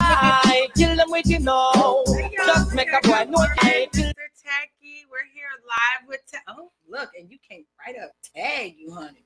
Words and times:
I 0.00 0.68
kill 0.76 0.96
them 0.96 1.10
with 1.10 1.26
you 1.26 1.38
know. 1.40 2.04
Just 2.46 2.74
make 2.74 2.88
a 2.92 3.00
boy 3.06 3.24
know 3.28 3.44
I 3.60 3.88
kill. 3.92 4.12
Tacky, 4.44 5.04
we're 5.10 5.26
here 5.34 5.48
live 5.66 6.08
with. 6.08 6.20
Ta- 6.30 6.38
oh, 6.48 6.70
look, 6.88 7.10
and 7.18 7.28
you 7.30 7.38
came 7.48 7.64
right 7.84 7.96
up. 8.02 8.12
Tag 8.34 8.74
you, 8.78 8.92
honey. 8.94 9.24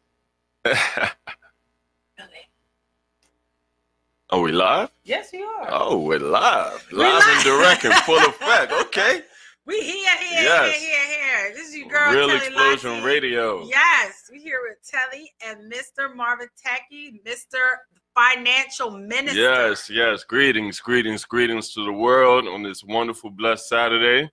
Are 4.31 4.41
we 4.41 4.53
live? 4.53 4.91
Yes, 5.05 5.31
we 5.33 5.43
are. 5.43 5.69
Oh, 5.71 5.99
we're 5.99 6.19
live. 6.21 6.87
We 6.93 6.99
Live 6.99 7.15
live. 7.27 7.37
and 7.37 7.45
direct 7.45 7.85
and 7.85 7.95
full 8.05 8.19
effect. 8.29 8.73
Okay. 8.73 9.23
We 9.71 9.81
here, 9.83 10.17
here, 10.19 10.43
Yes. 10.43 10.81
here, 10.81 10.91
here, 10.91 11.17
here. 11.47 11.55
This 11.55 11.69
is 11.69 11.77
your 11.77 11.87
girl, 11.89 12.13
Real 12.13 12.31
Explosion 12.31 12.91
Lottie. 12.95 13.05
Radio. 13.05 13.65
Yes, 13.69 14.29
we 14.33 14.41
here 14.41 14.59
with 14.69 14.79
Telly 14.85 15.31
and 15.47 15.73
Mr. 15.73 16.13
Marvin 16.13 16.49
Tacky, 16.61 17.21
Mr. 17.25 17.55
Financial 18.13 18.91
Minister. 18.91 19.39
Yes, 19.41 19.89
yes. 19.89 20.25
Greetings, 20.25 20.81
greetings, 20.81 21.25
greetings 21.25 21.73
to 21.75 21.85
the 21.85 21.93
world 21.93 22.49
on 22.49 22.65
this 22.65 22.83
wonderful, 22.83 23.31
blessed 23.31 23.69
Saturday. 23.69 24.29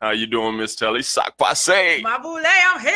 How 0.00 0.10
you 0.10 0.26
doing, 0.26 0.56
Miss 0.56 0.74
Telly? 0.74 1.02
Sock 1.02 1.38
passe. 1.38 2.02
My 2.02 2.18
boule, 2.18 2.42
I'm 2.44 2.80
here. 2.80 2.92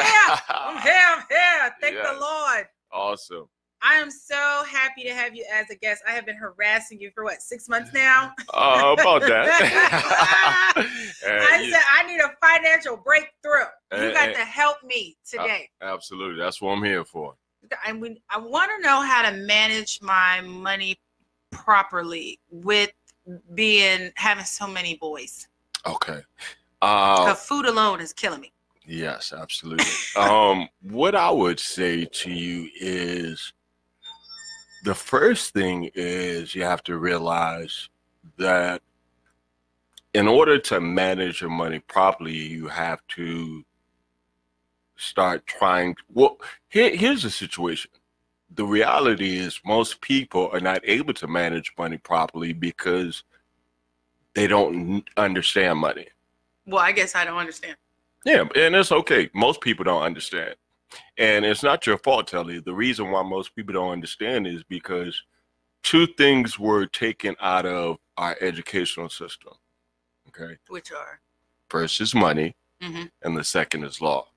I'm 0.48 0.78
here. 0.82 0.92
I'm 1.06 1.24
here. 1.30 1.74
Thank 1.80 1.94
Yes. 1.94 2.08
the 2.12 2.20
Lord. 2.20 2.66
Awesome. 2.92 3.48
I 3.84 3.94
am 3.96 4.10
so 4.10 4.62
happy 4.66 5.02
to 5.04 5.12
have 5.14 5.36
you 5.36 5.44
as 5.52 5.68
a 5.68 5.74
guest. 5.74 6.02
I 6.08 6.12
have 6.12 6.24
been 6.24 6.36
harassing 6.36 6.98
you 7.00 7.10
for 7.14 7.22
what, 7.22 7.42
six 7.42 7.68
months 7.68 7.92
now? 7.92 8.32
Uh, 8.52 8.96
about 8.98 9.20
that. 9.20 10.74
I 10.76 11.60
you- 11.62 11.70
said 11.70 11.80
I 11.92 12.06
need 12.06 12.20
a 12.20 12.32
financial 12.44 12.96
breakthrough. 12.96 13.66
You 13.92 14.12
got 14.12 14.34
to 14.34 14.44
help 14.44 14.82
me 14.82 15.16
today. 15.28 15.68
absolutely. 15.82 16.38
That's 16.38 16.60
what 16.62 16.70
I'm 16.72 16.82
here 16.82 17.04
for. 17.04 17.34
I 17.84 17.92
mean, 17.92 18.18
I 18.30 18.38
want 18.38 18.70
to 18.76 18.82
know 18.82 19.02
how 19.02 19.28
to 19.28 19.36
manage 19.36 20.00
my 20.02 20.40
money 20.40 20.98
properly 21.50 22.40
with 22.50 22.90
being 23.54 24.10
having 24.16 24.44
so 24.44 24.66
many 24.66 24.96
boys. 24.96 25.48
Okay. 25.86 26.20
Uh, 26.82 27.24
Because 27.24 27.46
food 27.46 27.66
alone 27.66 28.00
is 28.00 28.12
killing 28.12 28.40
me. 28.40 28.52
Yes, 28.86 29.32
absolutely. 29.32 29.86
um, 30.16 30.68
what 30.82 31.14
I 31.14 31.30
would 31.30 31.58
say 31.60 32.04
to 32.04 32.30
you 32.30 32.68
is 32.78 33.52
the 34.84 34.94
first 34.94 35.54
thing 35.54 35.90
is 35.94 36.54
you 36.54 36.62
have 36.62 36.82
to 36.82 36.98
realize 36.98 37.88
that 38.36 38.82
in 40.12 40.28
order 40.28 40.58
to 40.58 40.78
manage 40.80 41.40
your 41.40 41.50
money 41.50 41.80
properly, 41.80 42.36
you 42.36 42.68
have 42.68 43.00
to 43.08 43.64
start 44.96 45.46
trying. 45.46 45.96
Well, 46.12 46.38
here, 46.68 46.94
here's 46.94 47.22
the 47.22 47.30
situation. 47.30 47.90
The 48.54 48.66
reality 48.66 49.38
is, 49.38 49.58
most 49.64 50.00
people 50.02 50.50
are 50.52 50.60
not 50.60 50.80
able 50.84 51.14
to 51.14 51.26
manage 51.26 51.72
money 51.78 51.96
properly 51.96 52.52
because 52.52 53.24
they 54.34 54.46
don't 54.46 55.02
understand 55.16 55.78
money. 55.78 56.08
Well, 56.66 56.82
I 56.82 56.92
guess 56.92 57.14
I 57.14 57.24
don't 57.24 57.38
understand. 57.38 57.76
Yeah, 58.24 58.44
and 58.54 58.74
it's 58.76 58.92
okay. 58.92 59.30
Most 59.34 59.60
people 59.60 59.84
don't 59.84 60.02
understand. 60.02 60.54
And 61.18 61.44
it's 61.44 61.62
not 61.62 61.86
your 61.86 61.98
fault, 61.98 62.28
Telly. 62.28 62.60
The 62.60 62.74
reason 62.74 63.10
why 63.10 63.22
most 63.22 63.54
people 63.54 63.74
don't 63.74 63.90
understand 63.92 64.46
is 64.46 64.62
because 64.64 65.22
two 65.82 66.06
things 66.06 66.58
were 66.58 66.86
taken 66.86 67.36
out 67.40 67.66
of 67.66 67.98
our 68.16 68.36
educational 68.40 69.08
system. 69.08 69.52
Okay. 70.28 70.56
Which 70.68 70.92
are? 70.92 71.20
First 71.68 72.00
is 72.00 72.14
money, 72.14 72.56
Mhm. 72.80 73.10
and 73.22 73.36
the 73.36 73.44
second 73.44 73.84
is 73.84 74.00
law. 74.00 74.28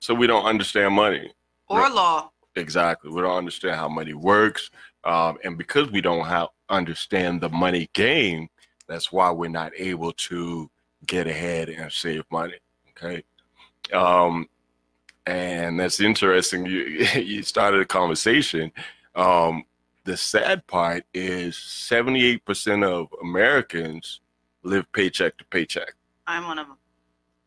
So 0.00 0.14
we 0.14 0.26
don't 0.26 0.44
understand 0.44 0.94
money. 0.94 1.32
Or 1.68 1.80
Right. 1.80 1.92
law. 1.92 2.30
Exactly. 2.54 3.10
We 3.10 3.22
don't 3.22 3.36
understand 3.36 3.76
how 3.76 3.88
money 3.88 4.14
works. 4.14 4.70
Um, 5.04 5.38
and 5.44 5.58
because 5.58 5.90
we 5.90 6.00
don't 6.00 6.26
have, 6.26 6.48
understand 6.68 7.40
the 7.40 7.48
money 7.48 7.88
game, 7.92 8.48
that's 8.86 9.12
why 9.12 9.30
we're 9.30 9.48
not 9.50 9.72
able 9.76 10.12
to 10.12 10.70
get 11.06 11.26
ahead 11.26 11.68
and 11.68 11.92
save 11.92 12.24
money. 12.30 12.58
Okay. 12.90 13.22
Um, 13.92 14.48
and 15.26 15.78
that's 15.78 16.00
interesting. 16.00 16.66
You 16.66 16.82
you 17.14 17.42
started 17.42 17.80
a 17.80 17.86
conversation. 17.86 18.72
Um, 19.14 19.64
the 20.04 20.16
sad 20.16 20.66
part 20.68 21.04
is 21.12 21.56
78% 21.56 22.84
of 22.84 23.08
Americans 23.20 24.20
live 24.62 24.90
paycheck 24.92 25.36
to 25.38 25.44
paycheck 25.46 25.94
I'm 26.26 26.46
one 26.46 26.58
of 26.58 26.66
them. 26.68 26.76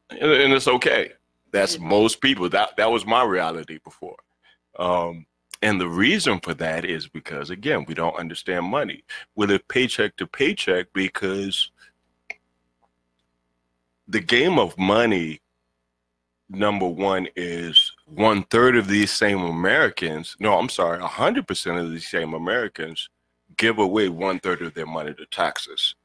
and, 0.10 0.32
and 0.32 0.54
it's 0.54 0.68
okay. 0.68 1.12
That's 1.52 1.80
most 1.80 2.22
people. 2.22 2.50
That 2.50 2.78
that 2.78 2.92
was 2.92 3.06
my 3.06 3.24
reality 3.24 3.80
before. 3.84 4.18
Um, 4.78 5.26
and 5.62 5.82
the 5.82 5.90
reason 5.90 6.40
for 6.40 6.54
that 6.56 6.86
is 6.86 7.08
because 7.08 7.50
again, 7.50 7.86
we 7.88 7.94
don't 7.94 8.16
understand 8.16 8.66
money. 8.66 9.04
We 9.36 9.48
live 9.48 9.68
paycheck 9.68 10.16
to 10.18 10.28
paycheck 10.28 10.88
because 10.94 11.72
the 14.08 14.22
game 14.22 14.58
of 14.58 14.78
money, 14.78 15.42
number 16.50 16.88
one, 16.88 17.28
is 17.36 17.92
one 18.06 18.44
third 18.44 18.76
of 18.76 18.88
these 18.88 19.12
same 19.12 19.42
Americans. 19.42 20.36
No, 20.40 20.58
I'm 20.58 20.70
sorry, 20.70 21.02
hundred 21.02 21.48
percent 21.48 21.78
of 21.78 21.92
these 21.92 22.08
same 22.08 22.34
Americans 22.34 23.10
give 23.58 23.80
away 23.80 24.10
one 24.10 24.40
third 24.40 24.62
of 24.62 24.74
their 24.74 24.86
money 24.86 25.14
to 25.14 25.26
taxes. 25.28 25.96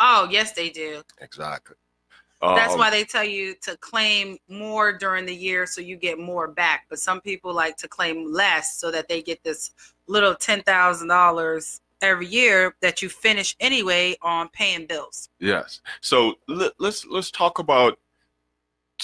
Oh, 0.00 0.28
yes, 0.30 0.52
they 0.52 0.70
do. 0.70 1.02
Exactly. 1.20 1.76
That's 2.42 2.74
Um, 2.74 2.78
why 2.78 2.90
they 2.90 3.04
tell 3.04 3.24
you 3.24 3.54
to 3.62 3.76
claim 3.78 4.36
more 4.48 4.92
during 4.92 5.24
the 5.24 5.34
year 5.34 5.64
so 5.66 5.80
you 5.80 5.96
get 5.96 6.18
more 6.18 6.48
back. 6.48 6.86
But 6.90 6.98
some 6.98 7.20
people 7.20 7.54
like 7.54 7.76
to 7.78 7.88
claim 7.88 8.30
less 8.30 8.78
so 8.78 8.90
that 8.90 9.08
they 9.08 9.22
get 9.22 9.42
this 9.44 9.70
little 10.08 10.34
$10,000 10.34 11.80
every 12.02 12.26
year 12.26 12.74
that 12.82 13.00
you 13.00 13.08
finish 13.08 13.56
anyway 13.60 14.16
on 14.20 14.48
paying 14.50 14.86
bills. 14.86 15.30
Yes. 15.38 15.80
So 16.00 16.34
let, 16.48 16.72
let's 16.78 17.06
let's 17.06 17.30
talk 17.30 17.60
about 17.60 17.98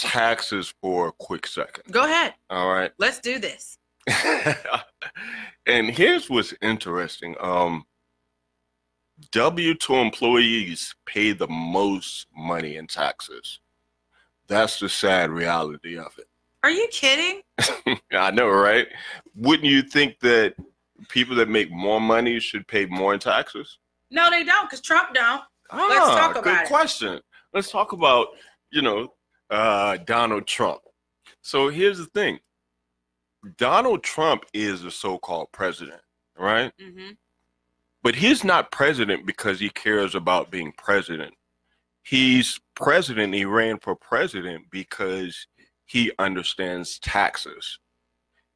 taxes 0.00 0.72
for 0.80 1.08
a 1.08 1.12
quick 1.12 1.46
second. 1.46 1.84
Go 1.90 2.04
ahead. 2.04 2.34
All 2.48 2.72
right. 2.72 2.90
Let's 2.98 3.20
do 3.20 3.38
this. 3.38 3.78
and 5.66 5.90
here's 5.90 6.28
what's 6.30 6.54
interesting. 6.62 7.36
Um 7.40 7.84
W 9.32 9.74
two 9.74 9.94
employees 9.96 10.94
pay 11.06 11.32
the 11.32 11.46
most 11.48 12.26
money 12.36 12.76
in 12.76 12.86
taxes. 12.86 13.60
That's 14.48 14.80
the 14.80 14.88
sad 14.88 15.30
reality 15.30 15.98
of 15.98 16.12
it. 16.18 16.26
Are 16.62 16.70
you 16.70 16.88
kidding? 16.90 17.42
I 18.12 18.30
know, 18.30 18.48
right? 18.48 18.86
Wouldn't 19.36 19.68
you 19.68 19.82
think 19.82 20.18
that 20.20 20.54
people 21.08 21.36
that 21.36 21.48
make 21.48 21.70
more 21.70 22.00
money 22.00 22.40
should 22.40 22.66
pay 22.66 22.86
more 22.86 23.14
in 23.14 23.20
taxes? 23.20 23.78
No, 24.10 24.30
they 24.30 24.44
don't 24.44 24.68
because 24.68 24.80
Trump 24.80 25.14
don't. 25.14 25.42
Let's 25.72 26.06
Ah, 26.08 26.16
talk 26.16 26.34
good 26.34 26.42
about 26.44 26.64
it. 26.64 26.68
question. 26.68 27.20
Let's 27.54 27.70
talk 27.70 27.92
about, 27.92 28.28
you 28.72 28.82
know, 28.82 29.12
uh, 29.50 29.98
Donald 29.98 30.46
Trump. 30.46 30.80
So 31.42 31.68
here's 31.68 31.98
the 31.98 32.06
thing. 32.06 32.38
Donald 33.56 34.02
Trump 34.02 34.44
is 34.52 34.82
the 34.82 34.90
so-called 34.90 35.48
president, 35.52 36.00
right? 36.38 36.72
hmm 36.80 37.10
But 38.02 38.14
he's 38.14 38.44
not 38.44 38.70
president 38.70 39.26
because 39.26 39.58
he 39.58 39.70
cares 39.70 40.14
about 40.14 40.50
being 40.50 40.72
president. 40.76 41.32
He's 42.02 42.58
president, 42.74 43.34
he 43.34 43.44
ran 43.44 43.78
for 43.78 43.94
president 43.94 44.64
because 44.70 45.46
he 45.86 46.12
understands 46.18 46.98
taxes. 46.98 47.78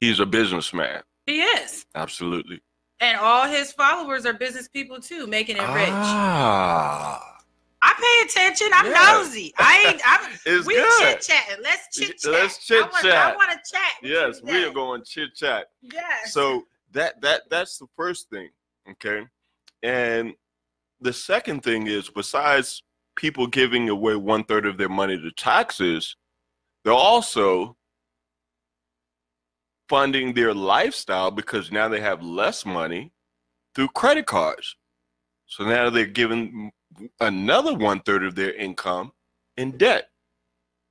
He's 0.00 0.20
a 0.20 0.26
businessman. 0.26 1.02
He 1.26 1.40
is. 1.40 1.86
Absolutely. 1.94 2.60
And 3.00 3.18
all 3.18 3.46
his 3.46 3.72
followers 3.72 4.24
are 4.26 4.34
business 4.34 4.68
people 4.68 5.00
too, 5.00 5.26
making 5.26 5.56
it 5.56 5.68
rich. 5.74 7.33
I 7.84 7.92
pay 8.00 8.26
attention. 8.26 8.68
I'm 8.72 8.86
Yeah. 8.86 9.12
nosy. 9.12 9.52
I 9.58 9.84
ain't. 9.88 10.00
I'm, 10.06 10.64
we 10.66 10.74
chit 10.98 11.20
chatting. 11.20 11.62
Let's 11.62 11.94
chit 11.94 12.18
chat. 12.18 12.32
Let's 12.32 12.66
chit 12.66 12.90
chat. 13.02 13.32
I 13.32 13.36
want 13.36 13.50
to 13.50 13.58
chat. 13.70 13.92
Yes, 14.02 14.40
we 14.42 14.64
are 14.64 14.72
going 14.72 15.04
chit 15.04 15.34
chat. 15.34 15.66
Yes. 15.82 16.32
So 16.32 16.64
that 16.92 17.20
that 17.20 17.42
that's 17.50 17.76
the 17.78 17.86
first 17.94 18.30
thing, 18.30 18.48
okay? 18.90 19.26
And 19.82 20.32
the 21.00 21.12
second 21.12 21.62
thing 21.62 21.86
is 21.86 22.08
besides 22.08 22.82
people 23.16 23.46
giving 23.46 23.90
away 23.90 24.16
one 24.16 24.44
third 24.44 24.64
of 24.64 24.78
their 24.78 24.88
money 24.88 25.18
to 25.20 25.30
taxes, 25.32 26.16
they're 26.84 26.92
also 26.94 27.76
funding 29.90 30.32
their 30.32 30.54
lifestyle 30.54 31.30
because 31.30 31.70
now 31.70 31.88
they 31.88 32.00
have 32.00 32.22
less 32.22 32.64
money 32.64 33.12
through 33.74 33.88
credit 33.88 34.24
cards. 34.24 34.74
So 35.46 35.64
now 35.64 35.90
they're 35.90 36.06
giving 36.06 36.72
another 37.20 37.74
one 37.74 38.00
third 38.00 38.24
of 38.24 38.34
their 38.34 38.52
income 38.54 39.12
in 39.56 39.76
debt. 39.76 40.10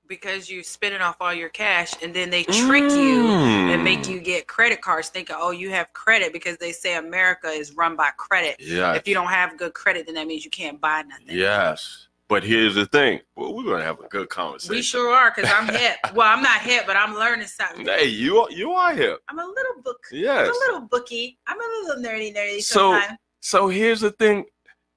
because 0.05 0.47
you 0.49 0.61
spending 0.61 1.01
off 1.01 1.15
all 1.21 1.33
your 1.33 1.49
cash, 1.49 1.93
and 2.03 2.13
then 2.13 2.29
they 2.29 2.43
trick 2.43 2.83
you 2.91 3.29
and 3.29 3.83
make 3.83 4.01
Mm. 4.01 4.09
you 4.11 4.19
get 4.19 4.47
credit 4.47 4.81
cards, 4.81 5.07
thinking, 5.09 5.35
"Oh, 5.39 5.49
you 5.51 5.71
have 5.71 5.91
credit," 5.93 6.33
because 6.33 6.57
they 6.57 6.71
say 6.73 6.95
America 6.95 7.47
is 7.47 7.71
run 7.71 7.95
by 7.95 8.11
credit. 8.17 8.57
Yeah. 8.59 8.93
If 8.93 9.07
you 9.07 9.15
don't 9.15 9.29
have 9.29 9.57
good 9.57 9.73
credit, 9.73 10.05
then 10.05 10.15
that 10.15 10.27
means 10.27 10.43
you 10.45 10.51
can't 10.51 10.79
buy 10.79 11.01
nothing. 11.03 11.25
Yes. 11.29 12.09
But 12.27 12.43
here's 12.43 12.75
the 12.75 12.85
thing. 12.85 13.21
Well, 13.35 13.53
we're 13.55 13.63
gonna 13.63 13.83
have 13.85 14.01
a 14.01 14.07
good 14.09 14.29
conversation. 14.29 14.75
We 14.75 14.81
sure 14.83 15.09
are, 15.15 15.31
because 15.33 15.49
I'm 15.51 15.67
hip. 15.73 15.95
Well, 16.13 16.27
I'm 16.27 16.43
not 16.43 16.61
hip, 16.61 16.83
but 16.85 16.95
I'm 16.97 17.15
learning 17.15 17.47
something. 17.47 17.85
Hey, 17.85 18.05
you 18.05 18.39
are 18.41 18.51
you 18.51 18.73
are 18.73 18.93
here. 18.93 19.17
I'm 19.29 19.39
a 19.39 19.45
little 19.45 19.81
book. 19.83 20.01
Yes. 20.11 20.47
I'm 20.47 20.53
a 20.53 20.59
little 20.73 20.81
bookie. 20.81 21.39
I'm 21.47 21.59
a 21.59 21.87
little 21.87 22.03
nerdy, 22.03 22.35
nerdy 22.35 22.61
So- 22.61 22.91
sometimes. 22.91 23.17
So 23.39 23.67
here's 23.67 24.01
the 24.01 24.11
thing, 24.11 24.45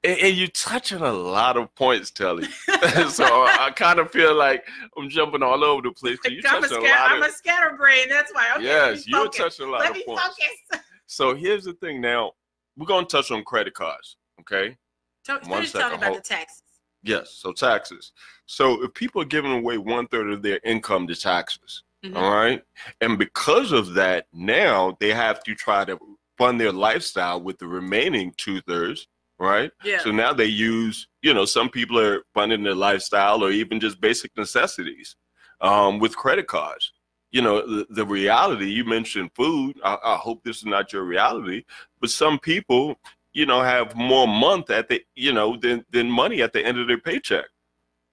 and, 0.06 0.20
and 0.20 0.36
you're 0.36 0.48
touching 0.48 1.00
a 1.02 1.12
lot 1.12 1.56
of 1.56 1.74
points, 1.74 2.10
Telly. 2.10 2.44
so 3.08 3.24
I 3.24 3.72
kind 3.74 3.98
of 3.98 4.10
feel 4.10 4.34
like 4.34 4.64
I'm 4.96 5.08
jumping 5.08 5.42
all 5.42 5.62
over 5.64 5.82
the 5.82 5.92
place 5.92 6.18
you're 6.24 6.40
I'm, 6.48 6.62
a 6.64 6.68
touching 6.68 6.86
a 6.86 6.90
I'm 6.90 7.22
of 7.22 7.28
a 7.28 7.32
scatterbrain. 7.32 8.08
That's 8.08 8.32
why. 8.32 8.52
Okay, 8.56 8.64
yes, 8.64 9.06
you're 9.06 9.28
touching 9.28 9.66
a 9.66 9.70
lot 9.70 9.80
Let 9.80 9.90
of 9.90 9.96
me 9.96 10.04
points. 10.04 10.22
focus. 10.22 10.82
So 11.08 11.36
here's 11.36 11.64
the 11.64 11.72
thing. 11.74 12.00
Now 12.00 12.32
we're 12.76 12.86
gonna 12.86 13.06
touch 13.06 13.30
on 13.30 13.44
credit 13.44 13.74
cards. 13.74 14.16
Okay. 14.40 14.76
Tell, 15.24 15.36
One 15.44 15.60
finish 15.60 15.70
talking 15.72 15.98
about 15.98 16.14
the 16.16 16.20
taxes. 16.20 16.62
Yes. 17.04 17.30
So 17.30 17.52
taxes. 17.52 18.12
So 18.46 18.82
if 18.82 18.92
people 18.92 19.22
are 19.22 19.26
giving 19.26 19.52
away 19.52 19.78
one 19.78 20.08
third 20.08 20.30
of 20.30 20.42
their 20.42 20.58
income 20.64 21.06
to 21.06 21.14
taxes, 21.14 21.84
Mhm. 22.04 22.16
all 22.16 22.32
right, 22.34 22.60
and 23.00 23.18
because 23.18 23.70
of 23.70 23.94
that, 23.94 24.26
now 24.32 24.96
they 24.98 25.12
have 25.14 25.42
to 25.44 25.54
try 25.54 25.84
to 25.84 25.96
fund 26.38 26.60
their 26.60 26.72
lifestyle 26.72 27.40
with 27.40 27.58
the 27.58 27.66
remaining 27.68 28.34
two 28.36 28.60
thirds, 28.62 29.06
right? 29.38 29.70
Yeah. 29.84 29.98
So 29.98 30.10
now 30.10 30.32
they 30.32 30.46
use, 30.46 31.08
you 31.22 31.34
know, 31.34 31.44
some 31.44 31.68
people 31.68 31.98
are 31.98 32.22
funding 32.34 32.62
their 32.62 32.74
lifestyle 32.74 33.42
or 33.44 33.50
even 33.50 33.80
just 33.80 34.00
basic 34.00 34.36
necessities 34.36 35.16
um, 35.60 35.98
with 35.98 36.16
credit 36.16 36.46
cards. 36.46 36.92
You 37.32 37.42
know, 37.42 37.60
the, 37.66 37.86
the 37.90 38.06
reality, 38.06 38.66
you 38.70 38.84
mentioned 38.84 39.30
food. 39.34 39.78
I, 39.84 39.98
I 40.02 40.16
hope 40.16 40.42
this 40.44 40.58
is 40.58 40.64
not 40.64 40.92
your 40.92 41.04
reality, 41.04 41.64
but 42.00 42.10
some 42.10 42.38
people, 42.38 42.96
you 43.32 43.44
know, 43.46 43.60
have 43.60 43.94
more 43.94 44.26
month 44.26 44.70
at 44.70 44.88
the, 44.88 45.02
you 45.14 45.32
know, 45.32 45.56
than, 45.56 45.84
than 45.90 46.10
money 46.10 46.40
at 46.40 46.52
the 46.52 46.64
end 46.64 46.78
of 46.78 46.86
their 46.86 47.00
paycheck. 47.00 47.46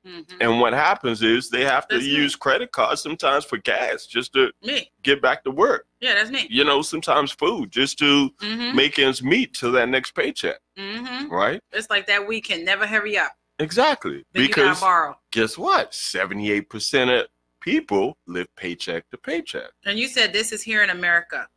Mhm. 0.06 0.25
And 0.42 0.60
what 0.60 0.74
happens 0.74 1.22
is 1.22 1.50
they 1.50 1.64
have 1.64 1.88
to 1.88 1.96
That's 1.96 2.06
me. 2.06 2.16
use 2.16 2.36
credit 2.36 2.74
cards 2.74 3.02
sometimes 3.02 3.46
for 3.46 3.58
gas 3.58 4.06
just 4.06 4.34
to 4.34 4.52
Me. 4.62 4.92
get 5.02 5.22
back 5.22 5.44
to 5.46 5.52
work. 5.52 5.88
Yeah, 6.02 6.16
that's 6.16 6.30
me. 6.30 6.46
You 6.50 6.66
know, 6.66 6.81
sometimes 6.81 7.31
food 7.31 7.72
just 7.72 7.98
to 8.00 8.30
Mm-hmm. 8.42 8.75
make 8.75 9.00
ends 9.00 9.24
meet 9.24 9.54
to 9.56 9.72
that 9.72 9.88
next 9.88 10.12
paycheck, 10.14 10.58
Mm-hmm. 10.78 11.31
right? 11.31 11.62
It's 11.72 11.90
like 11.90 12.08
that 12.08 12.28
weekend. 12.28 12.66
Never 12.66 12.86
hurry 12.88 13.18
up. 13.18 13.34
Exactly. 13.60 14.25
Then 14.34 14.48
because 14.48 14.80
borrow. 14.80 15.18
guess 15.31 15.58
what? 15.58 15.92
78% 15.92 17.22
of 17.22 17.28
people 17.60 18.18
live 18.25 18.48
paycheck 18.56 19.10
to 19.12 19.18
paycheck. 19.18 19.70
And 19.86 19.98
you 19.98 20.08
said 20.08 20.34
this 20.34 20.52
is 20.52 20.64
here 20.64 20.84
in 20.84 20.90
America. 20.90 21.48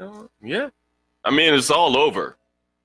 Uh, 0.00 0.24
yeah. 0.42 0.68
I 1.24 1.30
mean, 1.30 1.54
it's 1.54 1.70
all 1.70 1.96
over. 1.96 2.36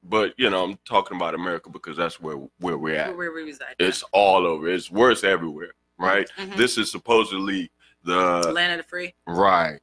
But, 0.03 0.33
you 0.37 0.49
know, 0.49 0.65
I'm 0.65 0.77
talking 0.83 1.15
about 1.15 1.33
America 1.33 1.69
because 1.69 1.95
that's 1.95 2.19
where, 2.19 2.35
where 2.59 2.77
we're 2.77 2.95
at. 2.95 3.15
Where 3.15 3.31
we 3.31 3.43
reside. 3.43 3.75
It's 3.79 4.03
all 4.11 4.45
over. 4.45 4.67
It's 4.67 4.91
worse 4.91 5.23
everywhere, 5.23 5.73
right? 5.97 6.29
Mhm. 6.37 6.57
This 6.57 6.77
is 6.77 6.91
supposedly 6.91 7.71
the 8.03 8.51
Land 8.51 8.73
of 8.73 8.77
the 8.79 8.83
free, 8.83 9.13
right. 9.25 9.79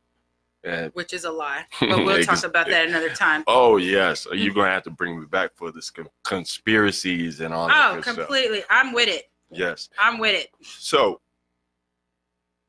Which 0.92 1.12
is 1.12 1.24
a 1.24 1.30
lie. 1.30 1.64
But 1.80 2.04
we'll 2.04 2.22
talk 2.22 2.44
about 2.44 2.66
that 2.68 2.88
another 2.88 3.08
time. 3.10 3.44
oh 3.46 3.76
yes, 3.78 4.26
you're 4.32 4.52
gonna 4.54 4.70
have 4.70 4.82
to 4.84 4.90
bring 4.90 5.18
me 5.20 5.26
back 5.26 5.52
for 5.54 5.72
this 5.72 5.90
con- 5.90 6.08
conspiracies 6.24 7.40
and 7.40 7.54
all 7.54 7.68
that 7.68 7.90
Oh, 7.92 7.94
good 7.96 8.04
completely. 8.04 8.62
I'm 8.68 8.92
with 8.92 9.08
it. 9.08 9.30
Yes. 9.50 9.88
I'm 9.98 10.18
with 10.18 10.34
it. 10.34 10.50
So, 10.62 11.20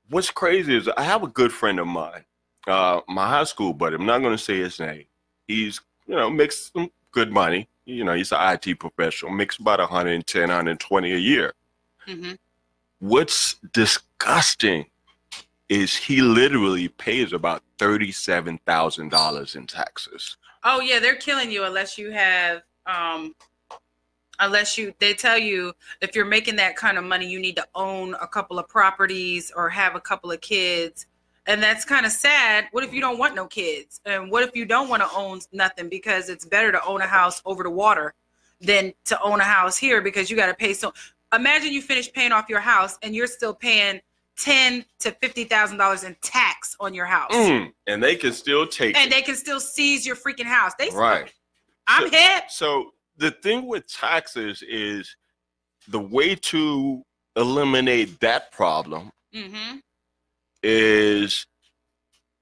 what's 0.09 0.29
crazy 0.31 0.75
is 0.75 0.87
I 0.97 1.03
have 1.03 1.23
a 1.23 1.27
good 1.27 1.51
friend 1.51 1.79
of 1.79 1.87
mine, 1.87 2.25
uh, 2.67 3.01
my 3.07 3.27
high 3.27 3.43
school 3.43 3.73
buddy. 3.73 3.95
I'm 3.95 4.05
not 4.05 4.19
going 4.19 4.35
to 4.35 4.43
say 4.43 4.57
his 4.57 4.79
name. 4.79 5.05
He's, 5.47 5.79
you 6.07 6.15
know, 6.15 6.29
makes 6.29 6.71
some 6.73 6.89
good 7.11 7.31
money. 7.31 7.69
You 7.85 8.03
know, 8.03 8.13
he's 8.13 8.31
an 8.31 8.39
IT 8.63 8.79
professional, 8.79 9.31
makes 9.31 9.57
about 9.57 9.79
110, 9.79 10.41
120 10.41 11.11
a 11.13 11.17
year. 11.17 11.53
hmm 12.07 12.31
What's 12.99 13.55
disgusting 13.73 14.85
is 15.71 15.95
he 15.95 16.21
literally 16.21 16.89
pays 16.89 17.31
about 17.31 17.63
$37,000 17.79 19.55
in 19.55 19.67
taxes. 19.67 20.35
Oh 20.65 20.81
yeah, 20.81 20.99
they're 20.99 21.15
killing 21.15 21.49
you 21.49 21.63
unless 21.63 21.97
you 21.97 22.11
have 22.11 22.61
um 22.85 23.33
unless 24.39 24.77
you 24.77 24.93
they 24.99 25.13
tell 25.13 25.37
you 25.37 25.71
if 26.01 26.13
you're 26.13 26.25
making 26.25 26.57
that 26.57 26.75
kind 26.75 26.97
of 26.97 27.05
money 27.05 27.25
you 27.25 27.39
need 27.39 27.55
to 27.55 27.65
own 27.73 28.15
a 28.15 28.27
couple 28.27 28.59
of 28.59 28.67
properties 28.67 29.51
or 29.55 29.69
have 29.69 29.95
a 29.95 30.01
couple 30.01 30.29
of 30.29 30.41
kids. 30.41 31.05
And 31.47 31.63
that's 31.63 31.85
kind 31.85 32.05
of 32.05 32.11
sad. 32.11 32.67
What 32.71 32.83
if 32.83 32.93
you 32.93 32.99
don't 32.99 33.17
want 33.17 33.33
no 33.33 33.47
kids? 33.47 34.01
And 34.05 34.29
what 34.29 34.43
if 34.43 34.53
you 34.55 34.65
don't 34.65 34.89
want 34.89 35.01
to 35.03 35.09
own 35.15 35.39
nothing 35.53 35.87
because 35.87 36.27
it's 36.27 36.43
better 36.43 36.73
to 36.73 36.83
own 36.83 37.01
a 37.01 37.07
house 37.07 37.41
over 37.45 37.63
the 37.63 37.69
water 37.69 38.13
than 38.59 38.93
to 39.05 39.21
own 39.21 39.39
a 39.39 39.45
house 39.45 39.77
here 39.77 40.01
because 40.01 40.29
you 40.29 40.35
got 40.35 40.47
to 40.47 40.53
pay 40.53 40.73
so 40.73 40.93
imagine 41.33 41.71
you 41.71 41.81
finish 41.81 42.11
paying 42.11 42.33
off 42.33 42.49
your 42.49 42.59
house 42.59 42.99
and 43.01 43.15
you're 43.15 43.25
still 43.25 43.53
paying 43.53 44.01
ten 44.37 44.85
to 44.99 45.11
fifty 45.11 45.43
thousand 45.43 45.77
dollars 45.77 46.03
in 46.03 46.15
tax 46.21 46.75
on 46.79 46.93
your 46.93 47.05
house. 47.05 47.31
Mm, 47.33 47.71
and 47.87 48.01
they 48.03 48.15
can 48.15 48.33
still 48.33 48.65
take 48.67 48.95
And 48.97 49.11
it. 49.11 49.13
they 49.15 49.21
can 49.21 49.35
still 49.35 49.59
seize 49.59 50.05
your 50.05 50.15
freaking 50.15 50.45
house. 50.45 50.73
They 50.79 50.89
Right. 50.89 51.31
I'm 51.87 52.09
So- 52.09 52.17
hip. 52.17 52.43
So 52.49 52.91
the 53.17 53.31
thing 53.31 53.67
with 53.67 53.87
taxes 53.87 54.63
is 54.67 55.15
the 55.87 55.99
way 55.99 56.35
to 56.35 57.03
eliminate 57.35 58.19
that 58.21 58.51
problem 58.51 59.11
Mm-hmm. 59.33 59.77
is 60.63 61.45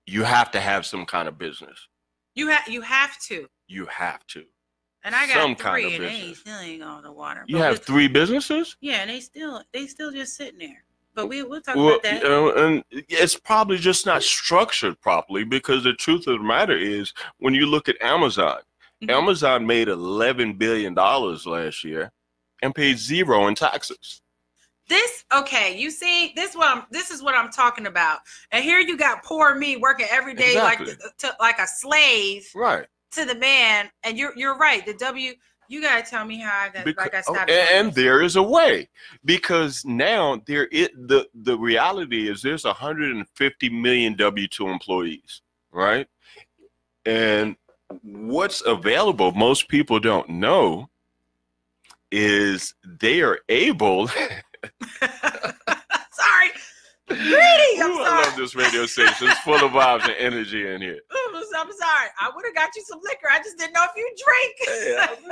you 0.05 0.23
have 0.23 0.51
to 0.51 0.59
have 0.59 0.85
some 0.85 1.05
kind 1.05 1.27
of 1.27 1.37
business. 1.37 1.87
You 2.35 2.47
have 2.47 2.67
you 2.67 2.81
have 2.81 3.17
to. 3.27 3.47
You 3.67 3.85
have 3.87 4.25
to. 4.27 4.45
And 5.03 5.15
I 5.15 5.27
got 5.27 5.35
Some 5.35 5.55
three, 5.55 5.63
kind 5.63 5.85
of 5.85 5.93
and 5.93 6.03
they 6.03 6.09
business. 6.19 6.39
still 6.39 6.59
ain't 6.59 6.83
on 6.83 7.03
the 7.03 7.11
water. 7.11 7.45
You 7.47 7.57
have 7.57 7.79
three 7.79 8.07
businesses? 8.07 8.75
Yeah, 8.81 8.95
and 9.01 9.09
they 9.09 9.19
still 9.21 9.63
they 9.73 9.87
still 9.87 10.11
just 10.11 10.35
sitting 10.35 10.59
there. 10.59 10.83
But 11.19 11.27
we 11.29 11.43
we'll 11.43 11.61
talk 11.61 11.75
Well, 11.75 11.89
about 11.89 12.03
that. 12.03 12.23
and 12.57 12.83
it's 12.91 13.35
probably 13.37 13.77
just 13.77 14.05
not 14.05 14.23
structured 14.23 14.99
properly 15.01 15.43
because 15.43 15.83
the 15.83 15.93
truth 15.93 16.27
of 16.27 16.37
the 16.37 16.43
matter 16.45 16.77
is 16.77 17.13
when 17.39 17.53
you 17.53 17.65
look 17.65 17.89
at 17.89 18.01
Amazon, 18.01 18.59
Mhm. 19.03 19.11
Amazon 19.11 19.65
made 19.67 19.87
$11 19.89 20.57
billion 20.57 20.93
last 20.95 21.83
year 21.83 22.11
and 22.61 22.73
paid 22.73 22.97
zero 22.97 23.47
in 23.47 23.55
taxes. 23.55 24.21
This 24.87 25.23
okay, 25.33 25.77
you 25.77 25.91
see, 25.91 26.31
this 26.35 26.55
what 26.55 26.67
I'm 26.75 26.83
this 26.89 27.11
is 27.11 27.21
what 27.21 27.35
I'm 27.35 27.51
talking 27.51 27.85
about. 27.85 28.19
And 28.51 28.63
here 28.63 28.79
you 28.79 28.97
got 28.97 29.23
poor 29.23 29.53
me 29.55 29.75
working 29.77 30.07
every 30.09 30.33
day 30.33 30.55
like 30.55 30.79
Exactly. 30.79 31.09
the, 31.19 31.27
to, 31.27 31.35
like 31.39 31.59
a 31.59 31.67
slave 31.67 32.47
Right. 32.55 32.87
to 33.11 33.25
the 33.25 33.35
man. 33.35 33.91
And 34.03 34.17
you're 34.17 34.33
you're 34.37 34.57
right. 34.57 34.85
The 34.85 34.95
W 34.95 35.33
you 35.69 35.81
gotta 35.81 36.03
tell 36.03 36.25
me 36.25 36.37
how 36.39 36.65
I 36.65 36.69
got 36.69 36.85
Becau- 36.85 36.97
like 36.97 37.13
I 37.13 37.19
oh, 37.19 37.33
stopped. 37.33 37.49
and, 37.49 37.87
and 37.87 37.93
there 37.93 38.21
is 38.21 38.35
a 38.35 38.43
way 38.43 38.89
because 39.23 39.85
now 39.85 40.41
there 40.45 40.65
is 40.65 40.89
the 40.95 41.27
the 41.33 41.57
reality 41.57 42.27
is 42.27 42.41
there's 42.41 42.65
150 42.65 43.69
million 43.69 44.15
W2 44.15 44.71
employees, 44.71 45.41
right? 45.71 46.07
And 47.05 47.55
what's 48.01 48.61
available, 48.65 49.31
most 49.31 49.69
people 49.69 49.99
don't 49.99 50.27
know, 50.27 50.89
is 52.11 52.73
they 52.83 53.21
are 53.21 53.39
able. 53.47 54.09
Greedy, 57.09 57.81
I'm 57.81 57.91
Ooh, 57.91 58.03
I 58.03 58.23
love 58.25 58.35
this 58.35 58.55
radio 58.55 58.85
station. 58.85 59.27
It's 59.29 59.39
full 59.39 59.55
of 59.55 59.71
vibes 59.71 60.03
and 60.03 60.15
energy 60.17 60.67
in 60.67 60.81
here. 60.81 60.99
Ooh, 61.13 61.43
I'm 61.57 61.71
sorry. 61.71 62.09
I 62.19 62.29
would 62.33 62.45
have 62.45 62.55
got 62.55 62.69
you 62.75 62.83
some 62.83 62.99
liquor. 63.03 63.27
I 63.31 63.39
just 63.39 63.57
didn't 63.57 63.73
know 63.73 63.83
if 63.83 63.91
you 63.95 64.15
drink. 64.23 65.19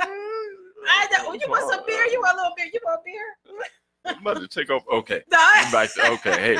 I 0.88 1.06
know. 1.12 1.32
You 1.32 1.48
want 1.48 1.70
some 1.72 1.84
beer? 1.86 2.04
You 2.06 2.20
want 2.20 2.34
a 2.34 2.42
little 2.42 2.54
beer? 2.56 2.66
You 2.72 2.80
want 2.84 3.04
beer? 3.04 3.64
I'm 4.04 4.20
about 4.20 4.40
to 4.40 4.48
take 4.48 4.70
off. 4.70 4.82
Okay. 4.92 5.22
Back 5.30 5.92
to- 5.94 6.10
okay. 6.12 6.56
Hey. 6.56 6.58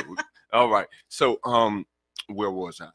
All 0.53 0.69
right. 0.69 0.87
So, 1.09 1.39
um, 1.43 1.85
where 2.27 2.51
was 2.51 2.79
I? 2.81 2.89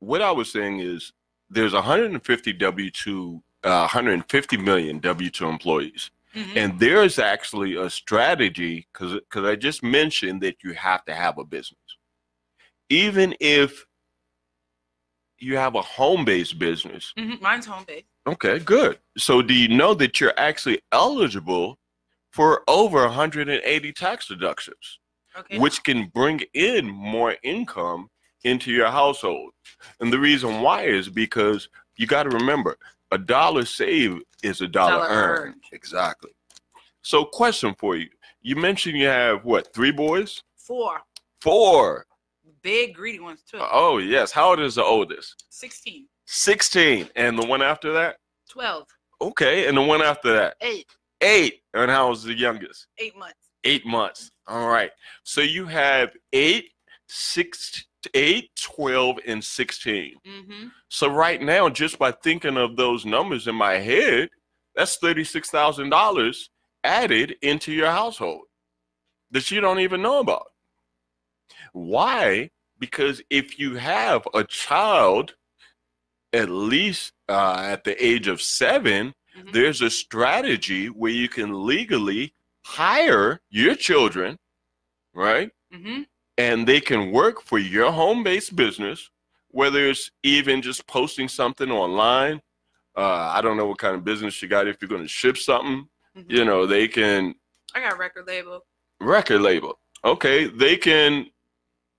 What 0.00 0.20
I 0.20 0.30
was 0.30 0.52
saying 0.52 0.80
is 0.80 1.12
there's 1.48 1.72
150 1.72 2.54
W2, 2.54 3.40
uh, 3.64 3.78
150 3.80 4.56
million 4.58 5.00
W2 5.00 5.48
employees. 5.48 6.10
Mhm. 6.34 6.56
And 6.56 6.80
there's 6.80 7.18
actually 7.18 7.76
a 7.76 7.88
strategy 7.88 8.86
because 8.92 9.14
because 9.14 9.44
I 9.44 9.56
just 9.56 9.82
mentioned 9.82 10.40
that 10.42 10.56
you 10.64 10.72
have 10.74 11.04
to 11.04 11.14
have 11.14 11.38
a 11.38 11.44
business, 11.44 11.78
even 12.88 13.34
if 13.40 13.84
you 15.38 15.56
have 15.56 15.74
a 15.74 15.82
home-based 15.82 16.58
business. 16.58 17.12
Mhm. 17.18 17.40
Mine's 17.40 17.66
home-based. 17.66 18.06
Okay, 18.26 18.58
good. 18.60 18.98
So 19.18 19.42
do 19.42 19.52
you 19.54 19.68
know 19.68 19.92
that 19.94 20.20
you're 20.20 20.38
actually 20.38 20.80
eligible 20.92 21.78
for 22.32 22.62
over 22.68 23.04
180 23.04 23.92
tax 23.92 24.26
deductions, 24.26 24.98
Okay. 25.36 25.58
which 25.58 25.82
can 25.84 26.06
bring 26.08 26.40
in 26.54 26.86
more 26.86 27.36
income 27.42 28.08
into 28.44 28.70
your 28.72 28.90
household? 28.90 29.52
And 30.00 30.12
the 30.12 30.18
reason 30.18 30.62
why 30.62 30.82
is 30.84 31.08
because 31.08 31.68
you 31.96 32.06
got 32.06 32.22
to 32.24 32.30
remember, 32.30 32.76
a 33.14 33.18
dollar 33.18 33.64
saved 33.64 34.22
is 34.42 34.60
a 34.60 34.68
dollar, 34.68 34.92
Dollar 35.06 35.08
earned. 35.08 35.44
earned. 35.44 35.62
Exactly. 35.72 36.30
So, 37.02 37.24
question 37.24 37.74
for 37.78 37.96
you: 37.96 38.08
You 38.42 38.56
mentioned 38.56 38.96
you 38.98 39.06
have 39.06 39.44
what? 39.44 39.72
Three 39.74 39.92
boys? 39.92 40.42
Four 40.56 41.00
Four. 41.40 42.06
big 42.62 42.94
greedy 42.94 43.20
ones 43.20 43.42
too. 43.50 43.58
Oh 43.60 43.98
yes. 43.98 44.32
How 44.32 44.50
old 44.50 44.60
is 44.60 44.76
the 44.76 44.82
oldest? 44.84 45.44
16, 45.50 46.06
16. 46.26 47.08
And 47.16 47.38
the 47.38 47.46
one 47.46 47.60
after 47.62 47.92
that? 47.92 48.16
12, 48.50 48.86
Okay. 49.20 49.66
And 49.68 49.76
the 49.76 49.82
one 49.82 50.00
after 50.02 50.32
that? 50.32 50.56
8. 50.62 50.86
Eight. 51.20 51.60
And 51.74 51.90
how 51.90 52.08
was 52.08 52.22
the 52.24 52.32
youngest? 52.34 52.86
Eight 52.98 53.16
months. 53.16 53.38
Eight 53.64 53.84
months. 53.86 54.30
All 54.46 54.68
right. 54.68 54.90
So 55.22 55.40
you 55.42 55.66
have 55.66 56.10
eight, 56.32 56.70
six, 57.08 57.84
eight, 58.14 58.50
12, 58.60 59.18
and 59.26 59.42
16. 59.42 60.14
Mm-hmm. 60.26 60.68
So 60.88 61.08
right 61.08 61.40
now, 61.40 61.68
just 61.68 61.98
by 61.98 62.12
thinking 62.12 62.56
of 62.56 62.76
those 62.76 63.04
numbers 63.06 63.46
in 63.48 63.54
my 63.54 63.74
head, 63.74 64.28
that's 64.74 64.98
$36,000 64.98 66.48
added 66.82 67.36
into 67.42 67.72
your 67.72 67.90
household 67.90 68.42
that 69.30 69.50
you 69.50 69.60
don't 69.60 69.80
even 69.80 70.02
know 70.02 70.20
about. 70.20 70.46
Why? 71.72 72.50
Because 72.78 73.22
if 73.30 73.58
you 73.58 73.76
have 73.76 74.26
a 74.34 74.44
child 74.44 75.34
at 76.32 76.48
least 76.50 77.12
uh, 77.28 77.62
at 77.64 77.84
the 77.84 78.04
age 78.04 78.26
of 78.28 78.42
7 78.42 79.14
Mhm. 79.36 79.52
there's 79.52 79.82
a 79.82 79.90
strategy 79.90 80.86
where 80.86 81.10
you 81.10 81.28
can 81.28 81.66
legally 81.66 82.34
hire 82.64 83.40
your 83.50 83.74
children, 83.74 84.38
right? 85.12 85.50
Mm-hmm. 85.72 86.02
And 86.38 86.66
they 86.66 86.80
can 86.80 87.10
work 87.12 87.40
for 87.42 87.58
your 87.58 87.90
home-based 87.92 88.56
business, 88.56 89.10
whether 89.48 89.86
it's 89.88 90.10
even 90.22 90.62
just 90.62 90.86
posting 90.86 91.28
something 91.28 91.70
online. 91.70 92.40
Uh, 92.96 93.32
I 93.34 93.40
don't 93.40 93.56
know 93.56 93.66
what 93.66 93.78
kind 93.78 93.94
of 93.94 94.04
business 94.04 94.40
you 94.42 94.48
got. 94.48 94.66
If 94.68 94.76
you're 94.80 94.88
going 94.88 95.02
to 95.02 95.08
ship 95.08 95.36
something, 95.36 95.88
Mhm. 96.16 96.24
you 96.28 96.44
know, 96.44 96.66
they 96.66 96.86
can 96.88 97.34
I 97.74 97.80
got 97.80 97.92
a 97.94 97.96
record 97.96 98.26
label. 98.26 98.64
record 99.00 99.40
label. 99.40 99.78
Okay, 100.04 100.44
they 100.46 100.76
can 100.76 101.30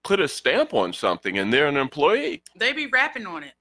put 0.04 0.20
a 0.20 0.28
stamp 0.28 0.74
on 0.74 0.94
something, 0.94 1.38
and 1.38 1.52
they're 1.52 1.68
an 1.68 1.76
employee. 1.78 2.44
They 2.56 2.72
be 2.74 2.88
rapping 2.88 3.26
on 3.26 3.44
it. 3.44 3.56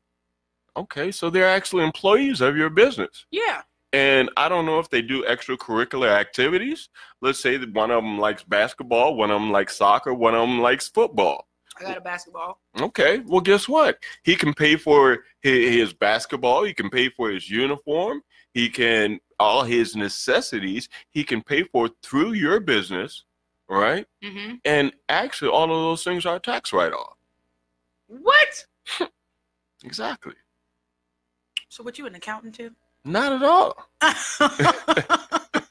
Okay, 0.76 1.10
so 1.10 1.30
they're 1.30 1.48
actually 1.48 1.84
employees 1.84 2.40
of 2.40 2.56
your 2.56 2.68
business. 2.70 3.26
Yeah. 3.30 3.62
And 3.94 4.28
I 4.36 4.48
don't 4.48 4.66
know 4.66 4.80
if 4.80 4.90
they 4.90 5.02
do 5.02 5.22
extracurricular 5.22 6.08
activities. 6.08 6.88
Let's 7.20 7.40
say 7.40 7.56
that 7.56 7.72
one 7.72 7.92
of 7.92 8.02
them 8.02 8.18
likes 8.18 8.42
basketball, 8.42 9.14
one 9.14 9.30
of 9.30 9.40
them 9.40 9.52
likes 9.52 9.76
soccer, 9.76 10.12
one 10.12 10.34
of 10.34 10.40
them 10.40 10.58
likes 10.58 10.88
football. 10.88 11.46
I 11.78 11.84
got 11.84 11.98
a 11.98 12.00
basketball. 12.00 12.60
Okay, 12.80 13.20
well, 13.20 13.40
guess 13.40 13.68
what? 13.68 14.00
He 14.24 14.34
can 14.34 14.52
pay 14.52 14.74
for 14.74 15.22
his, 15.42 15.74
his 15.74 15.92
basketball. 15.92 16.64
He 16.64 16.74
can 16.74 16.90
pay 16.90 17.08
for 17.08 17.30
his 17.30 17.48
uniform. 17.48 18.22
He 18.52 18.68
can 18.68 19.20
all 19.38 19.62
his 19.62 19.94
necessities. 19.94 20.88
He 21.10 21.22
can 21.22 21.40
pay 21.40 21.62
for 21.62 21.88
through 22.02 22.32
your 22.32 22.58
business, 22.58 23.22
right? 23.68 24.06
Mm-hmm. 24.24 24.56
And 24.64 24.92
actually, 25.08 25.52
all 25.52 25.64
of 25.64 25.70
those 25.70 26.02
things 26.02 26.26
are 26.26 26.40
tax 26.40 26.72
write-off. 26.72 27.16
What? 28.08 28.66
Exactly. 29.84 30.32
So 31.68 31.84
what 31.84 31.98
you 31.98 32.06
an 32.06 32.14
accountant 32.14 32.54
too? 32.54 32.70
Not 33.04 33.32
at 33.32 33.42
all. 33.42 33.76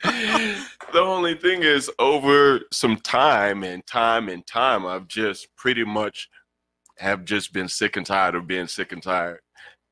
the 0.03 0.99
only 0.99 1.35
thing 1.35 1.63
is, 1.63 1.89
over 1.99 2.61
some 2.71 2.97
time 2.97 3.63
and 3.63 3.85
time 3.87 4.29
and 4.29 4.45
time, 4.45 4.85
I've 4.85 5.07
just 5.07 5.47
pretty 5.55 5.83
much 5.83 6.29
have 6.99 7.25
just 7.25 7.51
been 7.53 7.67
sick 7.67 7.97
and 7.97 8.05
tired 8.05 8.35
of 8.35 8.45
being 8.45 8.67
sick 8.67 8.91
and 8.91 9.01
tired. 9.01 9.39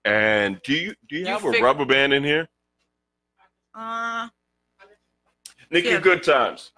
And 0.05 0.59
do 0.63 0.73
you 0.73 0.93
do 1.09 1.15
you, 1.15 1.21
You 1.21 1.27
have 1.27 1.45
a 1.45 1.61
rubber 1.61 1.85
band 1.85 2.13
in 2.13 2.23
here? 2.23 2.47
uh, 3.73 4.27
Nikki, 5.71 5.89
Yeah. 5.89 5.99
good 5.99 6.23
times. 6.23 6.71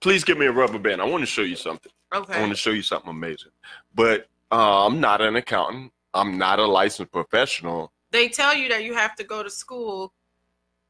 Please 0.00 0.24
give 0.24 0.36
me 0.36 0.46
a 0.46 0.52
rubber 0.52 0.78
band. 0.78 1.00
I 1.00 1.04
want 1.04 1.22
to 1.22 1.26
show 1.26 1.42
you 1.42 1.56
something. 1.56 1.92
Okay. 2.14 2.34
I 2.34 2.40
want 2.40 2.52
to 2.52 2.56
show 2.56 2.70
you 2.70 2.82
something 2.82 3.10
amazing. 3.10 3.50
But 3.94 4.28
uh, 4.52 4.86
I'm 4.86 5.00
not 5.00 5.20
an 5.20 5.36
accountant. 5.36 5.92
I'm 6.12 6.36
not 6.38 6.58
a 6.58 6.66
licensed 6.66 7.12
professional. 7.12 7.92
They 8.16 8.28
tell 8.30 8.54
you 8.56 8.66
that 8.70 8.82
you 8.82 8.94
have 8.94 9.14
to 9.16 9.24
go 9.24 9.42
to 9.42 9.50
school 9.50 10.14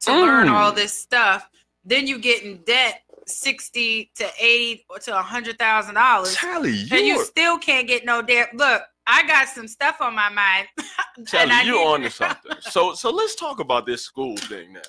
to 0.03 0.13
learn 0.13 0.47
Mm. 0.47 0.53
all 0.53 0.71
this 0.71 0.93
stuff. 0.95 1.49
Then 1.85 2.07
you 2.07 2.21
get 2.21 2.45
in 2.45 2.59
debt 2.63 3.03
sixty 3.27 4.13
to 4.15 4.29
eighty 4.39 4.87
or 4.89 5.01
to 5.01 5.19
a 5.19 5.23
hundred 5.23 5.59
thousand 5.59 5.97
dollars, 5.97 6.37
and 6.41 6.91
you 7.11 7.25
still 7.25 7.59
can't 7.59 7.89
get 7.89 8.05
no 8.05 8.23
debt. 8.23 8.51
Look, 8.55 8.83
I 9.09 9.27
got 9.27 9.49
some 9.49 9.67
stuff 9.67 10.01
on 10.01 10.15
my 10.15 10.29
mind. 10.29 10.69
and 11.35 11.53
I 11.53 11.63
you're 11.63 11.75
need- 11.81 11.87
on 11.95 12.01
to 12.03 12.11
something. 12.11 12.53
So, 12.61 12.95
so 12.95 13.11
let's 13.11 13.35
talk 13.35 13.59
about 13.59 13.87
this 13.87 14.03
school 14.05 14.37
thing 14.37 14.73
now. 14.73 14.81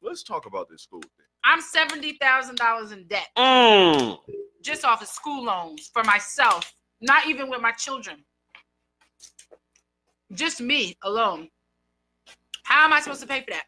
Let's 0.00 0.22
talk 0.22 0.46
about 0.46 0.70
this 0.70 0.82
school 0.82 1.02
thing. 1.02 1.26
I'm 1.44 1.60
seventy 1.60 2.14
thousand 2.14 2.56
dollars 2.56 2.92
in 2.92 3.06
debt 3.06 3.28
Mm. 3.36 4.18
just 4.62 4.86
off 4.86 5.02
of 5.02 5.08
school 5.08 5.44
loans 5.44 5.90
for 5.92 6.02
myself. 6.04 6.72
Not 7.02 7.26
even 7.26 7.50
with 7.50 7.60
my 7.60 7.72
children. 7.72 8.24
Just 10.32 10.60
me 10.62 10.96
alone. 11.02 11.50
How 12.62 12.84
am 12.84 12.92
I 12.92 13.00
supposed 13.00 13.20
to 13.22 13.26
pay 13.26 13.40
for 13.40 13.50
that? 13.50 13.64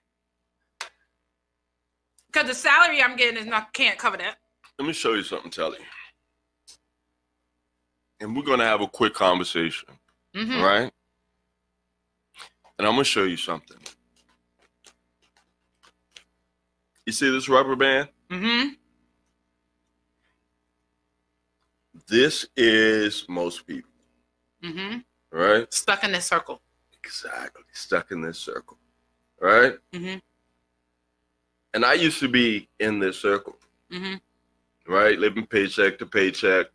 Because 2.33 2.49
the 2.49 2.55
salary 2.55 3.03
I'm 3.03 3.17
getting 3.17 3.39
is 3.39 3.47
not 3.47 3.73
can't 3.73 3.99
cover 3.99 4.17
that. 4.17 4.37
Let 4.79 4.87
me 4.87 4.93
show 4.93 5.15
you 5.15 5.23
something, 5.23 5.51
Tally. 5.51 5.79
And 8.21 8.35
we're 8.37 8.43
gonna 8.43 8.65
have 8.65 8.81
a 8.81 8.89
quick 8.89 9.15
conversation, 9.15 9.89
Mhm. 10.35 10.59
all 10.59 10.65
right? 10.67 10.93
And 12.79 12.87
I'm 12.89 12.95
gonna 12.95 13.05
show 13.05 13.25
you 13.25 13.37
something. 13.37 13.79
You 17.07 17.13
see 17.13 17.31
this 17.31 17.49
rubber 17.49 17.77
band? 17.77 18.09
Mm-hmm. 18.31 18.75
This 22.09 22.47
is 22.57 23.27
most 23.29 23.67
people, 23.67 23.91
Mm-hmm. 24.63 24.99
right? 25.31 25.73
Stuck 25.73 26.03
in 26.05 26.13
this 26.13 26.27
circle. 26.27 26.63
Exactly. 27.03 27.63
Stuck 27.73 28.11
in 28.11 28.23
this 28.23 28.39
circle, 28.39 28.79
right? 29.41 29.75
Mm-hmm. 29.93 30.19
And 31.75 31.85
I 31.85 31.95
used 31.95 32.21
to 32.21 32.29
be 32.29 32.69
in 32.81 32.99
this 32.99 33.19
circle, 33.19 33.57
Mm-hmm. 33.93 34.93
right? 34.93 35.19
Living 35.19 35.47
paycheck 35.47 35.99
to 35.99 36.07
paycheck, 36.07 36.67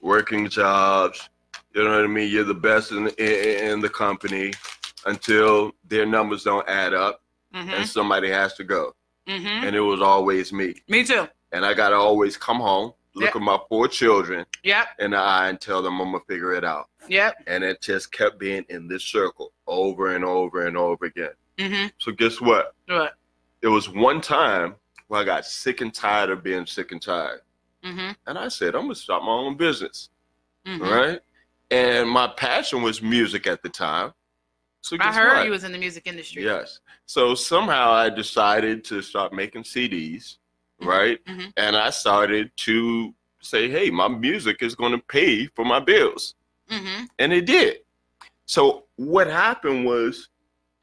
working 0.00 0.48
jobs. 0.48 1.28
You 1.74 1.84
know 1.84 1.90
what 1.90 2.04
I 2.04 2.06
mean? 2.06 2.30
You're 2.30 2.44
the 2.44 2.54
best 2.54 2.90
in 2.92 3.08
in, 3.18 3.70
in 3.72 3.80
the 3.80 3.88
company 3.88 4.52
until 5.06 5.72
their 5.86 6.06
numbers 6.06 6.44
don't 6.44 6.68
add 6.68 6.94
up 6.94 7.22
Mm-hmm. 7.54 7.70
and 7.70 7.88
somebody 7.88 8.28
has 8.30 8.52
to 8.54 8.64
go. 8.64 8.94
Mm-hmm. 9.26 9.46
And 9.66 9.74
it 9.74 9.80
was 9.80 10.02
always 10.02 10.52
me. 10.52 10.74
Me 10.88 11.02
too. 11.04 11.26
And 11.52 11.64
I 11.64 11.72
got 11.72 11.90
to 11.90 11.96
always 11.96 12.36
come 12.36 12.58
home, 12.58 12.92
look 13.14 13.30
Yeah. 13.34 13.40
at 13.40 13.42
my 13.42 13.58
four 13.70 13.88
children 13.88 14.44
Yep. 14.64 14.86
in 14.98 15.10
the 15.12 15.16
eye 15.16 15.48
and 15.48 15.58
tell 15.60 15.80
them 15.82 15.98
I'm 16.00 16.12
to 16.12 16.20
figure 16.28 16.52
it 16.52 16.62
out. 16.64 16.88
Yep. 17.08 17.44
And 17.46 17.64
it 17.64 17.80
just 17.80 18.12
kept 18.12 18.38
being 18.38 18.66
in 18.68 18.86
this 18.86 19.02
circle 19.02 19.52
over 19.66 20.14
and 20.14 20.24
over 20.26 20.66
and 20.66 20.76
over 20.76 21.06
again. 21.06 21.30
Mm-hmm. 21.58 21.86
So 21.98 22.12
guess 22.12 22.40
what? 22.40 22.74
What? 22.86 23.14
There 23.60 23.70
was 23.70 23.88
one 23.88 24.20
time 24.20 24.76
where 25.08 25.20
I 25.20 25.24
got 25.24 25.44
sick 25.44 25.80
and 25.80 25.92
tired 25.92 26.30
of 26.30 26.42
being 26.42 26.66
sick 26.66 26.92
and 26.92 27.02
tired. 27.02 27.40
Mm-hmm. 27.84 28.10
And 28.26 28.38
I 28.38 28.48
said, 28.48 28.74
I'm 28.74 28.82
going 28.82 28.94
to 28.94 29.00
start 29.00 29.22
my 29.22 29.32
own 29.32 29.56
business. 29.56 30.10
mm-hmm. 30.66 30.82
Right? 30.82 31.20
And 31.70 32.08
my 32.08 32.28
passion 32.28 32.82
was 32.82 33.02
music 33.02 33.46
at 33.46 33.62
the 33.62 33.68
time. 33.68 34.12
So 34.80 34.96
I 35.00 35.12
heard 35.12 35.34
what? 35.36 35.44
you 35.44 35.50
was 35.50 35.64
in 35.64 35.72
the 35.72 35.78
music 35.78 36.06
industry. 36.06 36.44
Yes. 36.44 36.80
So 37.06 37.34
somehow 37.34 37.90
I 37.90 38.08
decided 38.08 38.84
to 38.84 39.02
start 39.02 39.32
making 39.32 39.64
CDs, 39.64 40.36
right? 40.80 41.22
Mhm. 41.26 41.52
And 41.56 41.76
I 41.76 41.90
started 41.90 42.50
to 42.58 43.12
say, 43.42 43.68
hey, 43.68 43.90
my 43.90 44.08
music 44.08 44.62
is 44.62 44.74
going 44.74 44.92
to 44.92 44.98
pay 44.98 45.46
for 45.46 45.64
my 45.64 45.80
bills. 45.80 46.36
Mm-hmm. 46.70 47.04
And 47.18 47.32
it 47.32 47.44
did. 47.46 47.78
So 48.46 48.84
what 48.96 49.26
happened 49.26 49.84
was 49.84 50.28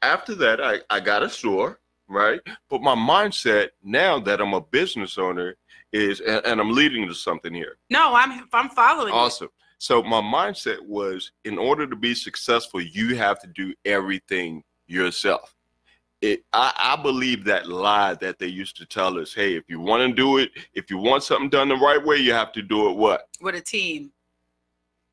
after 0.02 0.34
that, 0.36 0.60
I, 0.60 0.78
I 0.90 1.00
got 1.00 1.22
a 1.22 1.28
store, 1.28 1.80
right? 2.08 2.40
But 2.68 2.82
my 2.82 2.94
mindset 2.94 3.68
now 3.82 4.18
that 4.20 4.40
I'm 4.40 4.54
a 4.54 4.60
business 4.60 5.18
owner 5.18 5.56
is, 5.92 6.20
and, 6.20 6.44
and 6.44 6.60
I'm 6.60 6.72
leading 6.72 7.06
to 7.08 7.14
something 7.14 7.52
here. 7.52 7.78
No, 7.90 8.14
I'm 8.14 8.48
I'm 8.52 8.68
following. 8.68 9.12
you. 9.12 9.18
Awesome. 9.18 9.48
So 9.78 10.02
my 10.02 10.20
mindset 10.20 10.80
was 10.80 11.32
in 11.44 11.58
order 11.58 11.86
to 11.86 11.96
be 11.96 12.14
successful, 12.14 12.80
you 12.80 13.14
have 13.16 13.40
to 13.40 13.46
do 13.48 13.74
everything 13.84 14.62
yourself. 14.86 15.54
It, 16.22 16.44
I, 16.52 16.72
I 16.76 17.02
believe 17.02 17.44
that 17.44 17.68
lie 17.68 18.14
that 18.14 18.38
they 18.38 18.46
used 18.46 18.76
to 18.78 18.86
tell 18.86 19.18
us, 19.18 19.34
hey, 19.34 19.54
if 19.54 19.64
you 19.68 19.80
want 19.80 20.08
to 20.08 20.14
do 20.14 20.38
it, 20.38 20.50
if 20.72 20.90
you 20.90 20.96
want 20.96 21.22
something 21.22 21.50
done 21.50 21.68
the 21.68 21.76
right 21.76 22.02
way, 22.02 22.16
you 22.16 22.32
have 22.32 22.52
to 22.52 22.62
do 22.62 22.88
it 22.88 22.96
what? 22.96 23.28
with 23.40 23.54
a 23.54 23.60
team. 23.60 24.12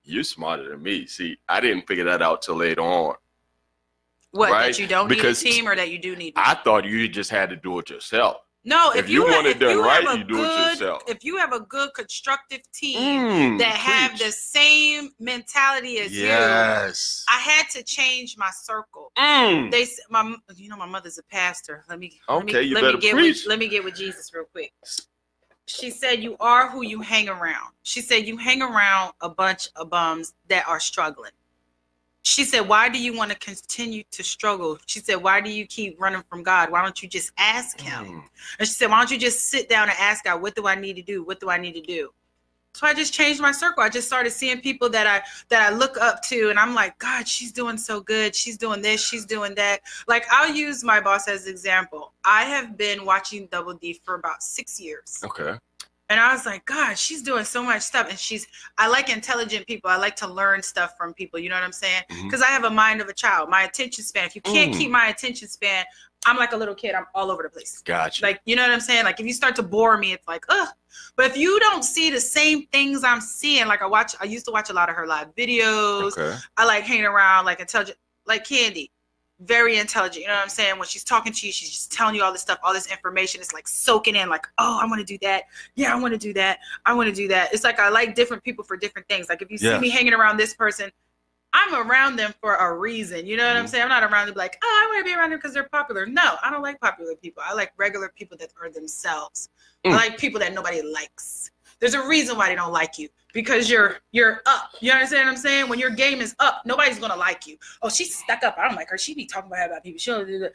You're 0.06 0.24
smarter 0.24 0.70
than 0.70 0.82
me. 0.82 1.08
See, 1.08 1.38
I 1.48 1.60
didn't 1.60 1.88
figure 1.88 2.06
that 2.06 2.22
out 2.22 2.42
till 2.42 2.56
later 2.56 2.82
on. 2.82 3.16
What 4.34 4.52
Right, 4.52 4.66
that 4.74 4.80
you 4.80 4.88
don't 4.88 5.08
because 5.08 5.44
need 5.44 5.52
a 5.52 5.54
team 5.54 5.68
or 5.68 5.76
that 5.76 5.92
you 5.92 6.00
do 6.00 6.16
need. 6.16 6.34
I 6.36 6.56
thought 6.56 6.86
you 6.86 7.08
just 7.08 7.30
had 7.30 7.50
to 7.52 7.56
do 7.56 7.78
it 7.78 7.90
yourself. 7.92 8.38
no, 8.66 8.90
if 8.92 9.02
if, 9.06 9.10
you 9.10 9.26
have- 9.28 9.36
want 9.36 9.46
it 9.48 9.60
done 9.60 9.72
you 9.78 9.84
right, 9.84 10.18
you 10.18 10.24
do 10.24 10.38
it 10.44 10.70
yourself. 10.72 11.04
If 11.08 11.24
you 11.24 11.38
have 11.38 11.54
a 11.54 11.60
good 11.60 11.94
constructive 11.94 12.62
team 12.74 12.98
Mm, 12.98 13.60
that 13.60 13.76
have 13.76 14.18
the 14.18 14.32
same 14.32 15.12
mentality 15.20 16.00
as 16.00 16.12
you, 16.14 16.24
Yes. 16.26 17.24
I 17.30 17.38
had 17.40 17.70
to 17.74 17.84
change 17.84 18.36
my 18.38 18.50
circle. 18.64 19.12
Mm. 19.20 19.70
They, 19.70 19.86
my, 20.10 20.34
you 20.56 20.68
know, 20.70 20.78
my 20.78 20.88
mother's 20.88 21.20
a 21.20 21.24
pastor. 21.24 21.84
Let 21.88 22.00
me, 22.00 22.20
let 22.28 22.36
Okay, 22.44 22.62
me, 22.62 22.68
you 22.70 22.74
let 22.76 22.82
better 22.82 22.98
me 22.98 23.02
get 23.02 23.14
preach. 23.14 23.36
with, 23.44 23.50
let 23.50 23.60
me 23.60 23.68
get 23.68 23.84
with 23.84 23.96
Jesus 23.96 24.34
real 24.34 24.46
quick. 24.52 24.74
She 25.68 25.92
said, 25.92 26.22
"You 26.24 26.36
are 26.40 26.70
who 26.70 26.82
you 26.84 27.00
hang 27.02 27.30
around." 27.30 27.72
She 27.84 28.02
said, 28.02 28.26
"You 28.28 28.36
hang 28.36 28.62
around 28.62 29.14
a 29.22 29.30
bunch 29.30 29.70
of 29.78 29.90
bums 29.90 30.34
that 30.50 30.68
are 30.68 30.80
struggling." 30.80 31.32
She 32.24 32.46
said, 32.46 32.62
Why 32.62 32.90
do 32.90 33.00
you 33.00 33.16
want 33.16 33.32
to 33.32 33.38
continue 33.38 34.04
to 34.12 34.24
struggle? 34.24 34.80
She 34.86 35.00
said, 35.00 35.16
Why 35.16 35.42
do 35.42 35.52
you 35.52 35.68
keep 35.68 36.02
running 36.02 36.24
from 36.30 36.42
God? 36.42 36.72
Why 36.72 36.82
don't 36.82 37.02
you 37.04 37.08
just 37.08 37.32
ask 37.38 37.80
Him? 37.80 38.06
Mm. 38.06 38.24
And 38.60 38.68
she 38.68 38.74
said, 38.74 38.90
Why 38.90 39.00
don't 39.00 39.12
you 39.12 39.20
just 39.20 39.50
sit 39.50 39.70
down 39.70 39.90
and 39.90 39.98
ask 40.00 40.24
God, 40.24 40.42
What 40.42 40.56
do 40.56 40.66
I 40.66 40.76
need 40.76 40.96
to 40.96 41.02
do? 41.02 41.24
What 41.24 41.40
do 41.40 41.50
I 41.50 41.58
need 41.58 41.74
to 41.74 41.82
do? 41.82 42.10
So 42.76 42.88
I 42.88 42.94
just 42.96 43.14
changed 43.14 43.40
my 43.40 43.52
circle. 43.52 43.84
I 43.84 43.90
just 43.90 44.08
started 44.08 44.32
seeing 44.32 44.60
people 44.60 44.90
that 44.90 45.06
I 45.06 45.22
that 45.50 45.72
I 45.72 45.76
look 45.76 45.98
up 45.98 46.24
to, 46.24 46.50
and 46.50 46.58
I'm 46.58 46.74
like, 46.74 46.98
God, 46.98 47.28
she's 47.28 47.52
doing 47.52 47.78
so 47.78 48.02
good. 48.02 48.36
She's 48.36 48.58
doing 48.58 48.82
this. 48.82 49.06
She's 49.06 49.26
doing 49.26 49.54
that. 49.56 49.82
Like 50.08 50.26
I'll 50.32 50.52
use 50.52 50.84
my 50.84 51.00
boss 51.00 51.28
as 51.28 51.46
an 51.46 51.52
example. 51.52 52.14
I 52.26 52.46
have 52.46 52.76
been 52.76 53.06
watching 53.06 53.48
Double 53.52 53.76
D 53.76 54.02
for 54.04 54.16
about 54.16 54.42
six 54.42 54.80
years. 54.80 55.22
Okay. 55.24 55.56
And 56.10 56.20
I 56.20 56.34
was 56.34 56.46
like, 56.46 56.66
God, 56.66 56.98
she's 56.98 57.22
doing 57.24 57.44
so 57.46 57.64
much 57.64 57.82
stuff. 57.82 58.08
And 58.10 58.20
she's, 58.20 58.46
I 58.78 58.88
like 58.88 59.10
intelligent 59.10 59.66
people. 59.66 59.90
I 59.90 59.96
like 59.98 60.16
to 60.18 60.28
learn 60.28 60.62
stuff 60.62 60.94
from 60.98 61.14
people. 61.14 61.40
You 61.40 61.50
know 61.50 61.56
what 61.56 61.64
I'm 61.64 61.72
saying? 61.72 62.04
Because 62.24 62.42
I 62.42 62.48
have 62.48 62.66
a 62.66 62.70
mind 62.70 63.02
of 63.02 63.08
a 63.08 63.14
child. 63.14 63.50
My 63.50 63.64
attention 63.64 64.04
span, 64.04 64.26
if 64.26 64.36
you 64.36 64.42
can't 64.42 64.74
Mm. 64.74 64.78
keep 64.78 64.92
my 64.92 65.08
attention 65.08 65.48
span, 65.48 65.86
I'm 66.26 66.38
like 66.38 66.52
a 66.54 66.58
little 66.58 66.76
kid. 66.76 66.94
I'm 66.94 67.06
all 67.16 67.32
over 67.32 67.42
the 67.44 67.50
place. 67.50 67.82
Gotcha. 67.84 68.22
Like, 68.24 68.42
you 68.46 68.56
know 68.56 68.62
what 68.64 68.72
I'm 68.72 68.80
saying? 68.80 69.06
Like, 69.06 69.20
if 69.20 69.26
you 69.26 69.34
start 69.34 69.56
to 69.58 69.64
bore 69.64 69.98
me, 69.98 70.14
it's 70.14 70.28
like, 70.28 70.46
ugh. 70.50 70.70
But 71.16 71.26
if 71.26 71.38
you 71.38 71.60
don't 71.60 71.84
see 71.84 72.10
the 72.12 72.22
same 72.22 72.68
things 72.68 73.04
I'm 73.04 73.20
seeing, 73.22 73.68
like 73.68 73.82
I 73.82 73.88
watch, 73.88 74.14
I 74.22 74.26
used 74.26 74.46
to 74.46 74.52
watch 74.52 74.70
a 74.70 74.74
lot 74.74 74.90
of 74.90 74.96
her 74.96 75.08
live 75.08 75.34
videos. 75.36 76.18
okay. 76.18 76.38
I 76.58 76.66
like 76.66 76.84
hanging 76.84 77.06
around, 77.06 77.46
like 77.46 77.60
intelligent, 77.60 77.98
like 78.26 78.46
Candy, 78.46 78.92
very 79.40 79.78
intelligent. 79.78 80.22
You 80.22 80.28
know 80.28 80.36
what 80.36 80.44
I'm 80.44 80.50
saying? 80.50 80.78
When 80.78 80.88
she's 80.88 81.04
talking 81.04 81.34
to 81.34 81.46
you, 81.46 81.52
she's 81.52 81.70
just 81.70 81.92
telling 81.92 82.16
you 82.16 82.24
all 82.24 82.32
this 82.32 82.42
stuff, 82.42 82.60
all 82.64 82.74
this 82.74 82.88
information. 82.92 83.42
It's 83.42 83.54
like 83.54 83.68
soaking 83.68 84.16
in, 84.16 84.30
like, 84.30 84.46
oh, 84.58 84.80
I 84.82 84.86
want 84.86 85.00
to 85.00 85.06
do 85.06 85.18
that. 85.22 85.44
Yeah, 85.76 85.94
I 85.94 86.00
want 86.00 86.14
to 86.14 86.18
do 86.18 86.34
that. 86.34 86.60
I 86.86 86.94
want 86.94 87.10
to 87.10 87.16
do 87.16 87.28
that. 87.30 87.54
It's 87.54 87.64
like 87.64 87.80
I 87.80 87.90
like 87.90 88.16
different 88.16 88.44
people 88.44 88.64
for 88.64 88.78
different 88.78 89.08
things. 89.08 89.30
Like 89.30 89.42
if 89.42 89.52
you 89.52 89.58
see 89.58 89.78
me 89.80 89.90
hanging 89.90 90.14
around 90.14 90.38
this 90.38 90.54
person, 90.54 90.92
I'm 91.56 91.88
around 91.88 92.16
them 92.16 92.34
for 92.42 92.56
a 92.56 92.76
reason. 92.76 93.28
You 93.28 93.38
know 93.38 93.48
what 93.48 93.58
I'm 93.58 93.66
Mhm. 93.66 93.70
saying? 93.70 93.84
I'm 93.84 93.90
not 93.90 94.04
around 94.04 94.26
them 94.28 94.36
like, 94.36 94.58
oh, 94.64 94.82
I 94.84 94.88
want 94.88 95.06
to 95.06 95.12
be 95.12 95.16
around 95.16 95.30
them 95.30 95.38
because 95.40 95.54
they're 95.54 95.70
popular. 95.70 96.06
No, 96.08 96.36
I 96.42 96.50
don't 96.50 96.64
like 96.64 96.80
popular 96.80 97.16
people. 97.16 97.44
I 97.46 97.54
like 97.54 97.74
regular 97.78 98.10
people 98.10 98.38
that 98.38 98.52
are 98.60 98.70
themselves. 98.72 99.50
I 99.86 99.90
Mm. 99.90 99.92
like 99.94 100.18
people 100.18 100.40
that 100.40 100.54
nobody 100.54 100.82
likes. 100.82 101.52
There's 101.80 101.94
a 101.94 102.08
reason 102.08 102.38
why 102.38 102.50
they 102.50 102.56
don't 102.56 102.72
like 102.72 102.98
you 102.98 103.10
because 103.34 103.70
you're 103.70 103.98
you're 104.12 104.42
up. 104.46 104.72
You 104.80 104.92
understand 104.92 105.28
what 105.28 105.32
I'm 105.32 105.38
saying? 105.38 105.70
When 105.70 105.80
your 105.80 105.90
game 105.90 106.22
is 106.22 106.36
up, 106.40 106.62
nobody's 106.66 107.00
gonna 107.00 107.16
like 107.16 107.46
you. 107.48 107.58
Oh, 107.82 107.90
she's 107.90 108.16
stuck 108.16 108.44
up. 108.44 108.56
I 108.58 108.68
don't 108.68 108.76
like 108.76 108.90
her. 108.90 108.98
She 108.98 109.14
be 109.14 109.26
talking 109.26 109.52
about 109.52 109.70
about 109.70 109.84
people. 109.84 110.00
She 110.00 110.12
don't 110.12 110.26
do 110.28 110.40
that. 110.40 110.54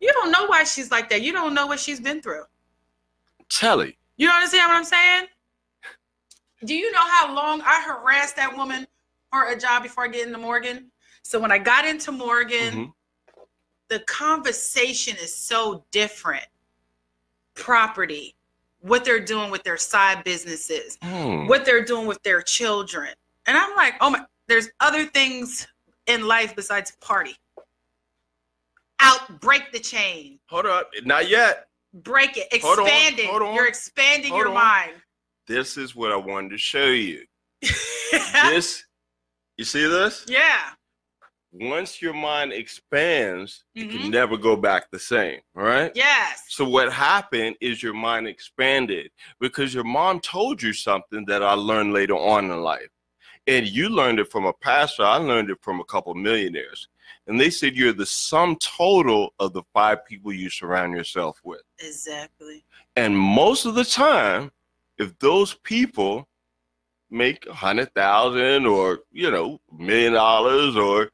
You 0.00 0.12
don't 0.12 0.30
know 0.30 0.46
why 0.46 0.64
she's 0.64 0.90
like 0.90 1.08
that. 1.10 1.22
You 1.22 1.32
don't 1.32 1.54
know 1.54 1.66
what 1.66 1.80
she's 1.80 2.00
been 2.00 2.20
through. 2.22 2.44
Telly. 3.50 3.98
You 4.16 4.28
understand 4.30 4.68
what 4.68 4.76
I'm 4.76 4.84
saying? 4.84 5.26
Do 6.64 6.74
you 6.74 6.90
know 6.92 7.00
how 7.00 7.34
long 7.34 7.62
I 7.62 7.82
harassed 7.82 8.36
that 8.36 8.56
woman 8.56 8.86
for 9.32 9.48
a 9.48 9.58
job 9.58 9.82
before 9.82 10.04
I 10.04 10.08
get 10.08 10.26
into 10.26 10.38
Morgan? 10.38 10.90
So 11.22 11.38
when 11.38 11.52
I 11.52 11.58
got 11.58 11.84
into 11.84 12.10
Morgan, 12.12 12.74
Mhm. 12.74 12.92
the 13.88 14.00
conversation 14.00 15.16
is 15.16 15.34
so 15.34 15.84
different. 15.90 16.46
Property, 17.54 18.36
what 18.80 19.04
they're 19.04 19.24
doing 19.24 19.50
with 19.50 19.62
their 19.64 19.76
side 19.76 20.22
businesses, 20.24 20.98
Hmm. 21.02 21.46
what 21.46 21.64
they're 21.64 21.84
doing 21.84 22.06
with 22.06 22.22
their 22.22 22.42
children. 22.42 23.08
And 23.46 23.56
I'm 23.56 23.74
like, 23.76 23.94
oh 24.00 24.10
my, 24.10 24.24
there's 24.46 24.68
other 24.80 25.04
things 25.06 25.66
in 26.06 26.26
life 26.26 26.54
besides 26.56 26.92
party. 27.00 27.36
Out, 29.00 29.40
break 29.40 29.70
the 29.72 29.78
chain, 29.78 30.38
Hold 30.48 30.66
up. 30.66 30.90
Not 31.04 31.28
yet. 31.28 31.68
break 31.94 32.36
it, 32.36 32.48
Hold 32.62 32.80
on, 32.80 32.86
expand 32.86 33.18
it. 33.20 33.26
hold 33.26 33.42
on, 33.42 33.54
You're 33.54 33.68
expanding 33.68 34.30
hold 34.30 34.40
your 34.40 34.48
on. 34.48 34.54
mind. 34.54 34.92
This 35.46 35.76
is 35.76 35.94
what 35.94 36.10
I 36.12 36.16
wanted 36.16 36.50
to 36.50 36.58
show 36.58 36.86
you. 36.86 37.24
This, 38.50 38.84
you 39.56 39.64
see 39.64 39.86
this? 39.86 40.24
yeah. 40.28 40.70
Once 41.52 42.02
your 42.02 42.12
mind 42.12 42.52
expands, 42.52 43.64
you 43.74 43.86
Mhm. 43.86 43.90
can 43.90 44.10
never 44.10 44.36
go 44.36 44.54
back 44.54 44.90
the 44.90 44.98
same, 44.98 45.40
right? 45.54 45.92
Yes. 45.94 46.44
So 46.48 46.68
what 46.68 46.92
happened 46.92 47.56
is 47.60 47.82
your 47.82 47.94
mind 47.94 48.28
expanded 48.28 49.10
because 49.40 49.72
your 49.72 49.84
mom 49.84 50.20
told 50.20 50.62
you 50.62 50.72
something 50.72 51.24
that 51.26 51.42
I 51.42 51.52
learned 51.54 51.92
later 51.94 52.16
on 52.16 52.50
in 52.50 52.62
life. 52.62 52.90
And 53.46 53.66
you 53.66 53.88
learned 53.88 54.20
it 54.20 54.30
from 54.30 54.44
a 54.44 54.52
pastor, 54.52 55.04
I 55.04 55.16
learned 55.16 55.48
it 55.48 55.58
from 55.62 55.80
a 55.80 55.84
couple 55.84 56.14
millionaires. 56.14 56.88
And 57.26 57.40
they 57.40 57.48
said 57.48 57.74
you're 57.76 57.94
the 57.94 58.04
sum 58.04 58.56
total 58.56 59.34
of 59.38 59.54
the 59.54 59.62
five 59.72 60.04
people 60.04 60.32
you 60.32 60.50
surround 60.50 60.94
yourself 60.94 61.40
with. 61.44 61.62
Exactly. 61.78 62.64
And 62.94 63.16
most 63.18 63.64
of 63.64 63.74
the 63.74 63.84
time, 63.84 64.52
if 64.98 65.18
those 65.18 65.54
people 65.54 66.28
make 67.10 67.46
a 67.46 67.54
hundred 67.54 67.94
thousand 67.94 68.66
or 68.66 69.00
you 69.12 69.30
know, 69.30 69.60
million 69.72 70.12
dollars 70.12 70.76
or 70.76 71.10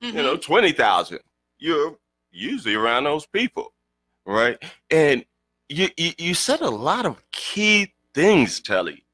you 0.00 0.12
know, 0.12 0.36
Mhm. 0.36 0.42
20,000. 0.42 1.20
You're 1.58 1.96
usually 2.30 2.74
around 2.74 3.04
those 3.04 3.26
people, 3.26 3.74
right? 4.24 4.58
And 4.90 5.24
you, 5.68 5.88
you, 5.96 6.12
you 6.18 6.34
said 6.34 6.60
a 6.60 6.70
lot 6.70 7.06
of 7.06 7.22
key 7.32 7.94
things, 8.14 8.60
Telly. 8.60 9.04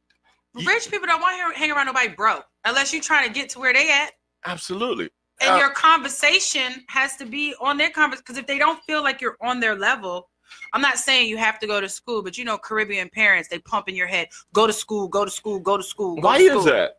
you- 0.55 0.67
rich 0.67 0.91
people 0.91 1.07
don't 1.07 1.21
want 1.21 1.55
to 1.55 1.59
hang 1.59 1.71
around 1.71 1.87
nobody 1.87 2.09
broke 2.09 2.47
unless 2.65 2.93
you're 2.93 3.03
trying 3.03 3.27
to 3.27 3.33
get 3.33 3.49
to 3.51 3.59
where 3.59 3.73
they 3.73 3.91
at. 3.91 4.13
Absolutely. 4.45 5.11
And 5.41 5.55
Uh, 5.55 5.59
your 5.59 5.71
conversation 5.71 6.85
has 6.89 7.17
to 7.17 7.27
be 7.27 7.55
on 7.61 7.77
their 7.77 7.91
conversation 7.91 8.23
because 8.27 8.39
if 8.39 8.47
they 8.47 8.59
don't 8.59 8.83
feel 8.85 9.03
like 9.03 9.21
you're 9.21 9.37
on 9.43 9.61
their 9.61 9.75
level, 9.75 10.31
I'm 10.73 10.81
not 10.81 10.97
saying 10.99 11.29
you 11.29 11.37
have 11.37 11.59
to 11.59 11.67
go 11.67 11.81
to 11.81 11.89
school, 11.89 12.23
but 12.23 12.39
you 12.39 12.45
know, 12.45 12.57
Caribbean 12.57 13.11
parents 13.11 13.49
they 13.49 13.59
pump 13.59 13.89
in 13.89 13.95
your 13.97 14.07
head, 14.07 14.29
go 14.55 14.67
to 14.67 14.73
school, 14.73 15.09
go 15.09 15.25
to 15.25 15.31
school, 15.31 15.59
go 15.59 15.77
to 15.77 15.83
school. 15.83 16.15
Go 16.17 16.23
Why 16.23 16.39
to 16.39 16.45
is 16.45 16.65
that? 16.65 16.99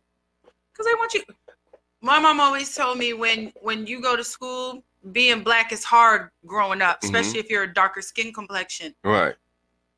Because 0.72 0.86
they 0.86 0.94
want 0.94 1.14
you. 1.14 1.22
My 2.00 2.18
mom 2.18 2.40
always 2.40 2.74
told 2.74 2.98
me 2.98 3.12
when 3.12 3.52
when 3.60 3.86
you 3.86 4.00
go 4.00 4.16
to 4.16 4.24
school, 4.24 4.84
being 5.12 5.42
black 5.42 5.72
is 5.72 5.84
hard 5.84 6.30
growing 6.46 6.82
up, 6.82 7.00
Mhm. 7.00 7.04
especially 7.04 7.40
if 7.40 7.50
you're 7.50 7.64
a 7.64 7.72
darker 7.72 8.02
skin 8.02 8.32
complexion. 8.32 8.94
Right. 9.02 9.34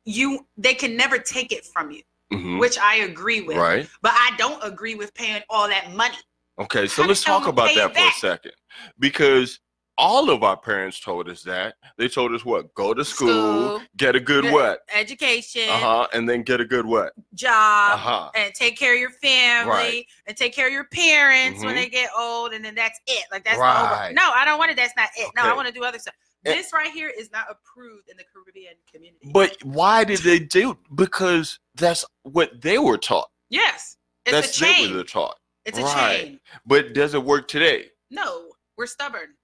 You 0.05 0.47
they 0.57 0.73
can 0.73 0.95
never 0.97 1.19
take 1.19 1.51
it 1.51 1.65
from 1.65 1.91
you, 1.91 2.03
Mhm. 2.31 2.59
which 2.59 2.77
I 2.77 2.95
agree 2.95 3.41
with. 3.41 3.57
Right. 3.57 3.89
But 4.01 4.13
I 4.15 4.35
don't 4.37 4.63
agree 4.63 4.95
with 4.95 5.13
paying 5.13 5.43
all 5.49 5.67
that 5.67 5.91
money. 5.91 6.17
Okay, 6.59 6.87
so 6.87 7.03
How 7.03 7.07
let's 7.07 7.23
talk 7.23 7.47
about 7.47 7.73
that 7.75 7.95
for 7.95 8.07
a 8.07 8.11
second. 8.13 8.53
Because 8.99 9.59
all 10.01 10.31
of 10.31 10.41
our 10.43 10.57
parents 10.57 10.99
told 10.99 11.29
us 11.29 11.43
that. 11.43 11.75
They 11.97 12.07
told 12.07 12.33
us 12.33 12.43
what? 12.43 12.73
Go 12.73 12.93
to 12.93 13.05
school, 13.05 13.77
School. 13.77 13.81
get 13.97 14.15
a 14.15 14.19
good 14.19 14.43
Good 14.45 14.53
what? 14.53 14.79
Education, 14.93 15.69
Uh-huh. 15.69 16.07
And 16.13 16.27
then 16.27 16.41
get 16.41 16.59
a 16.59 16.65
good 16.65 16.85
what? 16.87 17.13
job, 17.35 17.93
Uh-huh. 17.99 18.31
and 18.35 18.53
take 18.55 18.77
care 18.77 18.93
of 18.95 18.99
your 18.99 19.11
family 19.11 19.69
Right. 19.71 20.05
and 20.25 20.35
take 20.35 20.53
care 20.53 20.65
of 20.67 20.73
your 20.73 20.85
parents 20.85 21.63
when 21.63 21.75
Mhm. 21.75 21.77
they 21.83 21.89
get 21.89 22.09
old, 22.17 22.53
and 22.53 22.65
then 22.65 22.73
that's 22.73 22.99
it. 23.05 23.25
Like 23.31 23.43
that's 23.45 23.59
Right. 23.59 24.11
No, 24.13 24.31
I 24.33 24.43
don't 24.43 24.57
want 24.57 24.71
it. 24.71 24.77
That's 24.77 24.95
not 24.97 25.09
it. 25.15 25.29
No, 25.35 25.43
I 25.43 25.53
want 25.53 25.67
to 25.67 25.73
do 25.73 25.83
other 25.83 25.99
stuff. 25.99 26.15
Eh. 26.45 26.55
This 26.55 26.73
right 26.73 26.91
here 26.91 27.09
is 27.09 27.31
not 27.31 27.45
approved 27.51 28.09
in 28.09 28.17
the 28.17 28.23
Caribbean 28.33 28.73
community. 28.91 29.29
But 29.31 29.57
why 29.63 30.03
did 30.03 30.19
they 30.21 30.39
do 30.39 30.79
because 30.95 31.59
that's 31.75 32.03
what 32.23 32.59
they 32.61 32.79
were 32.79 32.97
taught. 32.97 33.29
yes, 33.49 33.97
it's 34.25 34.31
that's 34.33 34.59
a 34.61 34.65
what 34.65 34.75
chain. 34.75 34.93
they're 34.95 35.03
taught. 35.03 35.37
It's 35.65 35.77
a 35.77 35.83
Right. 35.83 36.21
chain. 36.21 36.39
But 36.65 36.93
does 36.93 37.13
it 37.13 37.23
work 37.23 37.47
today? 37.47 37.91
No, 38.09 38.53
we're 38.77 38.87
stubborn. 38.87 39.35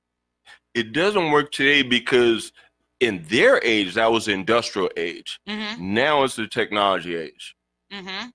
It 0.78 0.94
doesn't 0.94 1.32
work 1.32 1.52
today 1.52 1.82
because 1.82 2.52
in 3.00 3.24
their 3.30 3.60
age 3.64 3.94
that 3.96 4.12
was 4.12 4.26
the 4.26 4.32
industrial 4.34 4.90
age 4.98 5.40
Mm-hmm. 5.48 5.94
now 5.94 6.24
it's 6.24 6.36
the 6.36 6.48
technology 6.48 7.16
age 7.16 7.56
Mm-hmm. 7.92 8.28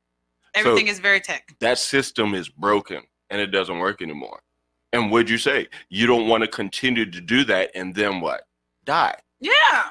Everything 0.54 0.88
is 0.88 0.98
very 0.98 1.20
tech. 1.20 1.54
that 1.60 1.78
system 1.78 2.34
is 2.34 2.48
broken 2.48 3.02
and 3.30 3.40
it 3.40 3.48
doesn't 3.48 3.78
work 3.78 4.02
anymore 4.02 4.40
and 4.92 5.10
what'd 5.10 5.30
you 5.30 5.38
say 5.38 5.68
you 5.88 6.06
don't 6.06 6.28
want 6.28 6.42
to 6.42 6.48
continue 6.48 7.10
to 7.10 7.20
do 7.20 7.44
that 7.44 7.70
and 7.74 7.94
then 7.94 8.20
what 8.20 8.42
die 8.84 9.16
Yeah. 9.40 9.84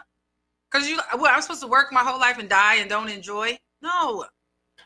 Cause 0.72 0.88
you, 0.88 0.98
well, 1.18 1.32
I'm 1.36 1.42
supposed 1.42 1.62
to 1.62 1.68
work 1.68 1.92
my 1.92 2.00
whole 2.00 2.18
life 2.20 2.38
and 2.38 2.48
die 2.48 2.76
and 2.76 2.90
don't 2.90 3.10
enjoy. 3.10 3.60
No. 3.82 4.26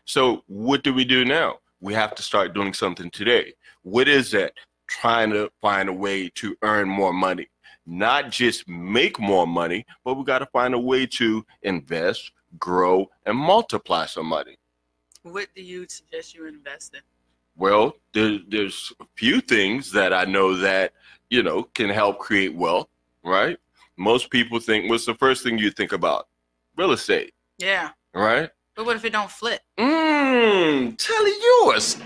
so 0.04 0.42
what 0.46 0.82
do 0.82 0.92
we 0.94 1.04
do 1.04 1.24
now 1.24 1.58
we 1.80 1.92
have 1.94 2.14
to 2.14 2.22
start 2.22 2.54
doing 2.54 2.72
something 2.72 3.10
today 3.10 3.52
what 3.82 4.08
is 4.08 4.30
that 4.30 4.52
trying 4.88 5.30
to 5.30 5.50
find 5.60 5.88
a 5.88 5.92
way 5.92 6.28
to 6.30 6.56
earn 6.62 6.88
more 6.88 7.12
money 7.12 7.46
not 7.86 8.30
just 8.30 8.68
make 8.68 9.18
more 9.20 9.46
money 9.46 9.86
but 10.04 10.14
we 10.14 10.24
got 10.24 10.40
to 10.40 10.46
find 10.46 10.74
a 10.74 10.78
way 10.78 11.06
to 11.06 11.44
invest 11.62 12.32
grow 12.58 13.08
and 13.26 13.36
multiply 13.36 14.06
some 14.06 14.26
money 14.26 14.56
What 15.22 15.48
do 15.54 15.62
you 15.62 15.86
suggest 15.88 16.34
you 16.34 16.46
invest 16.46 16.94
in? 16.94 17.00
Well, 17.58 17.94
there, 18.12 18.38
there's 18.48 18.92
a 19.00 19.06
few 19.16 19.40
things 19.40 19.90
that 19.92 20.12
I 20.12 20.24
know 20.24 20.56
that 20.58 20.92
you 21.30 21.42
know 21.42 21.62
can 21.74 21.88
help 21.90 22.18
create 22.18 22.54
wealth, 22.54 22.88
right? 23.24 23.56
Most 23.96 24.30
people 24.30 24.60
think 24.60 24.90
what's 24.90 25.06
the 25.06 25.14
first 25.14 25.42
thing 25.42 25.58
you 25.58 25.70
think 25.70 25.92
about? 25.92 26.28
Real 26.76 26.92
estate, 26.92 27.32
Yeah. 27.58 27.90
right? 28.14 28.50
But 28.74 28.84
what 28.84 28.96
if 28.96 29.04
it 29.06 29.12
don't 29.14 29.30
flip? 29.30 29.62
Mmm, 29.78 30.96
Telly, 30.98 31.32
yours, 31.42 31.96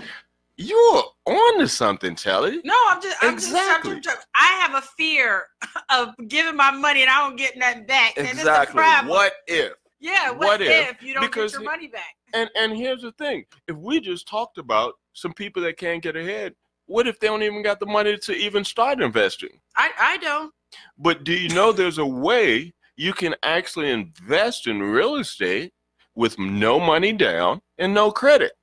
you're 0.55 1.03
on 1.25 1.59
to 1.59 1.67
something, 1.67 2.15
Telly. 2.15 2.61
No, 2.63 2.75
I'm 2.89 3.01
just, 3.01 3.17
I'm 3.21 3.33
Exactly. 3.33 3.95
just, 3.95 4.03
just, 4.03 4.27
I 4.35 4.47
have 4.61 4.75
a 4.75 4.81
fear 4.81 5.43
of 5.89 6.09
giving 6.27 6.55
my 6.55 6.71
money 6.71 7.01
and 7.01 7.09
I 7.09 7.19
don't 7.27 7.35
get 7.35 7.57
nothing 7.57 7.85
back. 7.85 8.17
And 8.17 8.27
it's 8.27 8.37
a 8.37 8.41
Exactly. 8.41 8.81
What 9.09 9.33
if? 9.47 9.73
Yeah. 9.99 10.29
What, 10.31 10.39
what 10.39 10.61
if, 10.61 10.91
if? 10.91 11.03
you 11.03 11.13
don't 11.13 11.23
Because 11.23 11.51
get 11.51 11.61
your 11.61 11.69
money 11.71 11.87
back? 11.87 12.15
And 12.33 12.49
and 12.55 12.75
here's 12.75 13.01
the 13.01 13.11
thing: 13.13 13.43
if 13.67 13.75
we 13.75 13.99
just 13.99 14.27
talked 14.27 14.57
about 14.57 14.93
some 15.13 15.33
people 15.33 15.61
that 15.63 15.77
can't 15.77 16.01
get 16.01 16.15
ahead, 16.15 16.53
what 16.85 17.07
if 17.07 17.19
they 17.19 17.27
don't 17.27 17.43
even 17.43 17.61
got 17.61 17.79
the 17.79 17.85
money 17.85 18.17
to 18.17 18.33
even 18.33 18.63
start 18.63 19.01
investing? 19.01 19.59
I 19.75 19.91
I 19.99 20.17
don't. 20.17 20.53
But 20.97 21.23
do 21.23 21.33
you 21.33 21.49
know 21.49 21.71
there's 21.71 21.97
a 21.97 22.05
way 22.05 22.73
you 22.95 23.13
can 23.13 23.35
actually 23.43 23.89
invest 23.91 24.67
in 24.67 24.81
real 24.81 25.15
estate 25.17 25.73
with 26.15 26.39
no 26.39 26.79
money 26.79 27.13
down 27.13 27.61
and 27.77 27.93
no 27.93 28.11
credit? 28.11 28.53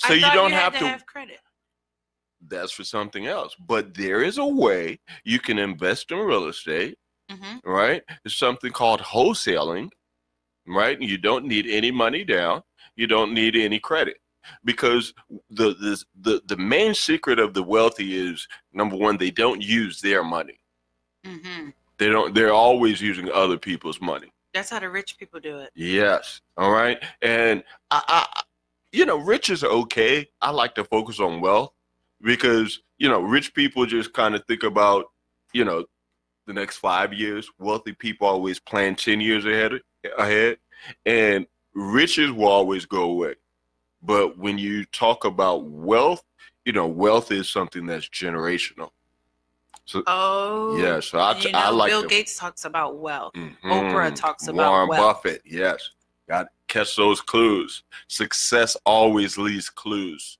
So 0.00 0.14
you 0.14 0.20
don't 0.32 0.52
had 0.52 0.60
have 0.62 0.78
to, 0.78 0.86
have 0.86 1.06
credit. 1.06 1.38
that's 2.48 2.72
for 2.72 2.84
something 2.84 3.26
else. 3.26 3.54
But 3.68 3.94
there 3.94 4.22
is 4.22 4.38
a 4.38 4.46
way 4.46 4.98
you 5.24 5.38
can 5.38 5.58
invest 5.58 6.10
in 6.10 6.18
real 6.18 6.46
estate, 6.48 6.98
hmm 7.30 7.58
right? 7.64 8.02
It's 8.24 8.36
something 8.38 8.72
called 8.72 9.00
wholesaling, 9.00 9.90
right? 10.66 11.00
You 11.00 11.18
don't 11.18 11.44
need 11.44 11.66
any 11.66 11.90
money 11.90 12.24
down, 12.24 12.62
you 12.96 13.06
don't 13.06 13.34
need 13.34 13.54
any 13.56 13.78
credit. 13.78 14.16
Because 14.64 15.12
the, 15.50 15.74
the 15.74 16.02
the 16.22 16.42
the 16.46 16.56
main 16.56 16.94
secret 16.94 17.38
of 17.38 17.52
the 17.52 17.62
wealthy 17.62 18.16
is 18.16 18.48
number 18.72 18.96
one, 18.96 19.18
they 19.18 19.30
don't 19.30 19.60
use 19.62 20.00
their 20.00 20.24
money. 20.24 20.58
hmm 21.24 21.68
They 21.98 22.08
don't. 22.08 22.34
They're 22.34 22.54
always 22.54 23.02
using 23.02 23.30
other 23.30 23.58
people's 23.58 24.00
money. 24.00 24.32
That's 24.54 24.70
how 24.70 24.80
the 24.80 24.88
rich 24.88 25.18
people 25.18 25.38
do 25.40 25.58
it. 25.58 25.70
Yes. 25.74 26.40
All 26.56 26.72
right. 26.72 26.98
And 27.22 27.62
I, 27.90 28.02
I, 28.08 28.42
you 28.92 29.06
know, 29.06 29.18
rich 29.18 29.50
is 29.50 29.64
okay. 29.64 30.28
I 30.40 30.50
like 30.50 30.74
to 30.76 30.84
focus 30.84 31.20
on 31.20 31.40
wealth 31.40 31.72
because 32.20 32.80
you 32.98 33.08
know, 33.08 33.20
rich 33.20 33.54
people 33.54 33.86
just 33.86 34.12
kind 34.12 34.34
of 34.34 34.44
think 34.46 34.62
about, 34.62 35.06
you 35.54 35.64
know, 35.64 35.84
the 36.46 36.52
next 36.52 36.76
five 36.76 37.14
years. 37.14 37.50
Wealthy 37.58 37.94
people 37.94 38.26
always 38.26 38.58
plan 38.60 38.94
ten 38.94 39.20
years 39.20 39.46
ahead. 39.46 39.80
Ahead, 40.18 40.58
and 41.06 41.46
riches 41.74 42.30
will 42.32 42.48
always 42.48 42.86
go 42.86 43.02
away. 43.04 43.34
But 44.02 44.38
when 44.38 44.58
you 44.58 44.84
talk 44.86 45.24
about 45.24 45.64
wealth, 45.64 46.22
you 46.64 46.72
know, 46.72 46.86
wealth 46.86 47.32
is 47.32 47.50
something 47.50 47.86
that's 47.86 48.08
generational. 48.08 48.90
Oh. 50.06 50.78
Yeah. 50.78 51.00
So 51.00 51.18
I, 51.18 51.36
you 51.38 51.52
know, 51.52 51.58
I 51.58 51.68
like 51.70 51.90
Bill 51.90 52.06
Gates 52.06 52.38
talks 52.38 52.64
about 52.64 52.98
wealth. 52.98 53.34
Mhm. 53.34 53.56
Oprah 53.64 54.14
talks 54.14 54.48
about 54.48 54.70
Warren 54.70 54.88
wealth. 54.88 55.22
Buffett, 55.22 55.42
yes. 55.44 55.90
Got 56.28 56.44
to 56.44 56.48
catch 56.70 56.96
those 56.96 57.20
clues. 57.20 57.82
Success 58.08 58.76
always 58.86 59.36
leaves 59.36 59.68
clues. 59.68 60.38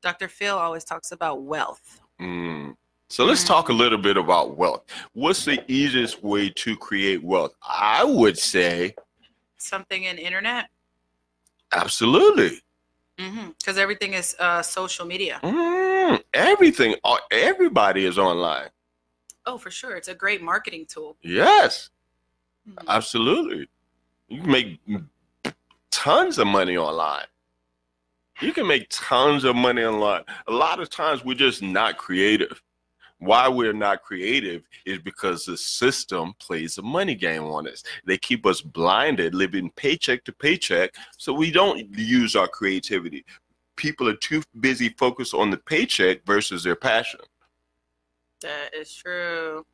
Dr. 0.00 0.28
Phil 0.28 0.56
always 0.56 0.84
talks 0.84 1.12
about 1.12 1.42
wealth. 1.42 2.00
Mm. 2.20 2.76
So 3.08 3.24
let's 3.24 3.42
Mhm. 3.44 3.48
talk 3.48 3.68
a 3.68 3.72
little 3.72 3.98
bit 3.98 4.16
about 4.16 4.56
wealth. 4.56 4.84
What's 5.12 5.44
the 5.44 5.62
easiest 5.70 6.22
way 6.22 6.50
to 6.50 6.76
create 6.76 7.22
wealth? 7.22 7.54
I 7.62 8.02
would 8.04 8.38
say 8.38 8.94
Something 9.58 10.04
in 10.04 10.18
internet. 10.18 10.70
absolutely. 11.72 12.62
Because 13.16 13.78
everything 13.78 14.12
is 14.12 14.36
uh, 14.38 14.62
social 14.62 15.06
media. 15.06 15.40
Mm, 15.42 16.22
everything, 16.34 16.94
uh, 17.02 17.16
everybody 17.30 18.04
is 18.04 18.18
online. 18.18 18.68
Oh, 19.46 19.56
for 19.58 19.70
sure. 19.70 19.96
It's 19.96 20.08
a 20.08 20.14
great 20.14 20.42
marketing 20.42 20.86
tool. 20.86 21.16
Yes, 21.22 21.90
Mhm. 22.68 22.84
absolutely. 22.88 23.68
You 24.28 24.42
can 24.42 24.50
make 24.50 24.80
tons 25.96 26.38
of 26.38 26.46
money 26.46 26.76
online. 26.76 27.24
You 28.42 28.52
can 28.52 28.66
make 28.66 28.86
tons 28.90 29.44
of 29.44 29.56
money 29.56 29.82
online. 29.82 30.24
A 30.46 30.52
lot 30.52 30.78
of 30.78 30.90
times 30.90 31.24
we're 31.24 31.34
just 31.34 31.62
not 31.62 31.96
creative. 31.96 32.62
Why 33.18 33.48
we're 33.48 33.72
not 33.72 34.02
creative 34.02 34.62
is 34.84 34.98
because 34.98 35.46
the 35.46 35.56
system 35.56 36.34
plays 36.38 36.76
a 36.76 36.82
money 36.82 37.14
game 37.14 37.44
on 37.44 37.66
us. 37.66 37.82
They 38.04 38.18
keep 38.18 38.44
us 38.44 38.60
blinded, 38.60 39.34
living 39.34 39.70
paycheck 39.76 40.22
to 40.24 40.32
paycheck, 40.32 40.94
so 41.16 41.32
we 41.32 41.50
don't 41.50 41.88
use 41.96 42.36
our 42.36 42.46
creativity. 42.46 43.24
People 43.76 44.06
are 44.06 44.16
too 44.16 44.42
busy 44.60 44.90
focused 44.90 45.32
on 45.32 45.50
the 45.50 45.56
paycheck 45.56 46.26
versus 46.26 46.62
their 46.62 46.76
passion. 46.76 47.20
That 48.42 48.74
is 48.74 48.94
true. 48.94 49.64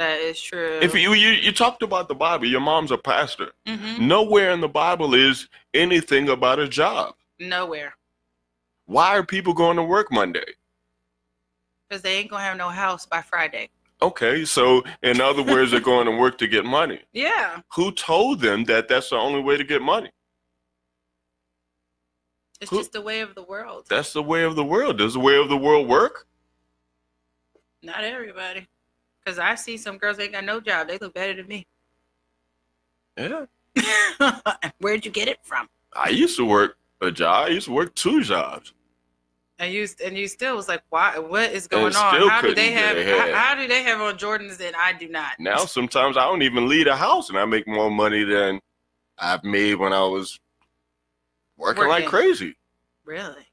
That 0.00 0.18
is 0.18 0.40
true. 0.40 0.78
If 0.80 0.94
you, 0.94 1.12
you 1.12 1.28
you 1.32 1.52
talked 1.52 1.82
about 1.82 2.08
the 2.08 2.14
Bible, 2.14 2.46
your 2.46 2.62
mom's 2.62 2.90
a 2.90 2.96
pastor. 2.96 3.52
Mhm. 3.66 3.98
Nowhere 3.98 4.50
in 4.52 4.62
the 4.62 4.68
Bible 4.68 5.12
is 5.12 5.46
anything 5.74 6.30
about 6.30 6.58
a 6.58 6.66
job. 6.66 7.16
Nowhere. 7.38 7.94
Why 8.86 9.14
are 9.18 9.22
people 9.22 9.52
going 9.52 9.76
to 9.76 9.82
work 9.82 10.10
Monday? 10.10 10.54
Because 11.86 12.00
they 12.00 12.16
ain't 12.16 12.30
going 12.30 12.40
to 12.40 12.46
have 12.46 12.56
no 12.56 12.70
house 12.70 13.04
by 13.04 13.20
Friday. 13.20 13.68
Okay, 14.00 14.46
so 14.46 14.82
in 15.02 15.20
other 15.20 15.42
words, 15.52 15.70
they're 15.72 15.80
going 15.80 16.06
to 16.06 16.16
work 16.16 16.38
to 16.38 16.46
get 16.48 16.64
money. 16.64 17.02
Yeah. 17.12 17.60
Who 17.74 17.92
told 17.92 18.40
them 18.40 18.64
that 18.64 18.88
that's 18.88 19.10
the 19.10 19.16
only 19.16 19.42
way 19.42 19.58
to 19.58 19.64
get 19.64 19.82
money? 19.82 20.10
It's 22.62 22.70
Who- 22.70 22.78
just 22.78 22.92
the 22.92 23.02
way 23.02 23.20
of 23.20 23.34
the 23.34 23.42
world. 23.42 23.84
That's 23.90 24.14
the 24.14 24.22
way 24.22 24.44
of 24.44 24.56
the 24.56 24.64
world. 24.64 24.96
Does 24.96 25.12
the 25.12 25.20
way 25.20 25.36
of 25.36 25.50
the 25.50 25.58
world 25.58 25.86
work? 25.88 26.26
Not 27.82 28.02
everybody. 28.02 28.66
Because 29.22 29.38
I 29.38 29.54
see 29.54 29.76
some 29.76 29.98
girls 29.98 30.18
ain't 30.18 30.32
got 30.32 30.44
no 30.44 30.60
job. 30.60 30.88
They 30.88 30.98
look 30.98 31.14
better 31.14 31.34
than 31.34 31.46
me. 31.46 31.66
Yeah. 33.16 33.46
Where'd 34.78 35.04
you 35.04 35.10
get 35.10 35.28
it 35.28 35.38
from? 35.42 35.68
I 35.94 36.08
used 36.08 36.36
to 36.36 36.44
work 36.44 36.76
a 37.00 37.10
job. 37.10 37.46
I 37.46 37.50
used 37.50 37.66
to 37.66 37.72
work 37.72 37.94
two 37.94 38.22
jobs. 38.22 38.72
And 39.58 39.74
you 39.74 39.86
and 40.02 40.16
you 40.16 40.26
still 40.26 40.56
was 40.56 40.68
like, 40.68 40.82
why? 40.88 41.18
What 41.18 41.50
is 41.52 41.66
going 41.66 41.86
And 41.86 41.96
on? 41.96 42.28
How 42.30 42.40
do 42.40 42.54
they 42.54 42.72
have? 42.72 42.96
How, 42.96 43.34
how 43.34 43.54
do 43.54 43.68
they 43.68 43.82
have 43.82 44.00
on 44.00 44.16
Jordans 44.16 44.58
and 44.58 44.74
I 44.74 44.94
do 44.94 45.06
not? 45.06 45.32
Now 45.38 45.58
sometimes 45.58 46.16
I 46.16 46.24
don't 46.24 46.40
even 46.40 46.66
leave 46.66 46.86
the 46.86 46.96
house 46.96 47.28
and 47.28 47.38
I 47.38 47.44
make 47.44 47.68
more 47.68 47.90
money 47.90 48.24
than 48.24 48.58
I've 49.18 49.44
made 49.44 49.74
when 49.74 49.92
I 49.92 50.00
was 50.00 50.40
working, 51.58 51.88
like 51.88 52.06
crazy. 52.06 52.56
Really? 53.04 53.46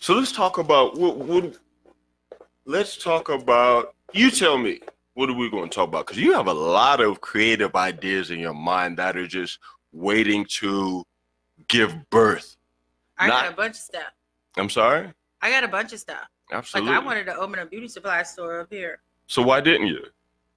So 0.00 0.14
let's 0.14 0.32
talk 0.32 0.56
about 0.56 0.96
what, 0.96 1.18
what 1.18 1.56
let's 2.64 2.96
talk 2.96 3.28
about 3.28 3.94
you 4.12 4.30
tell 4.30 4.58
me 4.58 4.80
what 5.14 5.28
are 5.28 5.34
we 5.34 5.50
going 5.50 5.68
to 5.68 5.74
talk 5.74 5.88
about? 5.88 6.06
Because 6.06 6.20
you 6.22 6.32
have 6.32 6.46
a 6.46 6.52
lot 6.54 7.00
of 7.00 7.20
creative 7.20 7.74
ideas 7.76 8.30
in 8.30 8.38
your 8.38 8.54
mind 8.54 8.96
that 8.98 9.16
are 9.16 9.26
just 9.26 9.58
waiting 9.92 10.44
to 10.46 11.04
give 11.68 11.94
birth. 12.10 12.56
I 13.18 13.28
Not- 13.28 13.44
got 13.44 13.52
a 13.52 13.56
bunch 13.56 13.70
of 13.76 13.82
stuff. 13.82 14.12
i'm 14.56 14.70
sorry? 14.70 15.12
I 15.42 15.50
got 15.50 15.64
a 15.64 15.68
bunch 15.68 15.92
of 15.92 15.98
stuff. 16.00 16.26
absolutely 16.50 16.92
Like 16.92 17.02
I 17.02 17.04
wanted 17.04 17.24
to 17.26 17.36
open 17.36 17.58
a 17.58 17.66
beauty 17.66 17.88
supply 17.88 18.22
store 18.22 18.60
up 18.60 18.68
here, 18.70 19.00
so 19.26 19.42
why 19.42 19.60
didn't 19.60 19.88
you? 19.88 20.04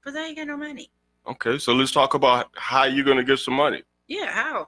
But 0.04 0.16
I 0.16 0.28
ain't 0.28 0.38
got 0.38 0.48
no 0.48 0.58
money. 0.58 0.90
okay 1.28 1.58
so 1.58 1.74
let's 1.74 1.92
talk 1.92 2.14
about 2.14 2.48
how 2.56 2.84
you're 2.86 3.04
going 3.06 3.18
to 3.18 3.24
get 3.24 3.40
some 3.40 3.56
money. 3.56 3.84
Yeah, 4.08 4.28
how? 4.28 4.68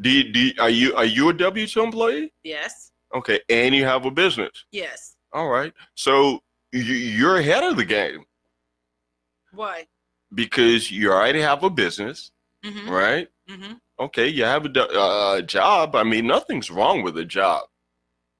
do 0.00 0.10
you, 0.10 0.32
do 0.32 0.38
you- 0.40 0.54
are 0.60 0.70
you 0.70 0.94
are 0.94 1.04
you 1.04 1.28
a 1.30 1.34
w2 1.34 1.82
employee? 1.82 2.32
Yes, 2.44 2.92
okay 3.14 3.40
and 3.48 3.74
you 3.74 3.84
have 3.84 4.04
a 4.04 4.10
business. 4.10 4.64
Yes. 4.70 5.16
all 5.32 5.48
right. 5.48 5.72
So 5.96 6.42
you're 6.72 7.36
ahead 7.38 7.64
of 7.64 7.76
the 7.76 7.84
game 7.84 8.24
Why? 9.52 9.86
because 10.34 10.90
you 10.90 11.12
already 11.12 11.40
have 11.40 11.62
a 11.64 11.70
business 11.70 12.30
Mm-hmm. 12.64 12.90
right 12.90 13.28
Mm-hmm. 13.48 13.74
okay, 14.00 14.28
you 14.28 14.44
have 14.44 14.66
a 14.66 14.82
uh, 15.00 15.40
job. 15.40 15.96
I 15.96 16.02
mean, 16.02 16.26
nothing's 16.26 16.70
wrong 16.70 17.02
with 17.02 17.16
a 17.16 17.24
job. 17.24 17.62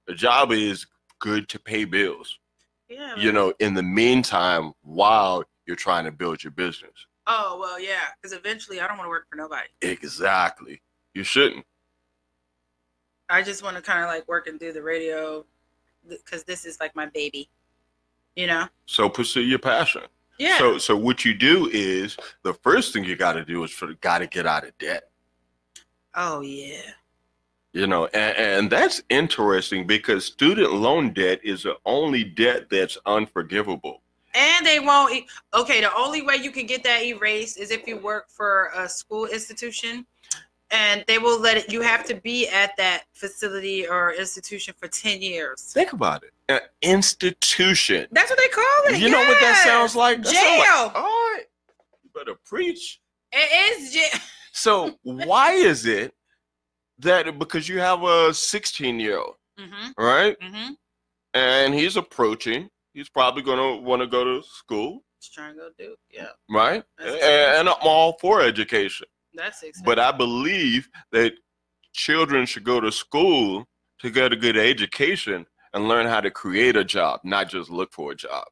A 0.06 0.12
job 0.12 0.52
is 0.52 0.86
good 1.18 1.48
to 1.48 1.58
pay 1.58 1.86
bills. 1.86 2.38
Yeah. 2.90 3.16
You 3.16 3.32
know, 3.32 3.54
in 3.58 3.72
the 3.72 3.82
meantime, 3.82 4.72
while 4.82 5.44
you're 5.66 5.76
trying 5.76 6.04
to 6.04 6.12
build 6.12 6.44
your 6.44 6.50
business. 6.50 6.92
Oh 7.26 7.56
well, 7.58 7.80
yeah. 7.80 8.04
Because 8.20 8.36
eventually, 8.36 8.80
I 8.82 8.86
don't 8.86 8.98
want 8.98 9.06
to 9.06 9.10
work 9.10 9.26
for 9.30 9.36
nobody. 9.36 9.68
Exactly. 9.80 10.82
You 11.14 11.22
shouldn't. 11.24 11.64
I 13.30 13.42
just 13.42 13.62
want 13.62 13.76
to 13.76 13.82
kind 13.82 14.00
of 14.02 14.08
like 14.08 14.28
work 14.28 14.46
and 14.46 14.58
do 14.60 14.72
the 14.72 14.82
radio, 14.82 15.46
because 16.06 16.44
this 16.44 16.66
is 16.66 16.78
like 16.80 16.94
my 16.94 17.06
baby. 17.06 17.48
You 18.38 18.46
know? 18.46 18.68
So 18.86 19.08
pursue 19.08 19.42
your 19.42 19.58
passion. 19.58 20.02
Yeah. 20.38 20.58
So, 20.58 20.78
so 20.78 20.96
what 20.96 21.24
you 21.24 21.34
do 21.34 21.68
is 21.72 22.16
the 22.44 22.54
first 22.54 22.92
thing 22.92 23.02
you 23.02 23.16
got 23.16 23.32
to 23.32 23.44
do 23.44 23.64
is 23.64 23.72
for 23.72 23.92
got 23.94 24.18
to 24.18 24.28
get 24.28 24.46
out 24.46 24.64
of 24.64 24.78
debt. 24.78 25.10
oh 26.14 26.40
yeah. 26.42 26.82
You 27.72 27.88
know, 27.88 28.06
and, 28.06 28.36
and 28.36 28.70
that's 28.70 29.02
interesting 29.10 29.88
because 29.88 30.24
student 30.24 30.72
loan 30.72 31.12
debt 31.12 31.40
is 31.42 31.64
the 31.64 31.74
only 31.84 32.22
debt 32.22 32.70
that's 32.70 32.96
unforgivable. 33.06 34.02
And 34.34 34.64
they 34.64 34.78
won't. 34.78 35.12
e- 35.14 35.26
Okay, 35.52 35.80
the 35.80 35.92
only 35.96 36.22
way 36.22 36.36
you 36.36 36.52
can 36.52 36.66
get 36.66 36.84
that 36.84 37.02
erased 37.02 37.58
is 37.58 37.72
if 37.72 37.86
you 37.88 37.96
work 37.98 38.30
for 38.30 38.70
a 38.76 38.88
school 38.88 39.26
institution, 39.26 40.06
and 40.70 41.04
they 41.06 41.18
will 41.18 41.40
let 41.40 41.56
it. 41.56 41.72
You 41.72 41.80
have 41.82 42.04
to 42.06 42.14
be 42.14 42.48
at 42.48 42.76
that 42.76 43.04
facility 43.14 43.86
or 43.86 44.12
institution 44.14 44.74
for 44.78 44.88
ten 44.88 45.22
years. 45.22 45.62
Think 45.72 45.92
about 45.92 46.22
it. 46.24 46.30
An 46.48 46.60
institution. 46.82 48.06
That's 48.12 48.30
what 48.30 48.38
they 48.38 48.48
call 48.48 48.64
it. 48.94 49.00
You 49.00 49.08
know 49.10 49.18
what 49.18 49.40
that 49.40 49.62
sounds 49.64 49.94
like? 49.96 50.22
That 50.22 50.26
sounds 50.26 50.58
like- 50.58 50.66
Jail. 50.66 50.92
all 50.94 51.02
right. 51.02 51.44
You 52.02 52.10
better 52.14 52.34
preach. 52.44 53.00
It 53.32 53.80
is 53.82 53.92
jail. 53.92 54.20
So 54.52 54.98
why 55.04 55.52
is 55.52 55.86
it 55.86 56.12
that 56.98 57.38
because 57.38 57.68
you 57.68 57.78
have 57.78 58.02
a 58.02 58.34
16 58.34 58.98
year 58.98 59.18
old, 59.18 59.34
Mm-hmm. 59.60 60.02
right? 60.02 60.36
Mm-hmm. 60.40 60.72
And 61.34 61.74
he's 61.74 61.96
approaching, 61.96 62.68
he's 62.92 63.08
probably 63.08 63.42
gonna 63.42 63.76
want 63.76 64.02
to 64.02 64.08
go 64.08 64.24
to 64.24 64.42
school, 64.42 65.04
Just 65.20 65.32
trying 65.34 65.54
to 65.54 65.60
go 65.60 65.68
do. 65.78 65.94
Yeah, 66.10 66.28
right? 66.50 66.82
And, 66.98 67.14
and 67.20 67.68
I'm 67.68 67.76
all 67.82 68.18
for 68.20 68.40
education. 68.42 69.06
That's 69.34 69.62
expensive. 69.62 69.84
But 69.84 69.98
I 69.98 70.12
believe 70.12 70.88
that 71.12 71.32
children 71.92 72.46
should 72.46 72.64
go 72.64 72.80
to 72.80 72.92
school 72.92 73.66
to 74.00 74.10
get 74.10 74.32
a 74.32 74.36
good 74.36 74.56
education 74.56 75.46
and 75.74 75.88
learn 75.88 76.06
how 76.06 76.20
to 76.20 76.30
create 76.30 76.76
a 76.76 76.84
job, 76.84 77.20
not 77.24 77.48
just 77.48 77.70
look 77.70 77.92
for 77.92 78.12
a 78.12 78.14
job, 78.16 78.44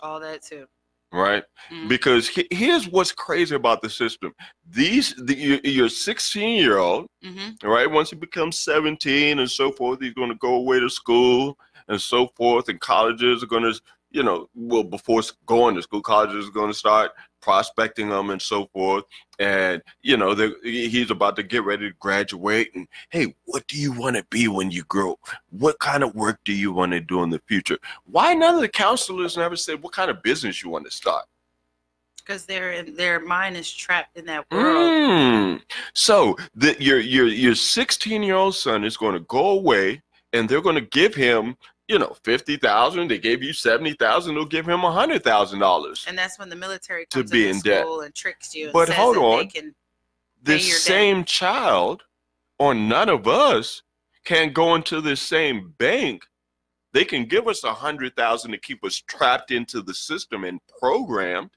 All 0.00 0.20
that 0.20 0.42
too. 0.42 0.66
right? 1.12 1.42
Mhm. 1.70 1.88
Because 1.88 2.28
he- 2.28 2.46
here's 2.50 2.86
what's 2.88 3.12
crazy 3.12 3.54
about 3.56 3.82
the 3.82 3.90
system: 3.90 4.32
these 4.68 5.14
the, 5.16 5.34
your, 5.36 5.58
your 5.64 5.88
16 5.88 6.56
year 6.58 6.78
old, 6.78 7.06
Mm-hmm. 7.24 7.66
right? 7.68 7.90
Once 7.90 8.10
he 8.10 8.16
becomes 8.16 8.58
17 8.60 9.38
and 9.40 9.50
so 9.50 9.72
forth, 9.72 10.00
he's 10.00 10.14
going 10.14 10.28
to 10.30 10.36
go 10.36 10.54
away 10.54 10.80
to 10.80 10.88
school 10.90 11.58
and 11.88 12.00
so 12.00 12.28
forth, 12.36 12.68
and 12.68 12.80
colleges 12.80 13.42
are 13.42 13.46
going 13.46 13.64
to, 13.64 13.78
you 14.10 14.22
know, 14.22 14.48
well, 14.54 14.84
before 14.84 15.22
going 15.46 15.74
to 15.74 15.82
school, 15.82 16.00
colleges 16.02 16.48
are 16.48 16.52
going 16.52 16.70
to 16.70 16.78
start 16.78 17.12
prospecting 17.40 18.08
them 18.08 18.30
and 18.30 18.40
so 18.40 18.66
forth, 18.72 19.04
and 19.38 19.82
you 20.02 20.16
know, 20.16 20.34
he's 20.62 21.10
about 21.10 21.36
to 21.36 21.42
get 21.42 21.64
ready 21.64 21.88
to 21.88 21.96
graduate, 21.98 22.70
and 22.74 22.86
hey, 23.10 23.34
what 23.44 23.66
do 23.66 23.80
you 23.80 23.92
want 23.92 24.16
to 24.16 24.24
be 24.30 24.48
when 24.48 24.70
you 24.70 24.84
grow? 24.84 25.18
What 25.50 25.78
kind 25.78 26.02
of 26.02 26.14
work 26.14 26.38
do 26.44 26.52
you 26.52 26.72
want 26.72 26.92
to 26.92 27.00
do 27.00 27.22
in 27.22 27.30
the 27.30 27.40
future? 27.46 27.78
Why 28.04 28.34
none 28.34 28.54
of 28.54 28.60
the 28.60 28.68
counselors 28.68 29.36
never 29.36 29.56
said 29.56 29.82
what 29.82 29.92
kind 29.92 30.10
of 30.10 30.22
business 30.22 30.62
you 30.62 30.70
want 30.70 30.84
to 30.84 30.90
start? 30.90 31.24
Because 32.18 32.44
their 32.46 32.82
their 32.82 33.18
mind 33.18 33.56
is 33.56 33.72
trapped 33.72 34.16
in 34.16 34.26
that 34.26 34.44
world. 34.50 34.76
Mm. 34.76 35.62
So 35.94 36.36
the, 36.54 36.76
your 36.78 37.00
your 37.00 37.26
your 37.26 37.54
16 37.54 38.22
year 38.22 38.36
old 38.36 38.54
son 38.54 38.84
is 38.84 38.96
going 38.96 39.14
to 39.14 39.20
go 39.20 39.50
away, 39.50 40.02
and 40.32 40.48
they're 40.48 40.60
going 40.60 40.76
to 40.76 40.80
give 40.80 41.14
him, 41.14 41.56
you 41.90 41.98
know, 41.98 42.14
fifty 42.22 42.56
thousand. 42.56 43.08
They 43.08 43.18
gave 43.18 43.42
you 43.42 43.52
seventy 43.52 43.94
thousand. 43.94 44.36
They'll 44.36 44.44
give 44.44 44.66
him 44.68 44.84
a 44.84 44.92
hundred 44.92 45.24
thousand 45.24 45.58
dollars. 45.58 46.04
And 46.08 46.16
that's 46.16 46.38
when 46.38 46.48
the 46.48 46.54
military 46.56 47.04
To 47.06 47.18
comes 47.18 47.30
be 47.30 47.48
into 47.48 47.56
in 47.56 47.60
debt. 47.62 47.82
school 47.82 48.00
and 48.02 48.14
tricks 48.14 48.54
you. 48.54 48.70
But 48.72 48.88
hold 48.88 49.16
on. 49.16 49.38
They 49.40 49.46
can, 49.46 49.74
This 50.42 50.68
your 50.68 50.76
debt. 50.76 50.82
same 50.82 51.24
child, 51.24 52.04
or 52.60 52.74
none 52.74 53.08
of 53.08 53.26
us, 53.26 53.82
can 54.24 54.52
go 54.52 54.76
into 54.76 55.00
the 55.00 55.16
same 55.16 55.74
bank. 55.78 56.22
They 56.92 57.04
can 57.04 57.24
give 57.24 57.48
us 57.48 57.64
a 57.64 57.72
hundred 57.74 58.14
thousand 58.14 58.52
to 58.52 58.58
keep 58.58 58.84
us 58.84 58.96
trapped 58.96 59.50
into 59.50 59.82
the 59.82 59.94
system 59.94 60.44
and 60.44 60.60
programmed, 60.80 61.50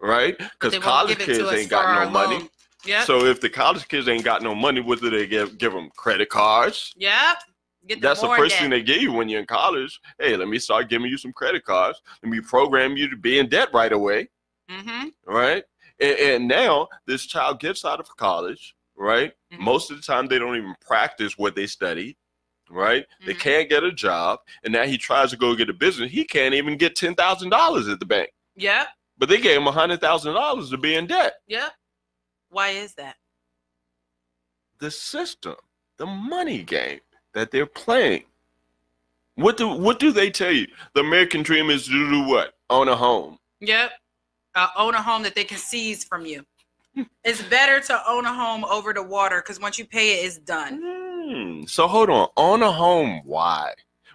right? 0.00 0.36
Because 0.36 0.76
college 0.78 1.18
to 1.18 1.24
kids 1.24 1.52
ain't 1.52 1.70
got 1.70 2.04
no 2.04 2.10
money. 2.10 2.38
loan. 2.38 2.48
Yep. 2.86 3.06
So 3.06 3.24
if 3.24 3.40
the 3.40 3.48
college 3.48 3.86
kids 3.88 4.08
ain't 4.08 4.24
got 4.24 4.42
no 4.42 4.54
money, 4.54 4.80
what 4.80 5.00
do 5.00 5.08
they 5.10 5.26
give? 5.26 5.56
Give 5.58 5.72
them 5.72 5.90
credit 5.96 6.28
cards? 6.28 6.92
yep. 6.96 7.38
That's 8.00 8.20
the 8.20 8.28
first 8.28 8.54
debt. 8.54 8.60
thing 8.62 8.70
they 8.70 8.82
give 8.82 9.02
you 9.02 9.12
when 9.12 9.28
you're 9.28 9.40
in 9.40 9.46
college. 9.46 10.00
Hey, 10.18 10.36
let 10.36 10.48
me 10.48 10.58
start 10.58 10.88
giving 10.88 11.10
you 11.10 11.18
some 11.18 11.32
credit 11.32 11.64
cards. 11.64 12.00
Let 12.22 12.30
me 12.30 12.40
program 12.40 12.96
you 12.96 13.08
to 13.10 13.16
be 13.16 13.38
in 13.38 13.48
debt 13.48 13.68
right 13.74 13.92
away, 13.92 14.28
Mm-hmm. 14.70 15.08
right? 15.26 15.62
And, 16.00 16.18
and 16.18 16.48
now 16.48 16.88
this 17.06 17.26
child 17.26 17.60
gets 17.60 17.84
out 17.84 18.00
of 18.00 18.08
college, 18.16 18.74
right? 18.96 19.32
Mhm. 19.52 19.58
Most 19.58 19.90
of 19.90 19.96
the 19.98 20.02
time 20.02 20.26
they 20.26 20.38
don't 20.38 20.56
even 20.56 20.74
practice 20.80 21.36
what 21.36 21.54
they 21.54 21.66
study, 21.66 22.16
right? 22.70 23.04
They 23.26 23.34
Mhm. 23.34 23.40
can't 23.40 23.68
get 23.68 23.84
a 23.84 23.92
job, 23.92 24.40
and 24.62 24.72
now 24.72 24.84
he 24.84 24.96
tries 24.96 25.30
to 25.30 25.36
go 25.36 25.54
get 25.54 25.68
a 25.68 25.74
business. 25.74 26.10
He 26.10 26.24
can't 26.24 26.54
even 26.54 26.76
get 26.78 26.96
ten 26.96 27.14
thousand 27.14 27.50
dollars 27.50 27.86
at 27.88 28.00
the 28.00 28.06
bank, 28.06 28.30
Yep. 28.56 28.88
but 29.18 29.28
they 29.28 29.40
gave 29.40 29.58
him 29.58 29.66
a 29.66 29.72
hundred 29.72 30.00
thousand 30.00 30.32
dollars 30.34 30.70
to 30.70 30.78
be 30.78 30.94
in 30.94 31.06
debt. 31.06 31.34
Yep. 31.46 31.72
Why 32.48 32.70
is 32.70 32.94
that? 32.94 33.16
the 34.80 34.90
system, 34.90 35.54
the 35.98 36.04
money 36.06 36.62
game 36.62 37.00
that 37.34 37.50
they're 37.50 37.66
playing. 37.66 38.24
What 39.36 39.56
do 39.56 39.68
what 39.68 39.98
do 39.98 40.12
they 40.12 40.30
tell 40.30 40.52
you? 40.52 40.66
The 40.94 41.00
American 41.00 41.42
dream 41.42 41.70
is 41.70 41.86
to 41.86 42.10
do 42.10 42.24
what? 42.28 42.54
Own 42.70 42.88
a 42.88 42.96
home. 42.96 43.38
Yep. 43.60 43.90
Uh, 44.54 44.68
own 44.76 44.94
a 44.94 45.02
home 45.02 45.22
that 45.24 45.34
they 45.34 45.44
can 45.44 45.58
seize 45.58 46.04
from 46.04 46.24
you. 46.24 46.44
it's 47.24 47.42
better 47.42 47.80
to 47.80 48.00
own 48.08 48.24
a 48.24 48.32
home 48.32 48.64
over 48.64 48.92
the 48.92 49.02
water 49.02 49.42
because 49.42 49.60
once 49.60 49.78
you 49.78 49.84
pay 49.84 50.20
it, 50.20 50.26
it's 50.26 50.38
done. 50.38 50.80
Hmm. 50.82 51.64
So 51.66 51.88
hold 51.88 52.10
on. 52.10 52.28
Own 52.36 52.62
a 52.62 52.70
home. 52.70 53.22
Why? 53.24 53.72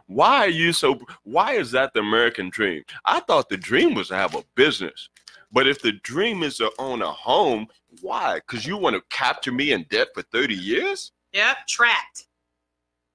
Why 0.08 0.38
are 0.38 0.50
you 0.50 0.72
so? 0.72 1.00
Why 1.24 1.54
is 1.54 1.72
that 1.72 1.94
the 1.94 2.00
American 2.00 2.50
dream? 2.50 2.84
I 3.06 3.20
thought 3.20 3.50
the 3.50 3.58
dream 3.58 3.94
was 3.94 4.08
to 4.08 4.16
have 4.16 4.36
a 4.36 4.44
business. 4.56 5.10
But 5.52 5.68
if 5.68 5.82
the 5.82 5.94
dream 6.04 6.44
is 6.44 6.58
to 6.58 6.72
own 6.80 7.02
a 7.02 7.12
home, 7.12 7.68
why? 8.02 8.36
Because 8.36 8.66
you 8.66 8.78
want 8.78 8.96
to 8.96 9.04
capture 9.10 9.52
me 9.52 9.72
in 9.72 9.86
debt 9.90 10.10
for 10.14 10.22
30 10.22 10.54
years? 10.56 11.12
Yep. 11.34 11.58
Trapped. 11.68 12.28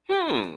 Hmm. 0.09 0.55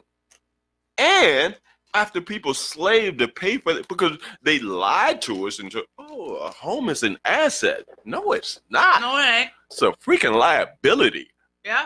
And 0.97 1.57
after 1.93 2.21
people 2.21 2.53
slave 2.53 3.17
to 3.17 3.27
pay 3.27 3.57
for 3.57 3.71
it 3.71 3.87
because 3.87 4.17
they 4.41 4.59
lied 4.59 5.21
to 5.23 5.47
us 5.47 5.59
and 5.59 5.71
said, 5.71 5.83
oh, 5.97 6.35
a 6.35 6.49
home 6.51 6.89
is 6.89 7.03
an 7.03 7.17
asset. 7.25 7.83
No, 8.05 8.31
it's 8.33 8.59
not. 8.69 9.01
No, 9.01 9.17
it 9.17 9.25
ain't. 9.25 9.49
It's 9.71 9.81
a 9.81 9.91
freaking 9.91 10.35
liability. 10.37 11.27
Yeah. 11.65 11.85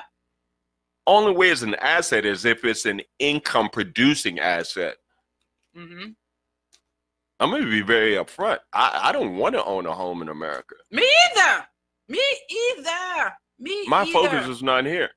Only 1.08 1.34
way 1.34 1.50
it's 1.50 1.62
an 1.62 1.76
asset 1.76 2.26
is 2.26 2.45
if 2.45 2.63
it's 2.63 2.86
an 2.86 3.02
income 3.19 3.69
producing 3.71 4.39
asset. 4.39 4.97
Mm-hmm. 5.76 6.12
I'm 7.39 7.50
going 7.50 7.63
to 7.63 7.71
be 7.71 7.82
very 7.82 8.13
upfront. 8.13 8.60
I, 8.71 9.00
I 9.06 9.12
don't 9.12 9.36
want 9.38 9.56
to 9.56 9.63
own 9.65 9.88
a 9.88 9.93
home 9.93 10.21
in 10.21 10.30
America. 10.30 10.76
Me 10.91 11.04
either. 11.36 11.65
Me 12.08 12.21
either. 12.78 13.34
Me 13.58 13.88
My 13.88 14.02
either. 14.04 14.12
focus 14.13 14.47
is 14.47 14.62
not 14.62 14.86
here. 14.86 15.10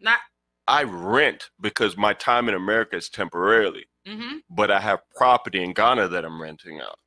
not. 0.00 0.18
I 0.66 0.84
rent 0.84 1.50
because 1.60 1.96
my 1.96 2.14
time 2.14 2.48
in 2.48 2.54
America 2.54 2.96
is 2.96 3.08
temporarily. 3.08 3.86
Mm-hmm. 4.06 4.36
but 4.50 4.70
I 4.70 4.80
have 4.80 5.00
property 5.16 5.64
in 5.64 5.72
Ghana 5.72 6.08
that 6.08 6.26
I'm 6.26 6.40
renting 6.40 6.78
out. 6.78 6.98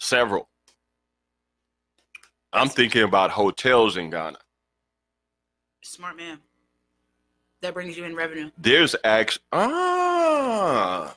Several. 0.00 0.48
I'm 2.52 2.68
thinking 2.68 3.02
about 3.02 3.30
hotels 3.30 3.96
in 3.96 4.10
Ghana. 4.10 4.38
Smart 5.82 6.16
man. 6.16 6.38
That 7.60 7.72
brings 7.72 7.96
you 7.96 8.04
in 8.04 8.16
revenue. 8.16 8.50
There's 8.58 8.96
actually 9.04 9.44
ah 9.52 11.14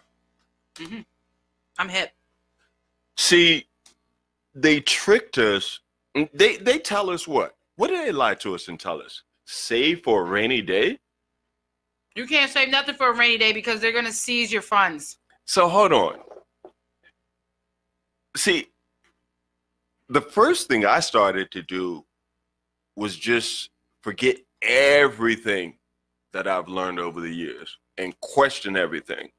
I'm 1.79 1.89
hip. 1.89 2.11
see, 3.17 3.65
they 4.53 4.81
tricked 4.81 5.39
us. 5.39 5.79
They 6.31 6.57
they 6.57 6.77
tell 6.77 7.09
us 7.09 7.27
what? 7.27 7.55
What 7.75 7.87
do 7.87 7.97
they 7.97 8.11
lie 8.11 8.35
to 8.35 8.53
us 8.53 8.67
and 8.67 8.79
tell 8.79 9.01
us? 9.01 9.23
Save 9.45 10.03
for 10.03 10.21
a 10.21 10.29
rainy 10.29 10.61
day. 10.61 10.99
You 12.15 12.25
can't 12.25 12.49
save 12.49 12.69
nothing 12.69 12.95
for 12.95 13.09
a 13.11 13.15
rainy 13.15 13.37
day 13.37 13.51
because 13.51 13.81
they're 13.81 13.91
gonna 13.91 14.11
seize 14.11 14.51
your 14.51 14.61
funds. 14.61 15.17
So 15.45 15.67
hold 15.67 15.93
on. 15.93 16.19
See, 18.37 18.67
the 20.09 20.21
first 20.21 20.67
thing 20.67 20.85
I 20.85 20.99
started 21.01 21.51
to 21.51 21.61
do 21.61 22.05
was 22.95 23.15
just 23.17 23.69
forget 24.01 24.37
everything 24.61 25.77
that 26.33 26.47
I've 26.47 26.67
learned 26.67 26.99
over 26.99 27.21
the 27.21 27.33
years 27.33 27.77
and 27.97 28.17
question 28.21 28.75
everything. 28.77 29.29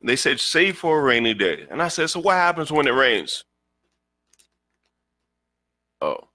And 0.00 0.08
they 0.08 0.16
said, 0.16 0.40
save 0.40 0.76
for 0.78 0.98
a 0.98 1.02
rainy 1.02 1.34
day. 1.34 1.66
And 1.70 1.82
I 1.82 1.88
said, 1.88 2.10
so 2.10 2.20
what 2.20 2.34
happens 2.34 2.70
when 2.70 2.86
it 2.86 2.92
rains? 2.92 3.44
Oh, 6.00 6.28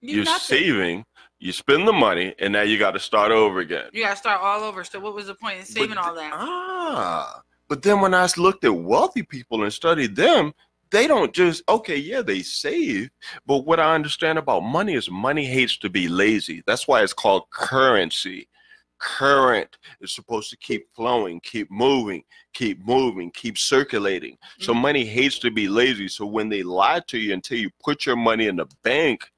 You 0.00 0.16
you're 0.16 0.24
nothing. 0.24 0.58
saving, 0.58 1.04
you 1.42 1.50
spend 1.50 1.88
the 1.88 1.92
money, 1.92 2.34
and 2.38 2.52
now 2.52 2.62
you 2.62 2.78
got 2.78 2.92
to 2.92 3.00
start 3.00 3.32
over 3.32 3.58
again. 3.58 3.90
You 3.92 4.04
gotta 4.04 4.16
start 4.16 4.40
all 4.40 4.62
over. 4.62 4.84
So 4.84 5.00
what 5.00 5.12
was 5.12 5.26
the 5.26 5.34
point 5.34 5.58
in 5.58 5.64
saving 5.64 5.98
all 5.98 6.14
that? 6.14 6.30
Ah, 6.32 7.42
but 7.68 7.82
then 7.82 8.00
when 8.00 8.14
I 8.14 8.28
looked 8.36 8.64
at 8.64 8.74
wealthy 8.74 9.24
people 9.24 9.64
and 9.64 9.72
studied 9.72 10.14
them, 10.14 10.52
they 10.92 11.08
don't 11.08 11.32
just 11.34 11.64
okay, 11.68 11.96
yeah, 11.96 12.22
they 12.22 12.42
save, 12.42 13.10
but 13.44 13.66
what 13.66 13.80
I 13.80 13.92
understand 13.94 14.38
about 14.38 14.60
money 14.60 14.94
is 14.94 15.10
money 15.10 15.44
hates 15.44 15.76
to 15.78 15.90
be 15.90 16.06
lazy. 16.06 16.62
That's 16.64 16.86
why 16.86 17.02
it's 17.02 17.12
called 17.12 17.50
currency. 17.50 18.48
Current 18.98 19.78
is 20.00 20.14
supposed 20.14 20.48
to 20.50 20.56
keep 20.58 20.86
flowing, 20.94 21.40
keep 21.40 21.68
moving, 21.72 22.22
keep 22.54 22.86
moving, 22.86 23.32
keep 23.32 23.58
circulating. 23.58 24.36
So 24.60 24.72
Mhm. 24.72 24.80
money 24.80 25.04
hates 25.04 25.40
to 25.40 25.50
be 25.50 25.66
lazy. 25.66 26.06
So 26.06 26.24
when 26.24 26.48
they 26.48 26.62
lie 26.62 27.00
to 27.08 27.18
you 27.18 27.32
until 27.32 27.58
you 27.58 27.70
put 27.82 28.06
your 28.06 28.14
money 28.14 28.46
in 28.46 28.54
the 28.54 28.66
bank 28.84 29.28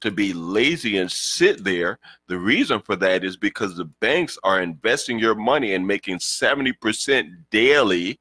to 0.00 0.10
be 0.10 0.32
lazy 0.32 0.98
and 0.98 1.10
sit 1.10 1.64
there, 1.64 1.98
the 2.28 2.38
reason 2.38 2.80
for 2.80 2.96
that 2.96 3.24
is 3.24 3.36
because 3.36 3.76
the 3.76 3.84
banks 3.84 4.38
are 4.44 4.60
investing 4.60 5.18
your 5.18 5.34
money 5.34 5.74
and 5.74 5.86
making 5.86 6.18
70% 6.18 7.28
daily, 7.50 8.20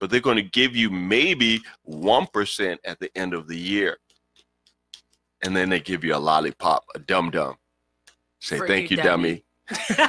but 0.00 0.10
they're 0.10 0.20
going 0.20 0.36
to 0.36 0.42
give 0.42 0.74
you 0.74 0.90
maybe 0.90 1.60
1% 1.88 2.78
at 2.84 2.98
the 3.00 3.10
end 3.16 3.34
of 3.34 3.48
the 3.48 3.56
year. 3.56 3.98
And 5.42 5.54
then 5.54 5.68
they 5.68 5.80
give 5.80 6.04
you 6.04 6.14
a 6.14 6.18
lollipop, 6.18 6.84
a 6.94 6.98
dum 6.98 7.30
dum. 7.30 7.56
Say, 8.40 8.58
For 8.58 8.66
thank 8.66 8.90
you, 8.90 8.96
you, 8.96 9.02
dummy." 9.02 9.44
dummy. 9.68 10.08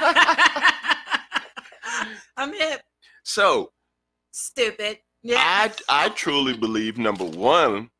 I'm 2.36 2.52
hip. 2.54 2.82
So 3.22 3.72
Stupid. 4.32 4.98
Yeah. 5.22 5.36
I, 5.38 5.70
I 5.88 6.08
truly 6.10 6.56
believe 6.56 6.96
number 6.96 7.24
one, 7.24 7.90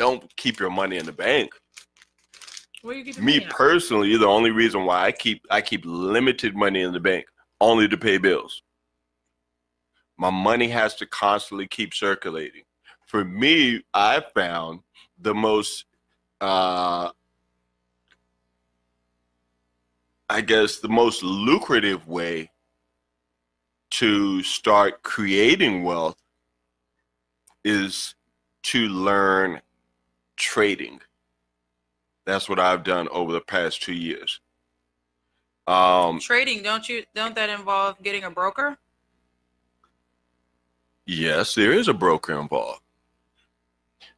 don't 0.00 0.34
keep 0.36 0.58
your 0.58 0.70
money 0.70 0.96
in 0.96 1.04
the 1.04 1.12
bank. 1.12 1.52
Where 2.80 2.96
you 2.96 3.04
Me 3.04 3.12
your 3.12 3.22
money 3.22 3.44
at? 3.44 3.50
personally, 3.50 4.16
the 4.16 4.26
only 4.26 4.50
reason 4.50 4.86
why 4.86 5.04
I 5.04 5.12
keep 5.12 5.44
I 5.50 5.60
keep 5.60 5.82
limited 5.84 6.56
money 6.56 6.80
in 6.80 6.92
the 6.92 7.00
bank 7.00 7.26
only 7.60 7.86
to 7.86 7.98
pay 7.98 8.16
bills. 8.16 8.62
My 10.16 10.30
money 10.30 10.68
has 10.68 10.94
to 10.96 11.06
constantly 11.06 11.68
keep 11.68 11.92
circulating. 11.92 12.62
For 13.06 13.24
me, 13.24 13.82
I 13.92 14.22
found 14.34 14.80
the 15.18 15.34
most 15.34 15.84
uh, 16.40 17.10
I 20.30 20.40
guess 20.40 20.78
the 20.78 20.88
most 20.88 21.22
lucrative 21.22 22.08
way 22.08 22.50
to 23.90 24.42
start 24.44 25.02
creating 25.02 25.84
wealth 25.84 26.16
is 27.64 28.14
to 28.62 28.88
learn 28.88 29.60
trading. 30.40 31.00
That's 32.26 32.48
what 32.48 32.58
I've 32.58 32.82
done 32.82 33.08
over 33.08 33.32
the 33.32 33.40
past 33.40 33.82
two 33.82 33.94
years. 33.94 34.40
Um, 35.66 36.18
Trading, 36.18 36.62
don't 36.62 36.88
you? 36.88 37.04
Don't 37.14 37.34
that 37.36 37.50
involve 37.50 38.02
getting 38.02 38.24
a 38.24 38.30
broker? 38.30 38.76
yes, 41.06 41.54
there 41.54 41.72
is 41.72 41.88
a 41.88 41.94
broker 41.94 42.38
involved, 42.40 42.82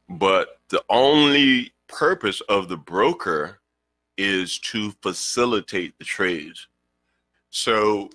but 0.09 0.59
the 0.69 0.83
only 0.89 1.73
purpose 1.87 2.41
of 2.41 2.69
the 2.69 2.77
broker 2.77 3.59
is 4.17 4.59
to 4.59 4.91
facilitate 5.01 5.97
the 5.97 6.05
trades. 6.05 6.67
So, 7.49 8.09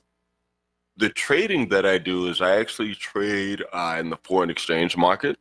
the 0.96 1.08
trading 1.10 1.68
that 1.68 1.86
I 1.86 1.98
do 1.98 2.28
is 2.28 2.40
I 2.40 2.56
actually 2.56 2.94
trade 2.94 3.64
uh, 3.72 3.96
in 3.98 4.10
the 4.10 4.18
foreign 4.22 4.50
exchange 4.50 4.96
market. 4.96 5.38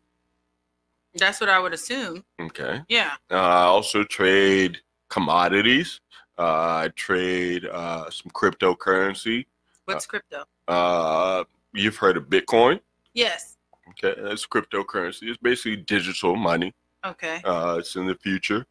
That's 1.18 1.40
what 1.42 1.50
I 1.50 1.60
would 1.60 1.74
assume. 1.74 2.24
Okay. 2.40 2.82
Yeah. 2.88 3.14
Uh, 3.32 3.36
I 3.36 3.64
also 3.64 4.04
trade 4.04 4.80
commodities. 5.10 6.00
Uh, 6.38 6.86
I 6.86 6.92
trade 6.96 7.66
uh, 7.66 8.10
some 8.10 8.32
cryptocurrency. 8.32 9.46
What's 9.86 10.06
crypto? 10.06 10.44
Uh, 10.68 11.44
you've 11.74 11.96
heard 11.98 12.18
of 12.18 12.26
Bitcoin. 12.26 12.80
Yes. 13.14 13.58
Okay, 13.92 14.20
that's 14.22 14.46
cryptocurrency. 14.46 15.24
It's 15.30 15.38
basically 15.42 15.78
digital 15.78 16.36
money. 16.36 16.74
Okay. 17.06 17.42
Uh, 17.44 17.78
it's 17.80 17.96
in 17.96 18.06
the 18.06 18.16
future. 18.16 18.66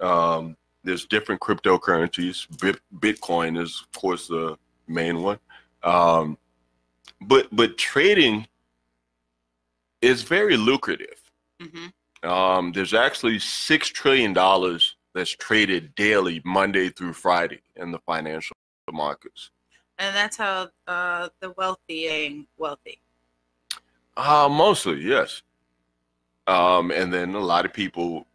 Um, 0.00 0.56
there's 0.84 1.06
different 1.06 1.40
cryptocurrencies. 1.40 2.46
Bit- 2.60 2.80
Bitcoin 2.98 3.60
is, 3.60 3.82
of 3.82 4.00
course, 4.00 4.28
the 4.28 4.56
main 4.86 5.22
one. 5.22 5.38
Um, 5.82 6.36
but 7.22 7.48
but 7.50 7.78
trading 7.78 8.46
is 10.02 10.22
very 10.22 10.56
lucrative. 10.56 11.20
Hmm 11.60 12.28
Um, 12.28 12.72
there's 12.72 12.94
actually 12.94 13.38
six 13.38 13.88
trillion 13.88 14.32
dollars 14.32 14.96
that's 15.14 15.30
traded 15.30 15.94
daily, 15.94 16.40
Monday 16.44 16.90
through 16.90 17.12
Friday, 17.12 17.60
in 17.76 17.90
the 17.90 17.98
financial 18.00 18.56
markets. 18.92 19.50
And 19.98 20.14
that's 20.14 20.36
how 20.36 20.68
uh, 20.86 21.28
the 21.40 21.50
wealthy 21.56 22.06
ain't 22.06 22.48
wealthy. 22.56 23.00
Uh, 24.16 24.48
mostly, 24.50 25.00
yes. 25.00 25.42
Um, 26.46 26.90
and 26.90 27.12
then 27.12 27.34
a 27.34 27.40
lot 27.40 27.64
of 27.64 27.72
people 27.72 28.26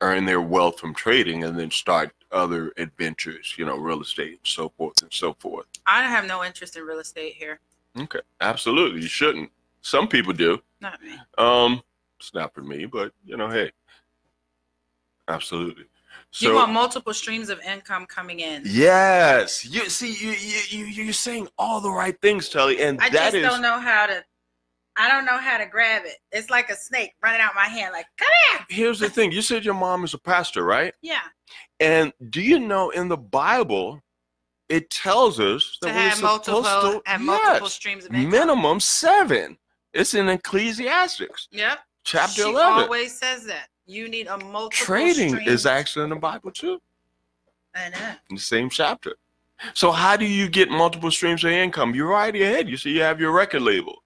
earn 0.00 0.24
their 0.24 0.40
wealth 0.40 0.80
from 0.80 0.94
trading 0.94 1.44
and 1.44 1.58
then 1.58 1.70
start 1.70 2.12
other 2.32 2.72
adventures, 2.76 3.54
you 3.56 3.64
know, 3.64 3.76
real 3.76 4.00
estate 4.00 4.30
and 4.30 4.38
so 4.44 4.70
forth 4.76 5.02
and 5.02 5.12
so 5.12 5.34
forth. 5.34 5.66
I 5.86 6.04
have 6.04 6.26
no 6.26 6.44
interest 6.44 6.76
in 6.76 6.84
real 6.84 6.98
estate 7.00 7.34
here. 7.34 7.60
Okay, 7.98 8.20
absolutely. 8.40 9.02
You 9.02 9.08
shouldn't. 9.08 9.50
Some 9.82 10.08
people 10.08 10.32
do. 10.32 10.62
Not 10.80 11.02
me. 11.02 11.18
Um, 11.38 11.82
for 12.54 12.62
me, 12.62 12.84
but 12.86 13.12
you 13.24 13.36
know, 13.36 13.48
hey, 13.48 13.70
absolutely. 15.28 15.84
you 16.38 16.54
want 16.54 16.72
multiple 16.72 17.14
streams 17.14 17.48
of 17.48 17.60
income 17.60 18.06
coming 18.06 18.40
in. 18.40 18.62
yes, 18.66 19.64
you 19.64 19.88
see, 19.88 20.12
you 20.12 20.32
you 20.32 20.84
you 20.84 21.02
you're 21.04 21.12
saying 21.12 21.48
all 21.58 21.80
the 21.80 21.90
right 21.90 22.20
things, 22.20 22.48
Telly, 22.48 22.80
and 22.82 23.00
I 23.00 23.08
that 23.10 23.32
just 23.32 23.36
is 23.36 23.42
don't 23.46 23.62
know 23.62 23.78
how 23.80 24.06
to. 24.06 24.24
I 24.96 25.08
don't 25.08 25.24
know 25.24 25.38
how 25.38 25.56
to 25.56 25.66
grab 25.66 26.02
it. 26.04 26.16
It's 26.32 26.50
like 26.50 26.68
a 26.68 26.76
snake 26.76 27.12
running 27.22 27.40
out 27.40 27.52
my 27.54 27.66
hand. 27.66 27.92
Like, 27.92 28.06
come 28.18 28.28
here. 28.50 28.66
here's 28.68 28.98
the 28.98 29.08
thing. 29.08 29.32
You 29.32 29.40
said 29.40 29.64
your 29.64 29.72
mom 29.74 30.04
is 30.04 30.12
a 30.14 30.18
pastor, 30.18 30.64
right? 30.64 30.92
Yeah. 31.00 31.20
And 31.78 32.12
do 32.28 32.42
you 32.42 32.58
know 32.58 32.90
in 32.90 33.08
the 33.08 33.16
Bible, 33.16 34.02
it 34.68 34.90
tells 34.90 35.40
us 35.40 35.78
that 35.80 35.88
To 35.88 35.94
we're 35.94 36.00
have 36.00 36.20
multiple, 36.22 36.64
supposed 36.64 37.04
to 37.04 37.10
have 37.10 37.20
multiple 37.22 37.60
yes, 37.62 37.72
streams 37.72 38.04
of 38.04 38.12
income. 38.12 38.30
minimum 38.30 38.80
seven. 38.80 39.56
It's 39.94 40.12
in 40.14 40.28
Ecclesiastics, 40.28 41.48
Yep. 41.52 41.78
Chapter 42.04 42.42
she 42.42 42.48
eleven. 42.48 42.84
always 42.84 43.16
says 43.16 43.44
that. 43.46 43.68
You 43.86 44.08
need 44.08 44.26
a 44.28 44.38
multiple. 44.38 44.70
Trading 44.86 45.30
streams. 45.30 45.48
is 45.48 45.66
actually 45.66 46.04
in 46.04 46.10
the 46.10 46.16
Bible 46.16 46.50
too, 46.52 46.80
I 47.74 47.88
know. 47.90 48.12
in 48.30 48.36
the 48.36 48.40
same 48.42 48.70
chapter. 48.70 49.16
So 49.74 49.90
how 49.92 50.16
do 50.16 50.24
you 50.24 50.48
get 50.48 50.70
multiple 50.70 51.10
streams 51.10 51.44
of 51.44 51.50
income? 51.50 51.94
You're 51.94 52.14
already 52.14 52.42
ahead. 52.44 52.68
You 52.68 52.76
see, 52.76 52.90
you 52.90 53.02
have 53.02 53.20
your 53.20 53.32
record 53.32 53.62
label, 53.62 54.02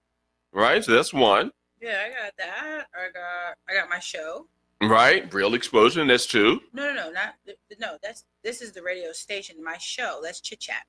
right? 0.53 0.83
So 0.83 0.91
that's 0.93 1.13
one, 1.13 1.51
Yeah, 1.81 2.01
I 2.05 2.09
got 2.09 2.33
that. 2.37 2.87
I 2.93 3.11
got. 3.13 3.57
I 3.69 3.73
got 3.79 3.89
my 3.89 3.99
show. 3.99 4.47
right? 4.81 5.31
Real 5.33 5.53
explosion. 5.53 6.07
That's 6.07 6.25
two. 6.25 6.61
No, 6.73 6.87
no, 6.87 6.93
no, 6.93 7.11
not 7.11 7.35
no. 7.79 7.97
That's 8.03 8.25
this 8.43 8.61
is 8.61 8.71
the 8.73 8.81
radio 8.81 9.11
station. 9.11 9.63
My 9.63 9.77
show. 9.77 10.19
That's 10.23 10.41
chit 10.41 10.59
chat. 10.59 10.83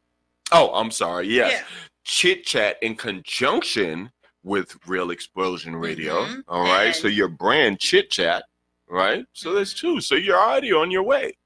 Oh, 0.53 0.71
I'm 0.75 0.90
sorry. 0.90 1.29
Yes. 1.29 1.53
Yeah. 1.53 1.64
chit 2.05 2.45
chat 2.47 2.77
in 2.83 2.95
conjunction 2.97 4.11
with 4.46 4.76
Real 4.87 5.11
Explosion 5.11 5.74
Radio. 5.74 6.24
Mhm. 6.24 6.44
All 6.46 6.62
right. 6.62 6.94
So 6.94 7.09
your 7.09 7.26
brand 7.26 7.80
chit 7.80 8.11
chat, 8.11 8.44
right? 8.88 9.26
So 9.32 9.52
that's 9.52 9.74
two. 9.74 10.00
So 10.00 10.14
you're 10.14 10.38
already 10.38 10.72
on 10.72 10.88
your 10.92 11.02
way. 11.02 11.37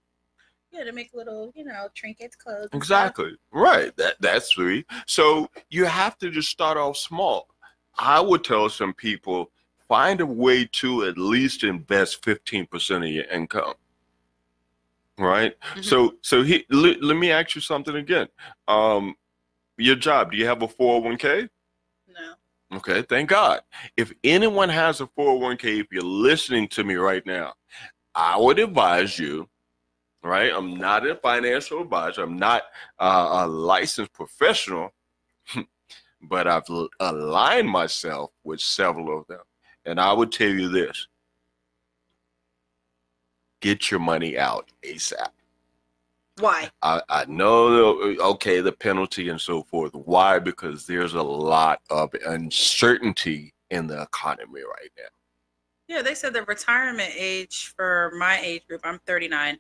Yeah, 0.71 0.85
to 0.85 0.93
make 0.93 1.11
little, 1.15 1.51
you 1.57 1.65
know, 1.65 1.89
trinkets, 1.95 2.37
clothes. 2.37 2.69
and. 2.73 2.75
Exactly. 2.75 3.37
Right. 3.53 3.97
That 3.97 4.17
that's 4.21 4.53
three. 4.53 4.85
So 5.07 5.49
you 5.71 5.87
have 5.87 6.19
to 6.19 6.31
just 6.31 6.51
start 6.51 6.77
off 6.77 6.99
small. 6.99 7.49
I 7.99 8.21
would 8.21 8.45
tell 8.45 8.69
some 8.69 8.93
people 8.93 9.51
find 9.89 10.21
a 10.21 10.27
way 10.27 10.67
to 10.67 11.07
at 11.07 11.17
least 11.17 11.65
invest 11.65 12.23
15% 12.23 13.03
of 13.03 13.09
your 13.09 13.25
income. 13.25 13.75
Right? 15.19 15.55
Mhm. 15.75 15.85
So 15.85 16.17
so 16.21 16.43
he 16.43 16.67
let, 16.69 17.03
let 17.03 17.17
me 17.17 17.31
ask 17.33 17.55
you 17.55 17.63
something 17.63 17.97
again. 17.97 18.29
Um 18.69 19.15
your 19.79 19.97
job, 19.97 20.33
do 20.33 20.37
you 20.37 20.45
have 20.47 20.61
a 20.63 20.69
401k? 20.69 21.49
Okay, 22.73 23.03
thank 23.03 23.29
God. 23.29 23.63
If 23.97 24.13
anyone 24.23 24.69
has 24.69 25.01
a 25.01 25.07
401k, 25.07 25.81
if 25.81 25.87
you're 25.91 26.03
listening 26.03 26.69
to 26.69 26.85
me 26.85 26.95
right 26.95 27.25
now, 27.27 27.55
I 28.15 28.37
would 28.37 28.61
advise 28.61 29.19
you, 29.19 29.49
right? 30.23 30.53
I'm 30.55 30.77
not 30.77 31.07
a 31.07 31.17
financial 31.17 31.83
advisor, 31.83 32.23
I'm 32.23 32.39
not 32.39 32.63
uh, 33.01 33.45
a 33.45 33.47
licensed 33.49 34.13
professional, 34.13 34.93
but 36.23 36.47
I've 36.47 36.69
aligned 37.01 37.69
myself 37.69 38.31
with 38.45 38.61
several 38.61 39.19
of 39.19 39.27
them. 39.27 39.43
And 39.85 39.99
I 39.99 40.13
would 40.13 40.31
tell 40.31 40.51
you 40.51 40.69
this 40.69 41.09
get 43.61 43.91
your 43.91 44.01
money 44.01 44.39
out 44.39 44.71
ASAP. 44.85 45.29
Why? 46.41 46.71
I, 46.83 47.03
I 47.09 47.25
know, 47.27 48.17
okay, 48.21 48.61
the 48.61 48.73
penalty 48.73 49.29
and 49.29 49.41
so 49.41 49.63
forth. 49.63 49.95
Why? 49.95 50.39
Because 50.39 50.87
there's 50.87 51.15
a 51.15 51.23
lot 51.23 51.81
of 51.91 52.11
uncertainty 52.27 53.55
in 53.71 53.87
the 53.87 54.03
economy 54.03 54.63
right 54.63 54.91
now. 54.97 55.05
Yeah, 55.89 56.03
they 56.03 56.15
said 56.15 56.33
the 56.33 56.43
retirement 56.45 57.13
age 57.17 57.75
for 57.77 58.13
my 58.19 58.41
age 58.41 58.67
group. 58.67 58.81
I'm 58.85 59.01
39. 59.07 59.59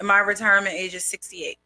And 0.00 0.08
my 0.08 0.18
retirement 0.18 0.74
age 0.74 0.94
is 0.94 1.04
68. 1.04 1.58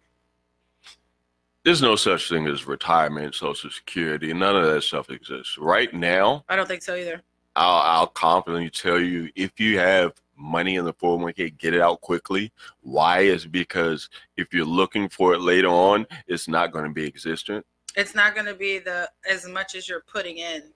There's 1.64 1.80
no 1.80 1.94
such 1.94 2.28
thing 2.28 2.48
as 2.48 2.66
retirement, 2.66 3.34
Social 3.34 3.70
Security. 3.70 4.32
None 4.32 4.56
of 4.56 4.64
that 4.66 4.82
stuff 4.82 5.10
exists. 5.10 5.56
Right 5.58 5.94
now, 5.94 6.44
I 6.48 6.56
don't 6.56 6.66
think 6.66 6.82
so 6.82 6.96
either. 6.96 7.22
I'll, 7.54 8.00
I'll 8.00 8.06
confidently 8.08 8.70
tell 8.70 8.98
you 8.98 9.30
if 9.36 9.60
you 9.60 9.78
have 9.78 10.14
money 10.42 10.74
in 10.76 10.84
the 10.84 10.92
401k, 10.94 11.56
get 11.56 11.74
it 11.74 11.80
out 11.80 12.00
quickly. 12.02 12.52
Why? 12.82 13.20
Is 13.20 13.46
because 13.46 14.08
if 14.36 14.52
you're 14.52 14.66
looking 14.66 15.08
for 15.08 15.32
it 15.34 15.40
later 15.40 15.68
on, 15.68 16.06
it's 16.26 16.48
not 16.48 16.72
going 16.72 16.84
to 16.84 16.90
be 16.90 17.06
existent. 17.06 17.64
It's 17.96 18.14
not 18.14 18.34
going 18.34 18.46
to 18.46 18.54
be 18.54 18.78
the 18.78 19.08
as 19.28 19.46
much 19.48 19.74
as 19.74 19.88
you're 19.88 20.00
putting 20.00 20.38
in. 20.38 20.72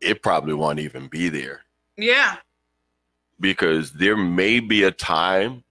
It 0.00 0.22
probably 0.22 0.54
won't 0.54 0.80
even 0.80 1.06
be 1.08 1.28
there. 1.28 1.60
Yeah. 1.96 2.36
because 3.40 3.92
there 3.92 4.16
may 4.16 4.60
be 4.60 4.84
a 4.84 4.90
time, 4.90 5.64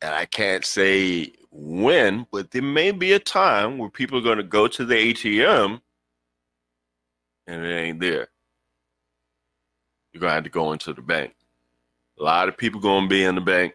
and 0.00 0.14
I 0.14 0.24
can't 0.26 0.64
say 0.64 1.32
when, 1.50 2.26
but 2.32 2.50
there 2.52 2.62
may 2.62 2.92
be 2.92 3.12
a 3.12 3.18
time 3.18 3.78
where 3.78 3.90
people 3.90 4.18
are 4.18 4.22
going 4.22 4.38
to 4.38 4.44
go 4.44 4.68
to 4.68 4.84
the 4.84 4.94
ATM 4.94 5.80
and 7.46 7.64
it 7.64 7.74
ain't 7.74 8.00
there. 8.00 8.28
You're 10.18 10.22
going 10.22 10.30
to 10.30 10.34
have 10.34 10.44
to 10.44 10.50
go 10.50 10.72
into 10.72 10.92
the 10.92 11.00
bank. 11.00 11.36
A 12.18 12.24
lot 12.24 12.48
of 12.48 12.56
people 12.56 12.80
going 12.80 13.04
to 13.04 13.08
be 13.08 13.22
in 13.22 13.36
the 13.36 13.40
bank, 13.40 13.74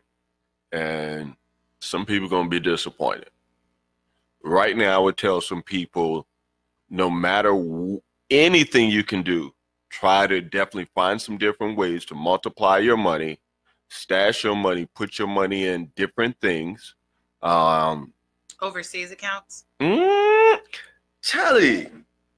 and 0.73 1.35
some 1.79 2.05
people 2.05 2.27
going 2.27 2.43
to 2.43 2.49
be 2.49 2.59
disappointed. 2.59 3.29
Right 4.43 4.75
now, 4.75 4.93
I 4.93 5.01
would 5.01 5.15
tell 5.15 5.39
some 5.39 5.61
people 5.63 6.27
no 6.89 7.09
matter 7.09 7.51
w- 7.51 8.01
anything 8.29 8.89
you 8.89 9.05
can 9.05 9.23
do, 9.23 9.53
try 9.89 10.27
to 10.27 10.41
definitely 10.41 10.89
find 10.93 11.21
some 11.21 11.37
different 11.37 11.77
ways 11.77 12.03
to 12.07 12.15
multiply 12.15 12.79
your 12.79 12.97
money, 12.97 13.39
stash 13.89 14.43
your 14.43 14.57
money, 14.57 14.85
put 14.85 15.17
your 15.17 15.29
money 15.29 15.67
in 15.67 15.93
different 15.95 16.37
things. 16.41 16.95
Um, 17.41 18.11
Overseas 18.61 19.13
accounts. 19.13 19.63
mm, 19.79 20.57
Charlie, 21.21 21.89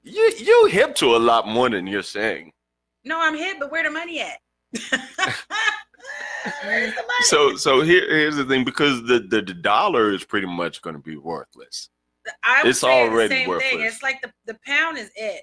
you 0.04 0.32
you 0.38 0.66
hip 0.66 0.94
to 0.94 1.16
a 1.16 1.18
lot 1.18 1.48
more 1.48 1.68
than 1.68 1.88
you're 1.88 2.04
saying. 2.04 2.52
No, 3.06 3.18
I'm 3.22 3.36
hit, 3.36 3.58
but 3.60 3.70
where 3.70 3.84
the 3.84 3.90
money 3.90 4.20
at? 4.20 4.38
Where's 6.64 6.90
the 6.90 7.02
money? 7.02 7.22
So 7.22 7.56
so 7.56 7.80
here 7.80 8.02
here's 8.08 8.36
the 8.36 8.44
thing 8.44 8.64
because 8.64 9.02
the 9.04 9.20
the, 9.20 9.40
the 9.42 9.54
dollar 9.54 10.12
is 10.12 10.24
pretty 10.24 10.46
much 10.48 10.82
going 10.82 10.96
to 10.96 11.02
be 11.02 11.16
worthless. 11.16 11.88
I 12.42 12.62
it's 12.66 12.82
already 12.82 13.28
the 13.28 13.44
same 13.46 13.58
thing. 13.60 13.80
It's 13.80 14.02
like 14.02 14.20
the, 14.22 14.32
the 14.46 14.58
pound 14.66 14.98
is 14.98 15.10
it, 15.14 15.42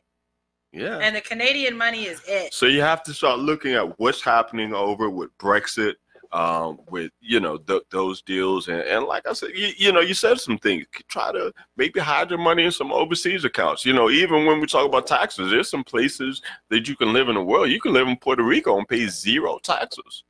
Yeah. 0.74 0.98
and 0.98 1.16
the 1.16 1.22
Canadian 1.22 1.78
money 1.78 2.04
is 2.06 2.22
it. 2.28 2.54
So 2.54 2.66
you 2.66 2.82
have 2.82 3.02
to 3.04 3.14
start 3.14 3.40
looking 3.40 3.74
at 3.74 3.98
what's 4.00 4.22
happening 4.22 4.74
over 4.74 5.10
with 5.10 5.30
Brexit, 5.38 5.94
um, 6.34 6.80
with 6.90 7.12
you 7.22 7.40
know 7.40 7.58
th- 7.58 7.84
those 7.92 8.22
deals, 8.22 8.68
and, 8.68 8.82
and 8.82 9.06
like 9.06 9.28
I 9.28 9.34
said, 9.34 9.52
you, 9.54 9.72
you 9.78 9.92
know, 9.92 10.02
you 10.02 10.14
said 10.14 10.40
some 10.40 10.58
things. 10.58 10.86
Try 11.08 11.32
to 11.32 11.54
maybe 11.78 12.00
hide 12.00 12.32
your 12.32 12.40
money 12.40 12.66
in 12.66 12.72
some 12.72 12.92
overseas 12.92 13.46
accounts. 13.46 13.86
You 13.86 13.94
know, 13.94 14.10
even 14.10 14.46
when 14.46 14.60
we 14.60 14.66
talk 14.66 14.86
about 14.86 15.08
taxes, 15.08 15.52
there's 15.52 15.70
some 15.70 15.84
places 15.84 16.42
that 16.70 16.88
you 16.90 16.96
can 16.96 17.14
live 17.14 17.30
in 17.30 17.36
the 17.36 17.44
world. 17.44 17.70
You 17.70 17.80
can 17.80 17.94
live 17.94 18.08
in 18.08 18.18
Puerto 18.18 18.44
Rico 18.44 18.78
and 18.78 18.88
pay 18.88 19.08
zero 19.08 19.60
taxes. 19.60 20.24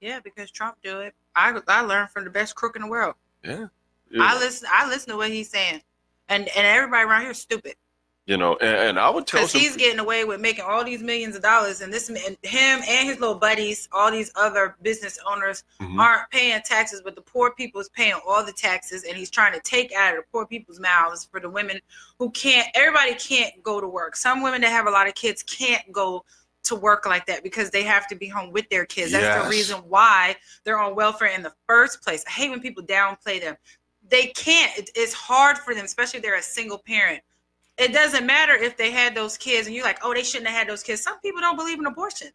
Yeah, 0.00 0.18
because 0.22 0.50
Trump 0.50 0.76
do 0.82 1.00
it. 1.00 1.14
I 1.36 1.58
I 1.68 1.82
learned 1.82 2.10
from 2.10 2.24
the 2.24 2.30
best 2.30 2.56
crook 2.56 2.74
in 2.74 2.82
the 2.82 2.88
world. 2.88 3.14
Yeah. 3.44 3.66
I 4.20 4.36
listen. 4.38 4.68
I 4.72 4.88
listen 4.88 5.10
to 5.10 5.16
what 5.16 5.30
he's 5.30 5.48
saying, 5.48 5.80
and 6.28 6.48
and 6.48 6.66
everybody 6.66 7.04
around 7.04 7.22
here 7.22 7.30
is 7.30 7.38
stupid 7.38 7.76
You 8.30 8.36
know, 8.36 8.54
and, 8.60 8.76
and 8.90 8.98
I 9.00 9.10
would 9.10 9.26
tell 9.26 9.40
because 9.40 9.52
he's 9.52 9.76
getting 9.76 9.98
away 9.98 10.22
with 10.22 10.40
making 10.40 10.64
all 10.64 10.84
these 10.84 11.02
millions 11.02 11.34
of 11.34 11.42
dollars, 11.42 11.80
and 11.80 11.92
this 11.92 12.08
and 12.08 12.16
him 12.16 12.80
and 12.88 13.08
his 13.08 13.18
little 13.18 13.34
buddies, 13.34 13.88
all 13.90 14.08
these 14.08 14.30
other 14.36 14.76
business 14.82 15.18
owners 15.26 15.64
Mhm. 15.80 15.98
aren't 15.98 16.30
paying 16.30 16.62
taxes, 16.62 17.02
but 17.04 17.16
the 17.16 17.22
poor 17.22 17.50
people 17.50 17.80
is 17.80 17.88
paying 17.88 18.14
all 18.24 18.44
the 18.44 18.52
taxes, 18.52 19.02
and 19.02 19.16
he's 19.16 19.30
trying 19.30 19.52
to 19.52 19.58
take 19.62 19.92
out 19.92 20.12
of 20.16 20.18
the 20.22 20.26
poor 20.30 20.46
people's 20.46 20.78
mouths 20.78 21.26
for 21.28 21.40
the 21.40 21.50
women 21.50 21.80
who 22.20 22.30
can't. 22.30 22.68
Everybody 22.74 23.16
can't 23.16 23.60
go 23.64 23.80
to 23.80 23.88
work. 23.88 24.14
Some 24.14 24.42
women 24.44 24.60
that 24.60 24.70
have 24.70 24.86
a 24.86 24.90
lot 24.92 25.08
of 25.08 25.16
kids 25.16 25.42
can't 25.42 25.90
go 25.90 26.24
to 26.62 26.76
work 26.76 27.06
like 27.06 27.26
that 27.26 27.42
because 27.42 27.70
they 27.70 27.82
have 27.82 28.06
to 28.06 28.14
be 28.14 28.28
home 28.28 28.52
with 28.52 28.68
their 28.70 28.86
kids. 28.86 29.10
That's 29.10 29.24
Yes. 29.24 29.42
the 29.42 29.50
reason 29.50 29.78
why 29.88 30.36
they're 30.62 30.78
on 30.78 30.94
welfare 30.94 31.28
in 31.34 31.42
the 31.42 31.52
first 31.66 32.00
place. 32.04 32.22
I 32.28 32.30
hate 32.30 32.50
when 32.50 32.60
people 32.60 32.84
downplay 32.84 33.40
them. 33.40 33.56
They 34.08 34.26
can't. 34.28 34.70
It- 34.78 34.90
it's 34.94 35.14
hard 35.14 35.58
for 35.58 35.74
them, 35.74 35.84
especially 35.84 36.18
if 36.18 36.22
they're 36.22 36.36
a 36.36 36.42
single 36.42 36.78
parent. 36.78 37.24
It 37.80 37.92
doesn't 37.94 38.26
matter 38.26 38.52
if 38.54 38.76
they 38.76 38.90
had 38.90 39.14
those 39.14 39.38
kids 39.38 39.66
and 39.66 39.74
you're 39.74 39.84
like, 39.84 40.00
oh, 40.04 40.12
they 40.12 40.22
shouldn't 40.22 40.48
have 40.48 40.58
had 40.58 40.68
those 40.68 40.82
kids. 40.82 41.02
Some 41.02 41.18
people 41.20 41.40
don't 41.40 41.56
believe 41.56 41.78
in 41.78 41.86
abortion 41.86 42.28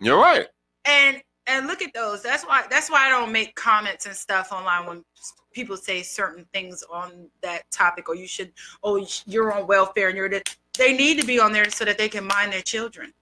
You're 0.00 0.18
right. 0.18 0.46
and 0.84 1.20
and 1.48 1.66
look 1.66 1.80
at 1.82 1.92
those 1.94 2.22
that's 2.22 2.44
why 2.44 2.64
that's 2.70 2.90
why 2.90 3.06
i 3.06 3.08
don't 3.08 3.32
make 3.32 3.54
comments 3.56 4.04
and 4.06 4.14
stuff 4.14 4.52
online 4.52 4.86
when 4.86 5.04
people 5.52 5.76
say 5.76 6.02
certain 6.02 6.44
things 6.52 6.84
on 6.92 7.28
that 7.42 7.62
topic 7.70 8.08
or 8.08 8.14
you 8.14 8.28
should 8.28 8.52
oh 8.84 9.04
you're 9.26 9.50
on 9.52 9.66
welfare 9.66 10.08
and 10.08 10.16
you're 10.16 10.28
the, 10.28 10.42
they 10.78 10.94
need 10.96 11.18
to 11.18 11.26
be 11.26 11.40
on 11.40 11.52
there 11.52 11.68
so 11.70 11.84
that 11.84 11.96
they 11.98 12.08
can 12.08 12.24
mind 12.26 12.52
their 12.52 12.60
children 12.60 13.12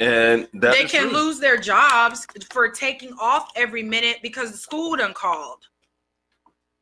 And 0.00 0.48
that 0.54 0.72
they 0.72 0.84
can 0.86 1.10
true. 1.10 1.18
lose 1.18 1.38
their 1.38 1.58
jobs 1.58 2.26
for 2.50 2.68
taking 2.70 3.12
off 3.20 3.50
every 3.54 3.82
minute 3.82 4.16
because 4.22 4.50
the 4.50 4.58
school 4.58 4.96
done 4.96 5.12
called 5.14 5.68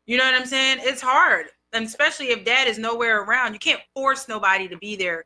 you 0.07 0.17
know 0.17 0.25
what 0.25 0.35
i'm 0.35 0.47
saying 0.47 0.79
it's 0.83 1.03
hard 1.03 1.47
and 1.75 1.85
especially 1.87 2.29
if 2.31 2.45
dad 2.45 2.67
is 2.69 2.79
nowhere 2.79 3.23
around 3.23 3.53
you 3.53 3.59
can't 3.59 3.81
force 3.95 4.29
nobody 4.29 4.69
to 4.69 4.77
be 4.79 4.97
there 4.97 5.25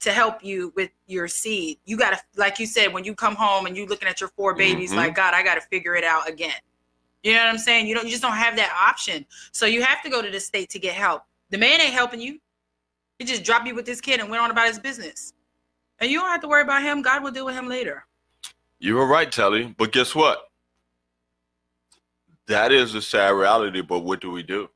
to 0.00 0.12
help 0.12 0.44
you 0.44 0.72
with 0.76 0.90
your 1.06 1.28
seed 1.28 1.78
you 1.84 1.96
gotta 1.96 2.18
like 2.36 2.58
you 2.58 2.66
said 2.66 2.92
when 2.92 3.04
you 3.04 3.14
come 3.14 3.34
home 3.34 3.66
and 3.66 3.76
you're 3.76 3.86
looking 3.86 4.08
at 4.08 4.20
your 4.20 4.30
four 4.30 4.54
babies 4.54 4.92
Mhm. 4.92 4.96
like 4.96 5.14
god 5.14 5.34
i 5.34 5.42
gotta 5.42 5.60
figure 5.60 5.94
it 5.96 6.04
out 6.04 6.28
again 6.28 6.54
you 7.22 7.32
know 7.34 7.40
what 7.40 7.48
i'm 7.48 7.58
saying 7.58 7.86
you 7.86 7.94
don't 7.94 8.04
you 8.04 8.10
just 8.10 8.22
don't 8.22 8.36
have 8.36 8.56
that 8.56 8.72
option 8.88 9.26
so 9.52 9.66
you 9.66 9.82
have 9.82 10.02
to 10.02 10.08
go 10.08 10.22
to 10.22 10.30
the 10.30 10.40
state 10.40 10.70
to 10.70 10.78
get 10.78 10.94
help 10.94 11.24
the 11.50 11.58
man 11.58 11.80
ain't 11.80 11.92
helping 11.92 12.20
you 12.20 12.38
he 13.18 13.24
just 13.24 13.42
dropped 13.42 13.66
you 13.66 13.74
with 13.74 13.84
this 13.86 14.00
kid 14.00 14.20
and 14.20 14.30
went 14.30 14.42
on 14.42 14.50
about 14.50 14.68
his 14.68 14.78
business 14.78 15.32
and 15.98 16.10
you 16.10 16.20
don't 16.20 16.30
have 16.30 16.40
to 16.40 16.48
worry 16.48 16.62
about 16.62 16.82
him 16.82 17.02
god 17.02 17.22
will 17.22 17.32
deal 17.32 17.44
with 17.46 17.54
him 17.56 17.68
later 17.68 18.06
You 18.80 18.94
were 18.94 19.06
right, 19.08 19.32
Telly. 19.32 19.74
But 19.76 19.90
guess 19.90 20.14
what? 20.14 20.38
That 22.46 22.70
is 22.70 22.94
a 22.94 23.02
sad 23.02 23.30
reality. 23.30 23.80
But 23.82 24.00
what 24.00 24.20
do 24.20 24.30
we 24.30 24.44
do? 24.44 24.70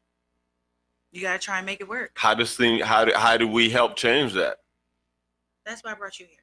You 1.13 1.21
gotta 1.23 1.39
try 1.39 1.59
and 1.59 1.67
make 1.67 1.81
it 1.81 1.89
work 1.89 2.11
How 2.15 2.35
does 2.35 2.57
thing? 2.57 2.81
How 2.81 3.05
do 3.05 3.13
how 3.15 3.37
do 3.37 3.47
we 3.47 3.71
help 3.71 3.97
change 3.97 4.33
that? 4.35 4.57
that's 5.65 5.83
why 5.85 5.93
i 5.93 5.95
brought 5.95 6.19
you 6.19 6.27
here 6.27 6.39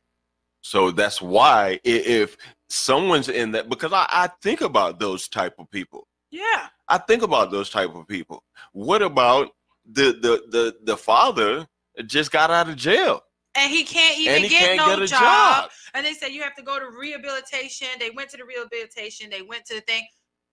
So 0.62 0.92
that's 0.92 1.22
why 1.22 1.80
if 1.84 2.38
someone's 2.70 3.30
in 3.30 3.52
that, 3.52 3.68
because 3.70 3.92
I, 3.94 4.06
I 4.10 4.30
think 4.42 4.62
about 4.62 5.00
those 5.00 5.28
type 5.28 5.56
of 5.60 5.70
people. 5.72 6.08
yeah 6.32 6.68
I 6.88 6.98
think 6.98 7.22
about 7.24 7.52
those 7.52 7.70
type 7.70 7.94
of 7.94 8.08
people. 8.08 8.44
What 8.74 9.02
about 9.02 9.50
the 9.92 10.12
the 10.26 10.44
the 10.50 10.76
the 10.84 10.98
father 10.98 11.68
just 12.06 12.32
got 12.32 12.50
out 12.52 12.70
of 12.70 12.76
jail 12.76 13.22
and 13.56 13.70
he 13.72 13.84
can't 13.84 14.18
even 14.20 14.44
he 14.44 14.50
get 14.50 14.60
can't 14.60 14.78
no 14.78 14.88
get 14.96 15.00
a 15.04 15.08
job. 15.08 15.20
job? 15.22 15.70
And 15.94 16.06
they 16.06 16.14
said 16.14 16.30
you 16.30 16.42
have 16.44 16.56
to 16.56 16.64
go 16.64 16.80
to 16.80 16.86
rehabilitation. 16.98 17.88
They 18.00 18.10
went 18.12 18.30
to 18.32 18.38
the 18.38 18.46
rehabilitation. 18.46 19.30
They 19.30 19.42
went 19.42 19.66
to 19.66 19.76
the 19.76 19.82
thing. 19.82 20.08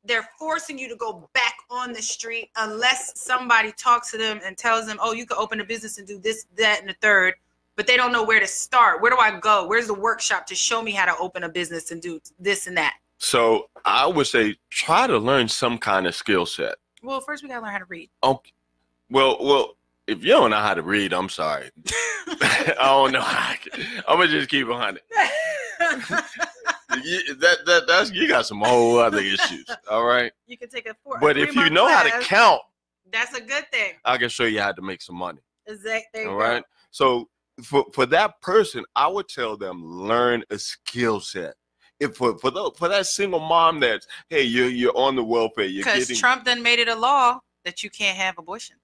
They're 0.07 0.29
forcing 0.39 0.79
you 0.79 0.89
to 0.89 0.97
go 0.97 1.29
back 1.35 1.55
on 1.71 1.93
the 1.93 2.03
street 2.03 2.51
unless 2.57 3.21
somebody 3.21 3.73
talks 3.73 4.11
to 4.13 4.19
them 4.19 4.41
and 4.45 4.57
tells 4.57 4.87
them, 4.87 4.99
"Oh, 5.01 5.13
you 5.13 5.27
can 5.27 5.37
open 5.37 5.61
a 5.61 5.65
business 5.65 5.99
and 5.99 6.07
do 6.07 6.19
this, 6.19 6.47
that, 6.57 6.81
and 6.81 6.89
the 6.89 6.97
third. 7.01 7.35
But 7.77 7.87
they 7.87 7.97
don't 7.97 8.11
know 8.11 8.23
where 8.23 8.41
to 8.41 8.47
start. 8.47 9.03
Where 9.03 9.11
do 9.11 9.19
I 9.19 9.39
go? 9.39 9.67
Where's 9.67 9.87
the 9.87 9.95
workshop 9.95 10.47
to 10.47 10.55
show 10.55 10.81
me 10.81 10.93
how 10.93 11.05
to 11.05 11.17
open 11.19 11.45
a 11.45 11.49
business 11.49 11.91
and 11.91 12.01
do 12.01 12.21
this 12.39 12.67
and 12.67 12.77
that? 12.79 12.95
So 13.19 13.69
I 13.85 14.07
would 14.07 14.27
say 14.27 14.57
try 14.71 15.07
to 15.07 15.19
learn 15.19 15.49
some 15.49 15.79
kind 15.79 16.07
of 16.07 16.15
skill 16.15 16.47
set. 16.47 16.77
Well, 17.03 17.21
first 17.21 17.43
we 17.43 17.49
gotta 17.49 17.63
learn 17.63 17.73
how 17.73 17.79
to 17.79 17.85
read. 17.87 18.11
Okay. 18.23 18.53
Well, 19.11 19.37
well, 19.41 19.77
if 20.07 20.23
you 20.23 20.31
don't 20.31 20.51
know 20.51 20.57
how 20.57 20.75
to 20.75 20.83
read, 20.83 21.13
I'm 21.13 21.29
sorry. 21.29 21.71
I 22.29 22.75
don't 22.79 23.13
know. 23.13 23.21
How 23.21 23.53
I 23.53 23.57
can, 23.57 23.85
I'm 24.09 24.19
gonna 24.19 24.29
just 24.29 24.49
keep 24.49 24.69
on 24.69 24.97
it 24.97 25.05
that 27.41 27.59
that 27.67 27.87
that's 27.87 28.11
you 28.13 28.29
got 28.29 28.47
some 28.47 28.61
whole 28.61 28.99
other 28.99 29.19
issues. 29.19 29.67
All 29.91 30.05
right. 30.05 30.33
you 30.47 30.57
can 30.57 30.69
take 30.69 30.87
a 30.89 30.95
four. 31.03 31.17
a 31.17 31.21
But 31.21 31.37
if 31.37 31.49
you 31.49 31.53
three-month 31.53 31.73
know 31.73 31.89
how 31.89 32.03
to 32.03 32.25
count, 32.25 32.63
that's 33.13 33.35
a 33.37 33.41
good 33.41 33.65
thing. 33.73 33.95
I 34.05 34.19
can 34.19 34.29
show 34.29 34.45
you 34.45 34.61
how 34.61 34.73
to 34.73 34.83
make 34.83 35.03
some 35.03 35.17
money. 35.17 35.41
Exact. 35.67 36.07
There 36.13 36.25
you 36.25 36.31
All 36.31 36.37
go. 36.37 36.45
right. 36.45 36.65
So 36.91 37.29
for 37.63 37.85
for 37.93 38.07
that 38.07 38.41
person, 38.41 38.85
I 38.95 39.07
would 39.09 39.29
tell 39.29 39.57
them 39.57 39.85
learn 39.85 40.45
a 40.51 40.59
skill 40.59 41.21
set. 41.21 41.55
If 41.99 42.17
for 42.17 42.37
for, 42.39 42.51
the, 42.51 42.71
for 42.77 42.89
that 42.89 43.07
single 43.07 43.41
mom 43.41 43.81
that's 43.81 44.07
hey 44.29 44.43
you're 44.43 44.69
you're 44.69 44.97
on 44.97 45.17
the 45.17 45.25
welfare 45.25 45.65
you're 45.65 45.85
Because 45.85 46.01
getting 46.01 46.17
Trump 46.17 46.45
then 46.45 46.63
made 46.63 46.79
it 46.79 46.89
a 46.89 46.95
law 46.95 47.41
that 47.65 47.83
you 47.83 47.91
can't 47.91 48.17
have 48.17 48.39
abortion. 48.39 48.77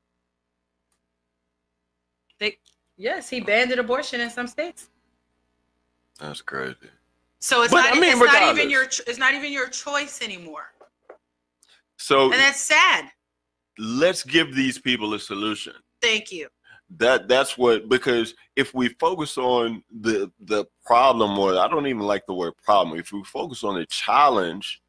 They, 2.39 2.59
yes, 2.97 3.29
he 3.29 3.41
banned 3.41 3.71
abortion 3.73 4.21
in 4.21 4.31
some 4.31 4.49
states. 4.49 4.89
that's 6.19 6.41
crazy. 6.43 6.75
So 7.43 7.63
it's 7.63 7.73
But, 7.73 7.81
not. 7.81 7.97
I 7.97 8.01
mean, 8.01 8.13
it's 8.13 8.21
not 8.21 8.57
even 8.57 8.71
your 8.71 8.85
it's 8.85 9.19
not 9.19 9.35
even 9.35 9.53
your 9.53 9.69
choice 9.69 10.23
anymore, 10.23 10.73
So 11.99 12.25
and 12.31 12.41
that's 12.41 12.61
sad. 12.61 13.11
let's 13.79 14.23
give 14.23 14.55
these 14.55 14.79
people 14.79 15.13
a 15.15 15.19
solution. 15.19 15.73
Thank 16.01 16.31
you. 16.31 16.49
That 16.99 17.27
that's 17.27 17.59
what 17.59 17.89
because 17.89 18.35
if 18.55 18.73
we 18.75 18.91
focus 19.01 19.39
on 19.39 19.83
the 19.91 20.31
the 20.39 20.67
problem 20.87 21.37
or 21.37 21.59
I 21.59 21.67
don't 21.67 21.89
even 21.89 22.03
like 22.03 22.27
the 22.27 22.35
word 22.35 22.53
problem. 22.63 22.97
If 22.99 23.11
we 23.13 23.25
focus 23.25 23.65
on 23.65 23.75
the 23.75 23.87
challenge, 23.87 24.81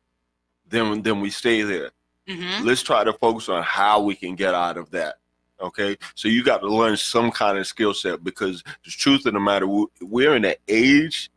then 0.67 1.01
then 1.01 1.21
we 1.21 1.31
stay 1.31 1.63
there. 1.63 1.89
hmm 2.27 2.63
let's 2.63 2.83
try 2.83 3.03
to 3.03 3.13
focus 3.13 3.49
on 3.49 3.63
how 3.63 3.99
we 3.99 4.13
can 4.15 4.35
get 4.35 4.53
out 4.53 4.77
of 4.77 4.89
that 4.91 5.15
okay 5.59 5.97
so 6.15 6.27
you 6.29 6.41
got 6.43 6.59
to 6.59 6.67
learn 6.67 6.95
some 6.95 7.29
kind 7.31 7.57
of 7.57 7.65
skill 7.67 7.93
set 7.93 8.23
because 8.23 8.63
the 8.85 8.91
truth 8.91 9.25
of 9.25 9.33
the 9.33 9.39
matter 9.39 9.67
we- 9.67 9.87
we're 10.01 10.35
in 10.35 10.45
an 10.45 10.55
age 10.67 11.29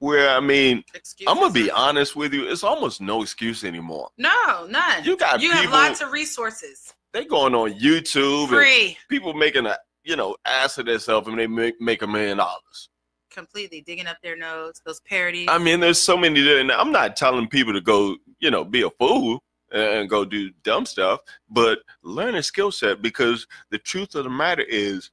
where 0.00 0.30
i 0.30 0.40
mean 0.40 0.82
i'm 1.26 1.36
gonna 1.38 1.52
be 1.52 1.70
honest 1.70 2.14
with 2.16 2.32
you 2.32 2.48
it's 2.48 2.62
almost 2.64 3.00
no 3.00 3.22
excuse 3.22 3.64
anymore 3.64 4.08
No, 4.18 4.66
none. 4.68 5.04
you 5.04 5.16
got 5.16 5.40
you 5.40 5.50
people 5.50 5.62
have 5.72 5.88
lots 5.88 6.00
of 6.00 6.12
resources. 6.12 6.94
they 7.12 7.24
going 7.24 7.54
on 7.54 7.72
youtube 7.74 8.42
and 8.42 8.48
Free, 8.50 8.96
people 9.08 9.34
making 9.34 9.66
a 9.66 9.76
you 10.04 10.16
know 10.16 10.36
ass 10.46 10.78
of 10.78 10.86
themselves 10.86 11.28
and 11.28 11.38
they 11.38 11.46
make, 11.46 11.80
make 11.80 12.02
a 12.02 12.06
million 12.06 12.38
dollars 12.38 12.90
completely 13.30 13.82
digging 13.82 14.06
up 14.06 14.16
their 14.22 14.36
nose. 14.36 14.80
Those 14.84 15.00
parodies. 15.00 15.48
i 15.50 15.58
mean 15.58 15.80
there's 15.80 16.00
so 16.00 16.16
many 16.16 16.60
and 16.60 16.72
i'm 16.72 16.92
not 16.92 17.16
telling 17.16 17.48
people 17.48 17.72
to 17.72 17.80
go 17.80 18.16
you 18.40 18.50
know 18.50 18.64
be 18.64 18.82
a 18.82 18.90
fool 18.90 19.42
and 19.70 20.08
go 20.08 20.24
do 20.24 20.50
dumb 20.62 20.86
stuff 20.86 21.20
but 21.50 21.80
learn 22.02 22.36
a 22.36 22.42
skill 22.42 22.72
set 22.72 23.02
because 23.02 23.46
the 23.70 23.78
truth 23.78 24.14
of 24.14 24.24
the 24.24 24.30
matter 24.30 24.62
is 24.62 25.10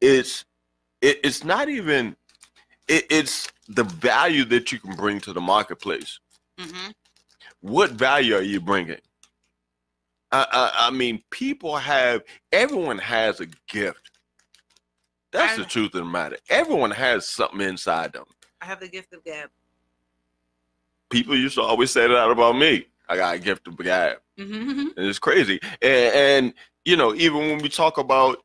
it's 0.00 0.44
it, 1.00 1.18
it's 1.24 1.42
not 1.44 1.68
even 1.68 2.14
it, 2.86 3.04
it's 3.10 3.48
the 3.68 3.84
value 3.84 4.44
that 4.46 4.72
you 4.72 4.78
can 4.78 4.94
bring 4.96 5.20
to 5.20 5.32
the 5.32 5.40
marketplace. 5.40 6.18
Hmm 6.58 6.90
what 7.60 7.90
value 7.90 8.36
are 8.36 8.42
you 8.42 8.60
bringing? 8.60 8.98
I, 10.30 10.46
I, 10.52 10.72
I 10.86 10.90
mean 10.90 11.22
people 11.30 11.76
have 11.76 12.22
everyone 12.52 12.98
has 12.98 13.40
a 13.40 13.46
gift. 13.68 14.10
That's 15.32 15.56
the 15.56 15.64
truth 15.64 15.94
of 15.94 16.00
the 16.00 16.04
matter. 16.04 16.38
Everyone 16.48 16.90
has 16.90 17.28
something 17.28 17.60
inside 17.60 18.14
them. 18.14 18.24
I 18.62 18.66
have 18.66 18.80
the 18.80 18.88
gift 18.88 19.12
of 19.12 19.22
gab. 19.24 19.50
people 21.10 21.36
used 21.36 21.54
to 21.56 21.62
always 21.62 21.90
say 21.90 22.06
that 22.08 22.30
about 22.30 22.56
me. 22.56 22.86
I 23.08 23.16
got 23.16 23.34
a 23.34 23.38
gift 23.38 23.66
of 23.68 23.76
gab. 23.76 24.18
Hmm 24.38 24.88
and 24.96 25.06
it's 25.06 25.18
crazy. 25.18 25.60
And, 25.82 26.14
and 26.14 26.54
you 26.84 26.96
know 26.96 27.14
even 27.14 27.38
when 27.40 27.58
we 27.58 27.68
talk 27.68 27.98
about 27.98 28.38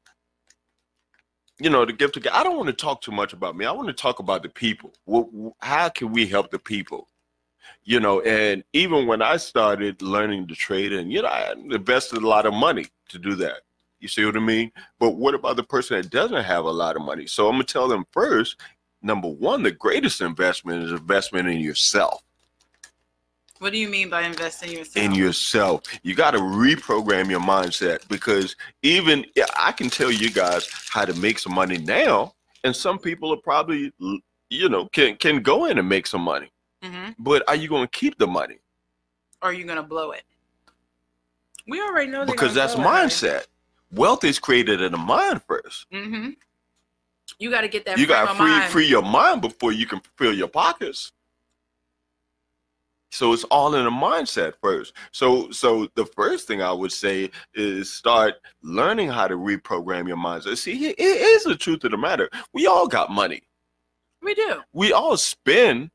you 1.60 1.70
know 1.70 1.86
the 1.86 1.94
gift 1.94 2.18
of 2.18 2.24
God, 2.24 2.34
i 2.34 2.44
don't 2.44 2.58
want 2.58 2.68
to 2.68 2.74
talk 2.74 3.02
too 3.02 3.12
much 3.12 3.34
about 3.34 3.56
me 3.56 3.66
i 3.66 3.72
want 3.72 3.88
to 3.88 3.94
talk 3.94 4.20
about 4.20 4.44
the 4.44 4.50
people 4.50 4.94
how 5.60 5.90
can 5.90 6.12
we 6.12 6.26
help 6.28 6.52
the 6.52 6.60
people 6.60 7.08
You 7.86 8.00
know, 8.00 8.22
and 8.22 8.64
even 8.74 9.08
when 9.08 9.22
I 9.22 9.38
started 9.38 10.02
learning 10.02 10.48
to 10.48 10.56
trade, 10.56 10.94
and 10.94 11.12
you 11.12 11.22
know, 11.22 11.28
I 11.28 11.54
invested 11.54 12.24
a 12.24 12.28
lot 12.28 12.46
of 12.46 12.54
money 12.54 12.88
to 13.10 13.20
do 13.20 13.36
that. 13.36 13.62
You 14.00 14.08
see 14.08 14.26
what 14.26 14.38
I 14.38 14.40
mean? 14.40 14.72
But 15.00 15.12
what 15.12 15.34
about 15.36 15.56
the 15.58 15.64
person 15.64 15.98
that 15.98 16.10
doesn't 16.10 16.44
have 16.44 16.66
a 16.66 16.72
lot 16.72 16.96
of 16.96 17.02
money? 17.04 17.28
So 17.28 17.48
I'm 17.48 17.56
gonna 17.56 17.66
tell 17.66 17.88
them 17.88 18.06
first. 18.12 18.60
Number 19.02 19.28
one, 19.30 19.64
the 19.64 19.72
greatest 19.72 20.22
investment 20.22 20.84
is 20.84 20.92
investment 20.92 21.50
in 21.50 21.60
yourself. 21.60 22.24
What 23.64 23.72
do 23.72 23.78
you 23.80 23.88
mean 23.88 24.10
by 24.10 24.24
investing 24.24 24.72
in 24.72 24.78
yourself? 24.80 25.06
in 25.06 25.14
yourself. 25.16 25.84
You 26.04 26.16
got 26.16 26.32
to 26.32 26.40
reprogram 26.40 27.30
your 27.30 27.40
mindset 27.40 28.06
because 28.10 28.58
even 28.82 29.26
I 29.58 29.72
can 29.72 29.90
tell 29.90 30.12
you 30.12 30.30
guys 30.30 30.68
how 30.90 31.06
to 31.06 31.14
make 31.14 31.40
some 31.40 31.54
money 31.54 31.78
now, 31.78 32.34
and 32.66 32.76
some 32.76 33.00
people 33.00 33.32
are 33.34 33.38
probably 33.38 33.94
you 34.50 34.68
know 34.68 34.90
can 34.90 35.16
can 35.16 35.42
go 35.42 35.64
in 35.68 35.78
and 35.78 35.88
make 35.88 36.08
some 36.08 36.20
money. 36.20 36.52
hmm 36.84 37.12
But 37.18 37.48
are 37.48 37.56
you 37.56 37.70
going 37.70 37.86
to 37.88 37.92
keep 37.98 38.18
the 38.18 38.28
money? 38.28 38.58
Or 39.42 39.52
are 39.52 39.54
you 39.54 39.64
gonna 39.64 39.82
blow 39.82 40.12
it? 40.12 40.24
We 41.66 41.80
already 41.80 42.12
know 42.12 42.26
Because 42.26 42.54
that's 42.54 42.76
blow 42.76 42.84
it. 42.84 42.88
mindset. 42.88 43.46
Wealth 43.94 44.26
is 44.26 44.40
created 44.40 44.82
in 44.82 44.92
the 44.92 44.98
mind 44.98 45.42
first. 45.48 45.86
Mm-hmm. 45.90 46.32
You 47.40 47.50
got 47.50 47.62
to 47.62 47.70
get 47.70 47.86
that. 47.86 47.98
You 47.98 48.08
got 48.08 48.28
to 48.28 48.36
free 48.36 48.60
free 48.72 48.88
your 48.88 49.04
mind 49.04 49.40
before 49.40 49.72
you 49.72 49.86
can 49.86 50.02
fill 50.18 50.34
your 50.34 50.50
pockets. 50.50 51.14
So 53.14 53.32
it's 53.32 53.44
all 53.46 53.76
in 53.76 53.86
the 53.86 53.92
mindset 53.92 54.54
first. 54.60 54.94
So 55.12 55.52
so 55.52 55.88
the 55.94 56.06
first 56.06 56.48
thing 56.48 56.64
I 56.64 56.72
would 56.72 56.92
say 56.92 57.30
is 57.54 57.94
start 57.94 58.36
learning 58.64 59.10
how 59.10 59.28
to 59.28 59.36
reprogram 59.36 60.08
your 60.08 60.18
mindset. 60.18 60.58
See, 60.58 60.88
it 60.88 61.00
is 61.00 61.44
the 61.44 61.56
truth 61.56 61.84
of 61.84 61.92
the 61.92 61.98
matter. 61.98 62.28
We 62.54 62.66
all 62.66 62.88
got 62.88 63.12
money. 63.12 63.44
We 64.24 64.34
do. 64.34 64.62
We 64.74 64.94
all 64.94 65.16
spend. 65.16 65.92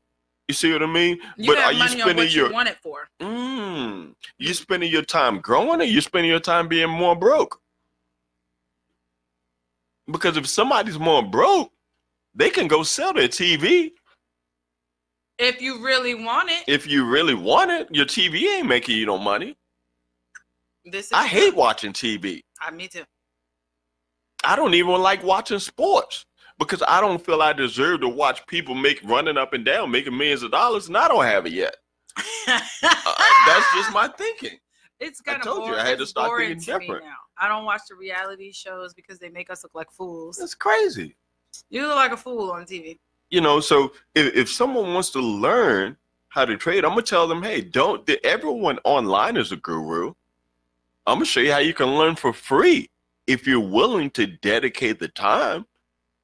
You 0.47 0.55
see 0.55 0.71
what 0.71 0.81
I 0.81 0.85
mean? 0.85 1.19
You 1.35 1.53
but 1.53 1.63
are 1.63 1.73
you 1.73 1.89
spending 1.89 2.15
what 2.15 2.31
your 2.33 2.47
you 2.47 2.53
want 2.53 2.69
it 2.69 2.77
for. 2.81 3.09
mm, 3.21 4.13
you 4.37 4.53
spending 4.53 4.89
your 4.89 5.03
time 5.03 5.41
growing 5.41 5.81
or 5.81 5.83
you 5.83 5.99
spending 5.99 6.31
your 6.31 6.39
time 6.39 6.69
being 6.69 6.89
more 6.89 7.17
broke? 7.17 7.59
Because 10.09 10.37
if 10.37 10.47
somebody's 10.47 10.97
more 10.97 11.21
broke, 11.21 11.71
they 12.33 12.49
can 12.49 12.67
go 12.67 12.83
sell 12.83 13.11
their 13.11 13.27
TV 13.27 13.91
If 15.39 15.61
you 15.61 15.83
really 15.83 16.15
want 16.15 16.49
it, 16.49 16.65
if 16.67 16.85
you 16.85 17.05
really 17.05 17.33
want 17.33 17.71
it, 17.71 17.87
your 17.91 18.05
TV 18.05 18.43
ain't 18.57 18.67
making 18.67 18.97
you 18.97 19.05
no 19.05 19.17
money. 19.17 19.57
this 20.83 21.07
is. 21.07 21.11
I 21.13 21.25
hate 21.25 21.51
true. 21.51 21.59
watching 21.59 21.93
TV. 21.93 22.41
I, 22.61 22.71
me 22.71 22.89
too. 22.89 23.05
I 24.43 24.57
don't 24.57 24.73
even 24.73 25.01
like 25.01 25.23
watching 25.23 25.59
sports 25.59 26.25
because 26.59 26.83
I 26.85 26.99
don't 26.99 27.23
feel 27.25 27.41
I 27.41 27.53
deserve 27.53 28.01
to 28.01 28.09
watch 28.09 28.45
people 28.47 28.75
make 28.75 28.99
running 29.05 29.37
up 29.37 29.53
and 29.53 29.63
down, 29.63 29.91
making 29.91 30.17
millions 30.17 30.43
of 30.43 30.51
dollars, 30.51 30.89
and 30.89 30.97
I 30.97 31.07
don't 31.07 31.23
have 31.25 31.45
it 31.45 31.53
yet. 31.53 31.75
Uh, 32.81 33.13
that's 33.45 33.73
just 33.75 33.93
my 33.93 34.07
thinking. 34.17 34.57
It's 34.99 35.21
I 35.27 35.31
kind 35.31 35.41
of 35.41 35.45
told 35.45 35.67
you. 35.67 35.75
I 35.75 35.85
had 35.85 35.97
to 35.97 36.03
it's 36.03 36.11
start 36.11 36.29
boring 36.29 36.59
thinking 36.59 36.65
to 36.65 36.79
different. 36.79 37.05
now. 37.05 37.15
I 37.37 37.47
don't 37.47 37.63
watch 37.63 37.81
the 37.89 37.95
reality 37.95 38.51
shows 38.51 38.93
because 38.93 39.19
they 39.19 39.29
make 39.29 39.49
us 39.49 39.63
look 39.63 39.75
like 39.75 39.91
fools. 39.91 40.37
That's 40.37 40.55
crazy. 40.55 41.15
You 41.69 41.87
look 41.87 41.95
like 41.95 42.11
a 42.11 42.17
fool 42.17 42.51
on 42.51 42.63
TV. 42.65 42.97
You 43.29 43.41
know, 43.41 43.59
so 43.59 43.93
if, 44.15 44.33
if 44.35 44.49
someone 44.49 44.93
wants 44.93 45.11
to 45.11 45.19
learn 45.19 45.97
how 46.29 46.45
to 46.45 46.57
trade, 46.57 46.83
I'm 46.83 46.91
gonna 46.91 47.03
tell 47.03 47.27
them, 47.27 47.43
hey, 47.43 47.61
don't 47.61 48.09
everyone 48.23 48.79
online 48.83 49.37
is 49.37 49.51
a 49.51 49.57
guru. 49.57 50.13
I'm 51.05 51.15
gonna 51.15 51.25
show 51.25 51.39
you 51.39 51.51
how 51.51 51.59
you 51.59 51.73
can 51.73 51.95
learn 51.95 52.15
for 52.15 52.33
free 52.33 52.89
if 53.27 53.45
you're 53.45 53.59
willing 53.59 54.09
to 54.11 54.25
dedicate 54.25 54.99
the 54.99 55.07
time 55.07 55.65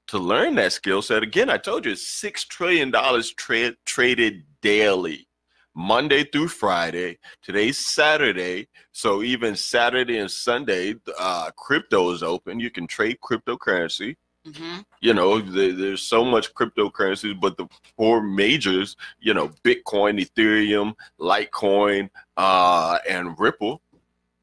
to 0.07 0.17
learn 0.19 0.55
that 0.55 0.73
skill 0.73 1.01
set. 1.01 1.23
Again, 1.23 1.49
I 1.49 1.57
told 1.57 1.85
you, 1.85 1.95
six 1.95 2.43
trillion 2.43 2.91
dollars 2.91 3.31
tra- 3.31 3.75
traded 3.85 4.43
daily, 4.61 5.27
Monday 5.75 6.23
through 6.23 6.47
Friday. 6.47 7.17
Today's 7.41 7.77
Saturday, 7.77 8.67
so 8.91 9.23
even 9.23 9.55
Saturday 9.55 10.17
and 10.17 10.29
Sunday, 10.29 10.95
uh, 11.19 11.51
crypto 11.55 12.11
is 12.11 12.23
open. 12.23 12.59
You 12.59 12.69
can 12.71 12.87
trade 12.87 13.17
cryptocurrency 13.23 14.15
Mm-hmm. 14.45 14.81
you 15.01 15.13
know 15.15 15.39
there, 15.39 15.73
there's 15.73 16.03
so 16.03 16.23
much 16.23 16.53
cryptocurrencies 16.53 17.39
but 17.39 17.57
the 17.57 17.65
four 17.97 18.21
majors 18.21 18.95
you 19.19 19.33
know 19.33 19.49
bitcoin 19.63 20.23
ethereum 20.23 20.93
litecoin 21.19 22.11
uh 22.37 22.99
and 23.09 23.37
ripple. 23.39 23.81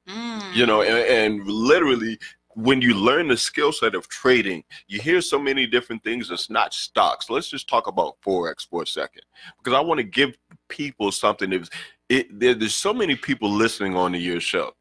Mm. 0.09 0.55
you 0.55 0.67
know 0.67 0.83
and, 0.83 1.39
and 1.39 1.47
literally 1.47 2.19
when 2.55 2.83
you 2.83 2.95
learn 2.95 3.29
the 3.29 3.37
skill 3.37 3.71
set 3.73 3.95
of 3.95 4.09
trading 4.09 4.65
you 4.89 5.01
hear 5.01 5.21
so 5.21 5.39
many 5.39 5.67
different 5.67 6.03
things. 6.05 6.31
It's 6.31 6.51
not 6.51 6.75
stocks. 6.75 7.31
Let's 7.31 7.49
just 7.49 7.69
talk 7.69 7.87
about 7.87 8.21
forex 8.21 8.69
for 8.69 8.83
a 8.83 8.87
second 8.87 9.23
because 9.59 9.77
i 9.77 9.81
want 9.81 9.99
to 9.99 10.05
give 10.05 10.37
people 10.69 11.13
something. 11.13 11.53
If 11.53 11.69
it 12.09 12.39
there, 12.39 12.55
there's 12.55 12.75
so 12.75 12.93
many 12.93 13.17
people 13.17 13.51
listening 13.51 13.97
on 13.97 14.13
to 14.13 14.19
your 14.19 14.41
show 14.41 14.75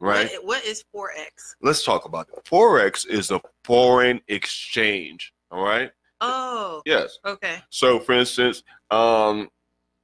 right 0.00 0.30
What, 0.34 0.44
what 0.44 0.64
is 0.64 0.84
forex? 0.94 1.54
let's 1.62 1.84
talk 1.84 2.04
about 2.04 2.28
it 2.28 2.44
forex 2.44 3.06
is 3.06 3.30
a 3.30 3.40
foreign 3.64 4.20
exchange 4.28 5.32
all 5.50 5.62
right 5.64 5.90
Oh, 6.20 6.80
yes 6.86 7.18
okay. 7.26 7.58
so, 7.70 7.98
for 8.00 8.12
instance, 8.12 8.62
um, 8.90 9.48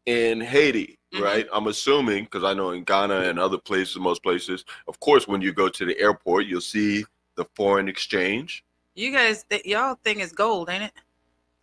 in 0.07 0.41
Haiti, 0.41 0.99
Mhm. 1.14 1.20
right? 1.22 1.47
I'm 1.53 1.66
assuming 1.68 2.24
because 2.24 2.45
I 2.45 2.53
know 2.53 2.70
in 2.72 2.84
Ghana 2.84 3.20
and 3.22 3.38
other 3.38 3.59
places, 3.59 3.97
most 3.97 4.22
places, 4.22 4.64
of 4.88 4.99
course, 5.01 5.26
when 5.28 5.41
you 5.41 5.53
go 5.53 5.68
to 5.68 5.84
the 5.84 5.99
airport, 5.99 6.47
you'll 6.47 6.61
see 6.61 7.05
the 7.36 7.45
foreign 7.55 7.88
exchange. 7.88 8.64
You 8.95 9.12
guys, 9.12 9.45
th- 9.49 9.64
y'all 9.64 9.95
thing 10.05 10.20
is 10.20 10.32
gold, 10.32 10.68
ain't 10.68 10.84
it? 10.84 10.93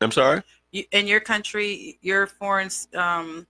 I'm 0.01 0.11
sorry. 0.11 0.41
You, 0.71 0.85
in 0.91 1.07
your 1.07 1.19
country, 1.19 1.99
your 2.01 2.25
foreign, 2.27 2.69
um, 2.95 3.45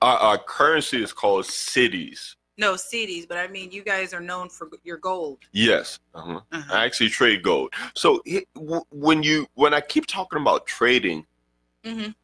Our, 0.00 0.16
our 0.16 0.38
currency 0.38 1.02
is 1.02 1.12
called 1.12 1.44
cedis. 1.44 2.34
No 2.58 2.74
cedis, 2.74 3.26
but 3.26 3.38
I 3.38 3.46
mean, 3.46 3.70
you 3.70 3.84
guys 3.84 4.12
are 4.12 4.20
known 4.20 4.48
for 4.48 4.68
your 4.82 4.96
gold. 4.98 5.38
Yes, 5.52 6.00
uh-huh. 6.12 6.40
Uh-huh. 6.50 6.74
I 6.74 6.84
actually 6.84 7.08
trade 7.08 7.42
gold. 7.44 7.72
So 7.94 8.20
it, 8.26 8.48
w- 8.54 8.82
when 8.90 9.22
you 9.22 9.46
when 9.54 9.72
I 9.72 9.80
keep 9.80 10.06
talking 10.06 10.40
about 10.40 10.66
trading, 10.66 11.24
Mhm. 11.84 12.14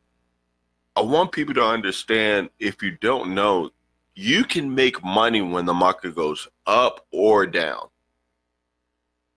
I 0.97 1.01
want 1.03 1.31
people 1.31 1.55
to 1.55 1.65
understand. 1.65 2.51
If 2.59 2.83
you 2.83 2.93
don't 3.01 3.33
know, 3.35 3.71
you 4.17 4.45
can 4.45 4.75
make 4.75 5.03
money 5.05 5.41
when 5.41 5.67
the 5.67 5.75
market 5.75 6.17
goes 6.17 6.49
up 6.67 7.07
or 7.13 7.47
down. 7.47 7.89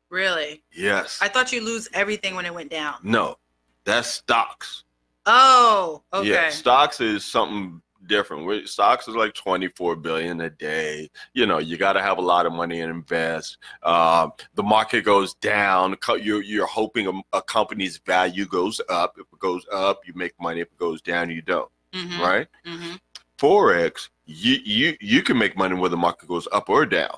Really? 0.10 0.64
Yes. 0.72 1.20
I 1.22 1.28
thought 1.28 1.52
you 1.52 1.62
lose 1.62 1.88
everything 1.94 2.36
when 2.36 2.46
it 2.46 2.54
went 2.54 2.72
down. 2.72 2.96
No, 3.04 3.38
that's 3.84 4.08
stocks. 4.08 4.84
Oh, 5.26 6.02
okay. 6.14 6.30
Yeah, 6.30 6.50
stocks 6.50 7.02
is 7.02 7.26
something 7.26 7.82
different. 8.08 8.46
Where- 8.46 8.66
Stocks 8.68 9.08
is 9.08 9.16
like 9.16 9.34
24 9.34 9.96
billion 9.98 10.42
a 10.42 10.50
day. 10.50 11.10
You 11.34 11.46
know, 11.46 11.58
you 11.60 11.78
got 11.78 11.94
to 11.94 12.02
have 12.02 12.18
a 12.18 12.22
lot 12.22 12.46
of 12.46 12.54
money 12.54 12.82
and 12.82 12.92
invest. 12.92 13.58
Uh, 13.84 14.30
the 14.56 14.64
market 14.64 15.04
goes 15.04 15.34
down. 15.36 15.96
You're, 16.22 16.42
you're 16.44 16.66
hoping 16.68 17.08
a, 17.08 17.38
a 17.38 17.42
company's 17.42 17.98
value 18.00 18.46
goes 18.46 18.82
up. 18.90 19.16
If 19.18 19.26
it 19.32 19.40
goes 19.40 19.66
up, 19.72 20.02
you 20.08 20.14
make 20.16 20.34
money. 20.40 20.62
If 20.62 20.68
it 20.72 20.78
goes 20.78 21.02
down, 21.02 21.30
you 21.30 21.42
don't. 21.42 21.70
Mhm, 21.94 22.20
Right? 22.20 22.48
mhm. 22.66 23.00
Forex, 23.38 24.10
you 24.26 24.56
you 24.66 24.98
you 25.00 25.22
can 25.22 25.38
make 25.38 25.56
money 25.56 25.76
whether 25.76 25.92
the 25.92 25.98
market 25.98 26.28
goes 26.28 26.48
up 26.52 26.70
or 26.70 26.86
down. 26.86 27.16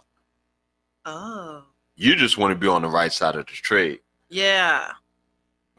Oh, 1.06 1.64
You 1.96 2.16
just 2.16 2.38
want 2.38 2.52
to 2.52 2.60
be 2.60 2.68
on 2.68 2.82
the 2.82 2.90
right 2.90 3.12
side 3.12 3.36
of 3.36 3.46
the 3.46 3.52
trade. 3.54 4.00
yeah. 4.30 4.92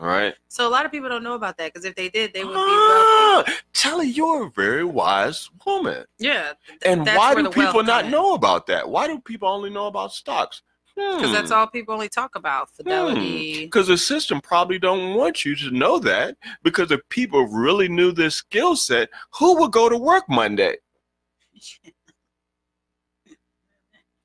All 0.00 0.06
right. 0.06 0.34
So 0.48 0.66
a 0.66 0.70
lot 0.70 0.86
of 0.86 0.92
people 0.92 1.10
don't 1.10 1.22
know 1.22 1.34
about 1.34 1.58
that 1.58 1.74
because 1.74 1.84
if 1.84 1.94
they 1.94 2.08
did, 2.08 2.32
they 2.32 2.42
would 2.42 2.54
be. 2.54 2.58
Ah, 2.58 3.44
Telly, 3.74 4.08
you're 4.08 4.46
a 4.46 4.50
very 4.50 4.82
wise 4.84 5.50
woman. 5.66 6.06
Yeah. 6.18 6.54
And 6.86 7.04
why 7.04 7.34
do 7.34 7.50
people 7.50 7.82
not 7.82 8.08
know 8.08 8.32
about 8.32 8.66
that? 8.68 8.88
Why 8.88 9.06
do 9.06 9.20
people 9.20 9.48
only 9.48 9.68
know 9.68 9.88
about 9.88 10.14
stocks? 10.14 10.62
Because 10.96 11.32
that's 11.32 11.50
all 11.50 11.66
people 11.66 11.92
only 11.94 12.08
talk 12.08 12.34
about. 12.34 12.70
Fidelity. 12.70 13.64
Because 13.64 13.88
the 13.88 13.98
system 13.98 14.40
probably 14.40 14.78
don't 14.78 15.14
want 15.14 15.44
you 15.44 15.54
to 15.56 15.70
know 15.70 15.98
that. 15.98 16.36
Because 16.62 16.90
if 16.90 17.00
people 17.10 17.46
really 17.46 17.88
knew 17.88 18.12
this 18.12 18.36
skill 18.36 18.76
set, 18.76 19.10
who 19.38 19.58
would 19.60 19.72
go 19.72 19.88
to 19.88 19.96
work 19.96 20.24
Monday? 20.28 20.76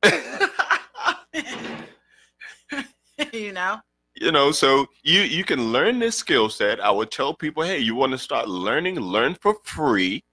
you 3.33 3.53
know. 3.53 3.79
You 4.15 4.31
know, 4.31 4.51
so 4.51 4.87
you 5.03 5.21
you 5.21 5.43
can 5.43 5.71
learn 5.71 5.99
this 5.99 6.17
skill 6.17 6.49
set. 6.49 6.79
I 6.79 6.91
would 6.91 7.11
tell 7.11 7.33
people, 7.33 7.63
hey, 7.63 7.79
you 7.79 7.95
want 7.95 8.11
to 8.13 8.17
start 8.17 8.47
learning, 8.47 8.99
learn 8.99 9.35
for 9.35 9.55
free. 9.63 10.23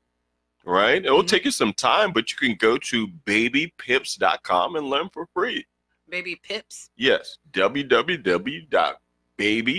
Right? 0.65 1.05
It 1.05 1.11
will 1.11 1.25
Mhm. 1.25 1.29
take 1.29 1.45
you 1.45 1.51
some 1.51 1.73
time, 1.73 2.13
but 2.13 2.31
you 2.31 2.37
can 2.37 2.55
go 2.55 2.79
to 2.79 3.09
babypips.com 3.09 4.77
and 4.77 4.87
learn 4.89 5.09
for 5.13 5.27
free. 5.35 5.67
Baby 6.09 6.37
pips. 6.37 6.91
Yes, 6.97 7.39
www.baby, 7.53 8.63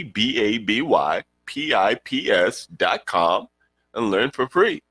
B-A-B-Y, 0.03 1.23
P-I-P-S 1.45 2.65
dot 2.67 3.05
com 3.05 3.47
and 3.93 4.11
learn 4.11 4.31
for 4.31 4.47
free. 4.49 4.81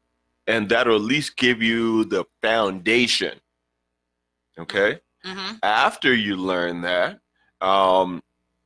And 0.47 0.69
that'll 0.69 0.97
at 0.97 1.03
least 1.03 1.37
give 1.37 1.63
you 1.63 2.05
the 2.05 2.25
foundation. 2.41 3.41
Okay? 4.59 5.01
Mm-hmm. 5.25 5.57
After 5.63 6.15
you 6.15 6.37
learn 6.37 6.81
that, 6.83 7.21
um, 7.61 8.23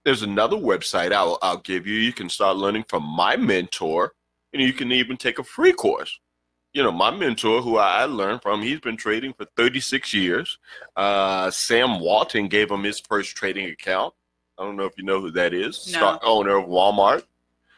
there's 0.07 0.23
another 0.23 0.57
website 0.57 1.13
I'll, 1.13 1.37
I'll 1.43 1.59
give 1.59 1.85
you. 1.85 1.95
You 1.95 2.13
can 2.13 2.29
start 2.29 2.57
learning 2.57 2.85
from 2.89 3.03
my 3.03 3.37
mentor, 3.37 4.13
and 4.53 4.63
you 4.63 4.73
can 4.73 4.93
even 4.93 5.17
take 5.17 5.41
a 5.41 5.45
free 5.45 5.73
course. 5.73 6.17
you 6.73 6.83
know, 6.85 6.93
my 6.93 7.11
mentor, 7.11 7.61
who 7.61 7.79
I 7.79 8.05
learned 8.05 8.41
from, 8.43 8.63
he's 8.63 8.79
been 8.79 8.97
trading 8.97 9.33
for 9.33 9.47
36 9.57 10.15
years. 10.15 10.59
Uh, 10.95 11.51
Sam 11.51 11.99
Walton 11.99 12.47
gave 12.47 12.71
him 12.71 12.85
his 12.85 13.01
first 13.01 13.35
trading 13.35 13.67
account. 13.71 14.15
I 14.57 14.63
don't 14.65 14.77
know 14.77 14.85
if 14.85 14.93
you 14.97 15.03
know 15.03 15.21
who 15.21 15.33
that 15.33 15.53
is. 15.53 15.87
No. 15.89 15.99
Stock 15.99 16.21
owner 16.23 16.57
of 16.57 16.67
Walmart. 16.67 17.25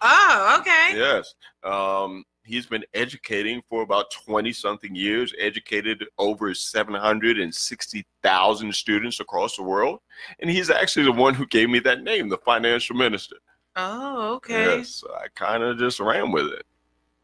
Oh, 0.02 0.56
okay. 0.60 0.98
Yes. 0.98 1.34
Um, 1.64 2.24
he's 2.48 2.66
been 2.66 2.84
educating 2.94 3.62
for 3.68 3.82
about 3.82 4.10
20 4.10 4.52
something 4.52 4.94
years, 4.94 5.34
educated 5.38 6.04
over 6.18 6.54
760,000 6.54 8.74
students 8.74 9.20
across 9.20 9.56
the 9.56 9.62
world. 9.62 10.00
And 10.40 10.50
he's 10.50 10.70
actually 10.70 11.04
the 11.04 11.12
one 11.12 11.34
who 11.34 11.46
gave 11.46 11.68
me 11.68 11.78
that 11.80 12.02
name, 12.02 12.28
the 12.28 12.38
financial 12.38 12.96
minister. 12.96 13.36
Oh, 13.76 14.34
okay. 14.36 14.78
Yes. 14.78 15.04
I 15.14 15.26
kind 15.34 15.62
of 15.62 15.78
just 15.78 16.00
ran 16.00 16.32
with 16.32 16.46
it. 16.46 16.64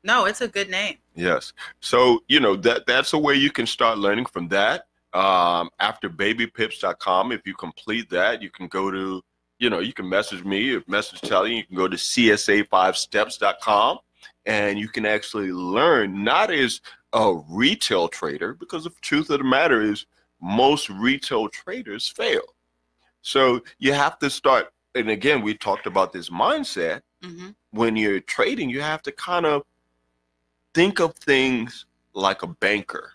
No, 0.05 0.27
it's 0.27 0.43
a 0.43 0.49
good 0.49 0.69
name. 0.69 0.99
Yes. 1.15 1.55
So, 1.81 2.23
you 2.29 2.39
know, 2.39 2.55
that 2.57 2.85
that's 2.87 3.15
a 3.15 3.19
way 3.19 3.35
you 3.35 3.51
can 3.51 3.67
start 3.67 3.99
learning 3.99 4.27
from 4.27 4.49
that. 4.49 4.87
Um, 5.15 5.71
after 5.81 6.11
babypips.com, 6.11 7.33
if 7.33 7.47
you 7.47 7.55
complete 7.55 8.11
that, 8.11 8.43
you 8.43 8.51
can 8.51 8.69
go 8.69 8.91
to, 8.91 9.23
you 9.59 9.71
know, 9.71 9.79
you 9.79 9.95
can 9.95 10.07
message 10.09 10.45
me, 10.45 10.75
if 10.75 10.87
message 10.87 11.23
telling 11.23 11.57
you 11.57 11.65
can 11.65 11.77
go 11.77 11.89
to 11.89 11.97
CSA5steps.com 11.97 13.99
and 14.47 14.79
you 14.79 14.89
can 14.89 15.07
actually 15.07 15.53
learn 15.53 16.23
not 16.25 16.51
as 16.51 16.81
a 17.13 17.35
retail 17.49 18.09
trader, 18.09 18.55
because 18.55 18.85
the 18.85 18.91
truth 19.01 19.31
of 19.31 19.39
the 19.39 19.45
matter 19.45 19.81
is 19.83 20.07
most 20.41 20.91
retail 20.91 21.49
traders 21.49 22.09
fail. 22.09 22.43
So 23.23 23.63
you 23.79 23.93
have 23.93 24.19
to 24.19 24.29
start, 24.29 24.73
and 24.95 25.09
again, 25.09 25.41
we 25.43 25.55
talked 25.55 25.87
about 25.87 26.13
this 26.13 26.31
mindset 26.31 27.01
hmm 27.23 27.51
when 27.71 27.97
you're 27.97 28.21
trading, 28.21 28.71
you 28.71 28.81
have 28.81 29.03
to 29.03 29.11
kind 29.11 29.45
of 29.45 29.63
think 30.75 31.01
of 31.01 31.13
things 31.17 31.87
like 32.13 32.45
a 32.45 32.47
banker. 32.47 33.15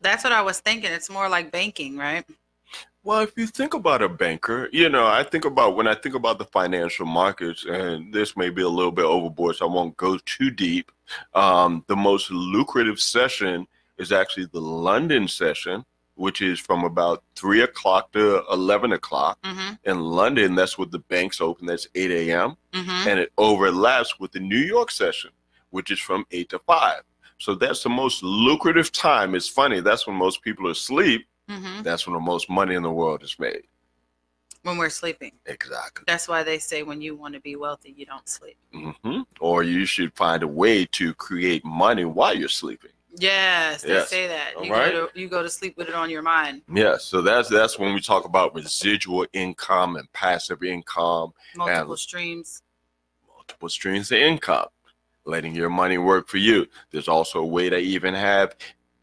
That's 0.00 0.24
what 0.24 0.32
I 0.32 0.40
was 0.40 0.60
thinking. 0.60 0.90
It's 0.90 1.10
more 1.10 1.28
like 1.28 1.52
banking, 1.52 1.98
right? 1.98 2.24
Well, 3.04 3.20
if 3.20 3.32
you 3.36 3.48
think 3.48 3.74
about 3.74 4.00
a 4.02 4.08
banker, 4.08 4.68
you 4.72 4.88
know, 4.88 5.06
I 5.06 5.24
think 5.24 5.44
about 5.44 5.74
when 5.74 5.88
I 5.88 5.94
think 5.94 6.14
about 6.14 6.38
the 6.38 6.44
financial 6.44 7.04
markets, 7.04 7.64
and 7.64 8.14
this 8.14 8.36
may 8.36 8.48
be 8.48 8.62
a 8.62 8.68
little 8.68 8.92
bit 8.92 9.04
overboard, 9.04 9.56
so 9.56 9.68
I 9.68 9.72
won't 9.72 9.96
go 9.96 10.18
too 10.24 10.50
deep. 10.50 10.92
Um, 11.34 11.84
the 11.88 11.96
most 11.96 12.30
lucrative 12.30 13.00
session 13.00 13.66
is 13.98 14.12
actually 14.12 14.46
the 14.46 14.60
London 14.60 15.26
session, 15.26 15.84
which 16.14 16.42
is 16.42 16.60
from 16.60 16.84
about 16.84 17.24
three 17.34 17.62
o'clock 17.62 18.12
to 18.12 18.44
11 18.52 18.92
o'clock. 18.92 19.36
Mm-hmm. 19.42 19.74
In 19.84 20.00
London, 20.00 20.54
that's 20.54 20.78
what 20.78 20.92
the 20.92 21.00
banks 21.00 21.40
open, 21.40 21.66
that's 21.66 21.88
8 21.96 22.10
a.m. 22.10 22.56
Mm-hmm. 22.72 23.08
and 23.08 23.18
it 23.18 23.32
overlaps 23.36 24.20
with 24.20 24.30
the 24.30 24.40
New 24.40 24.56
York 24.56 24.92
session, 24.92 25.30
which 25.70 25.90
is 25.90 25.98
from 25.98 26.24
eight 26.30 26.50
to 26.50 26.60
five. 26.60 27.02
So 27.38 27.56
that's 27.56 27.82
the 27.82 27.88
most 27.88 28.22
lucrative 28.22 28.92
time. 28.92 29.34
It's 29.34 29.48
funny. 29.48 29.80
That's 29.80 30.06
when 30.06 30.14
most 30.14 30.42
people 30.42 30.68
are 30.68 30.70
asleep. 30.70 31.26
Mm-hmm. 31.50 31.82
That's 31.82 32.06
when 32.06 32.14
the 32.14 32.20
most 32.20 32.48
money 32.48 32.74
in 32.74 32.82
the 32.82 32.90
world 32.90 33.22
is 33.22 33.38
made. 33.38 33.62
When 34.62 34.76
we're 34.76 34.90
sleeping. 34.90 35.32
Exactly. 35.46 36.04
That's 36.06 36.28
why 36.28 36.42
they 36.44 36.58
say 36.58 36.82
when 36.82 37.00
you 37.00 37.16
want 37.16 37.34
to 37.34 37.40
be 37.40 37.56
wealthy, 37.56 37.94
you 37.96 38.06
don't 38.06 38.28
sleep. 38.28 38.56
hmm 38.72 39.22
Or 39.40 39.62
you 39.64 39.84
should 39.84 40.14
find 40.14 40.42
a 40.42 40.48
way 40.48 40.86
to 40.86 41.12
create 41.14 41.64
money 41.64 42.04
while 42.04 42.36
you're 42.36 42.48
sleeping. 42.48 42.90
Yes, 43.18 43.82
they 43.82 43.90
Yes. 43.90 44.08
say 44.08 44.26
that. 44.28 44.56
All 44.56 44.64
You, 44.64 44.72
right. 44.72 44.92
go 44.92 45.06
to, 45.08 45.18
you 45.20 45.28
go 45.28 45.42
to 45.42 45.50
sleep 45.50 45.76
with 45.76 45.88
it 45.88 45.94
on 45.94 46.08
your 46.10 46.22
mind. 46.22 46.62
Yes. 46.72 47.04
So 47.04 47.20
that's 47.20 47.48
that's 47.48 47.78
when 47.78 47.92
we 47.92 48.00
talk 48.00 48.24
about 48.24 48.54
residual 48.54 49.26
income 49.32 49.96
and 49.96 50.10
passive 50.12 50.62
income, 50.62 51.32
Multiple 51.54 51.96
streams. 51.96 52.62
multiple 53.36 53.68
streams 53.68 54.10
of 54.12 54.18
income, 54.18 54.68
letting 55.24 55.54
your 55.54 55.68
money 55.68 55.98
work 55.98 56.28
for 56.28 56.38
you. 56.38 56.66
There's 56.90 57.08
also 57.08 57.40
a 57.40 57.46
way 57.46 57.68
to 57.68 57.76
even 57.78 58.14
have 58.14 58.54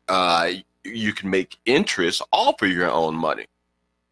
uh, 0.07 0.51
you 0.83 1.13
can 1.13 1.29
make 1.29 1.57
interest 1.65 2.21
off 2.31 2.61
of 2.61 2.69
your 2.69 2.89
own 2.89 3.15
money. 3.15 3.45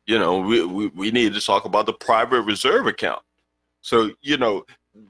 You 0.05 0.19
know, 0.19 0.39
we, 0.39 0.65
we, 0.65 0.87
we 0.87 1.11
need 1.11 1.33
to 1.33 1.41
talk 1.41 1.65
about 1.65 1.85
the 1.85 1.93
private 1.93 2.41
reserve 2.41 2.87
account. 2.87 3.21
So, 3.81 4.11
you 4.21 4.37
know, 4.37 4.65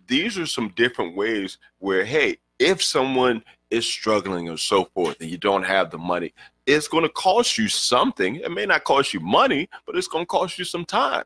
these 0.08 0.38
are 0.38 0.45
some 0.45 0.70
different 0.76 1.16
ways 1.16 1.58
where, 1.80 2.03
hey, 2.03 2.38
if 2.60 2.84
someone 2.84 3.43
is 3.70 3.86
struggling 3.86 4.49
or 4.49 4.58
so 4.58 4.86
forth 4.86 5.20
and 5.22 5.30
you 5.30 5.38
don't 5.38 5.64
have 5.64 5.91
the 5.91 5.97
money, 5.97 6.34
it's 6.66 6.88
going 6.88 7.03
to 7.03 7.10
cost 7.10 7.58
you 7.58 7.68
something. 7.68 8.38
It 8.38 8.51
may 8.51 8.66
not 8.66 8.84
cost 8.84 9.14
you 9.14 9.20
money, 9.20 9.70
but 9.86 9.95
it's 9.95 10.08
going 10.08 10.24
to 10.24 10.28
cost 10.28 10.58
you 10.58 10.66
some 10.66 10.86
time. 10.86 11.24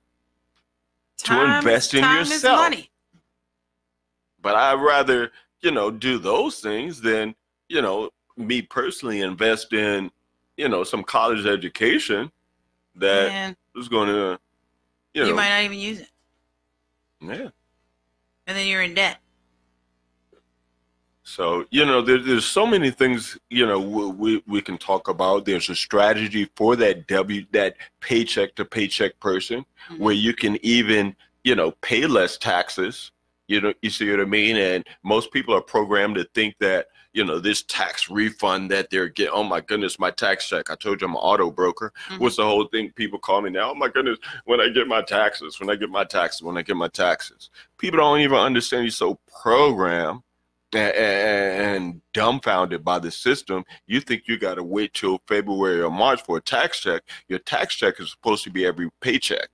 To 1.25 1.57
invest 1.57 1.93
in 1.93 2.01
time 2.01 2.17
yourself. 2.19 2.59
money. 2.59 2.89
But 4.41 4.55
I'd 4.55 4.81
rather, 4.81 5.31
you 5.61 5.71
know, 5.71 5.91
do 5.91 6.17
those 6.17 6.59
things 6.59 6.99
than, 6.99 7.35
you 7.69 7.81
know, 7.81 8.09
me 8.37 8.61
personally 8.61 9.21
invest 9.21 9.71
in, 9.73 10.11
you 10.61 10.69
know, 10.69 10.83
some 10.83 11.03
college 11.03 11.47
education 11.47 12.31
that 12.95 13.29
Man, 13.29 13.57
is 13.75 13.89
going 13.89 14.09
to, 14.09 14.39
you 15.15 15.23
know, 15.23 15.29
you, 15.29 15.35
might 15.35 15.49
not 15.49 15.63
even 15.63 15.79
use 15.79 16.01
it. 16.01 16.09
yeah. 17.19 17.49
And 18.45 18.57
then 18.57 18.67
you're 18.67 18.83
in 18.83 18.93
debt. 18.93 19.17
So 21.23 21.65
you 21.71 21.83
know, 21.85 22.01
there, 22.01 22.19
there's 22.19 22.45
so 22.45 22.67
many 22.67 22.91
things 22.91 23.39
you 23.49 23.65
know 23.65 23.79
we, 23.79 24.05
we 24.11 24.43
we 24.47 24.61
can 24.61 24.77
talk 24.77 25.07
about. 25.07 25.45
There's 25.45 25.69
a 25.69 25.75
strategy 25.75 26.49
for 26.55 26.75
that 26.75 27.07
W 27.07 27.45
that 27.53 27.75
paycheck 28.01 28.53
to 28.55 28.65
paycheck 28.65 29.19
person 29.19 29.65
Mhm. 29.89 29.99
where 29.99 30.13
you 30.13 30.33
can 30.33 30.57
even 30.63 31.15
you 31.43 31.55
know 31.55 31.71
pay 31.81 32.05
less 32.05 32.37
taxes. 32.37 33.11
You 33.47 33.61
know, 33.61 33.73
you 33.81 33.89
see 33.89 34.09
what 34.09 34.21
I 34.21 34.25
mean? 34.25 34.55
And 34.55 34.85
most 35.03 35.31
people 35.31 35.53
are 35.55 35.61
programmed 35.61 36.15
to 36.15 36.23
think 36.33 36.55
that 36.59 36.87
you 37.13 37.25
know 37.25 37.39
this 37.39 37.63
tax 37.63 38.09
refund 38.09 38.71
that 38.71 38.89
they're 38.89 39.09
getting. 39.09 39.33
Oh 39.33 39.43
my 39.43 39.59
goodness, 39.59 39.99
my 39.99 40.11
tax 40.11 40.47
check! 40.47 40.69
I 40.69 40.75
told 40.75 41.01
you 41.01 41.07
I'm 41.07 41.15
an 41.15 41.19
auto 41.21 41.51
broker. 41.51 41.91
Mhm. 42.09 42.19
What's 42.19 42.37
the 42.37 42.45
whole 42.45 42.65
thing? 42.67 42.91
People 42.91 43.19
call 43.19 43.41
me 43.41 43.49
now. 43.49 43.71
Oh 43.71 43.75
my 43.75 43.89
goodness, 43.89 44.17
when 44.45 44.61
I 44.61 44.69
get 44.69 44.87
my 44.87 45.01
taxes, 45.01 45.59
when 45.59 45.69
I 45.69 45.75
get 45.75 45.89
my 45.89 46.05
taxes, 46.05 46.41
when 46.41 46.57
I 46.57 46.61
get 46.61 46.77
my 46.77 46.87
taxes. 46.87 47.49
People 47.77 47.99
don't 47.99 48.19
even 48.19 48.37
understand 48.37 48.85
you're 48.85 48.91
so 48.91 49.19
programmed 49.41 50.21
and, 50.73 50.95
and 50.95 52.01
dumbfounded 52.13 52.83
by 52.85 52.99
the 52.99 53.11
system. 53.11 53.65
You 53.87 53.99
think 53.99 54.23
you 54.27 54.37
got 54.37 54.55
to 54.55 54.63
wait 54.63 54.93
till 54.93 55.21
February 55.27 55.81
or 55.81 55.91
March 55.91 56.21
for 56.23 56.37
a 56.37 56.41
tax 56.41 56.79
check. 56.79 57.03
Your 57.27 57.39
tax 57.39 57.75
check 57.75 57.99
is 57.99 58.11
supposed 58.11 58.43
to 58.45 58.49
be 58.51 58.65
every 58.65 58.89
paycheck, 59.01 59.49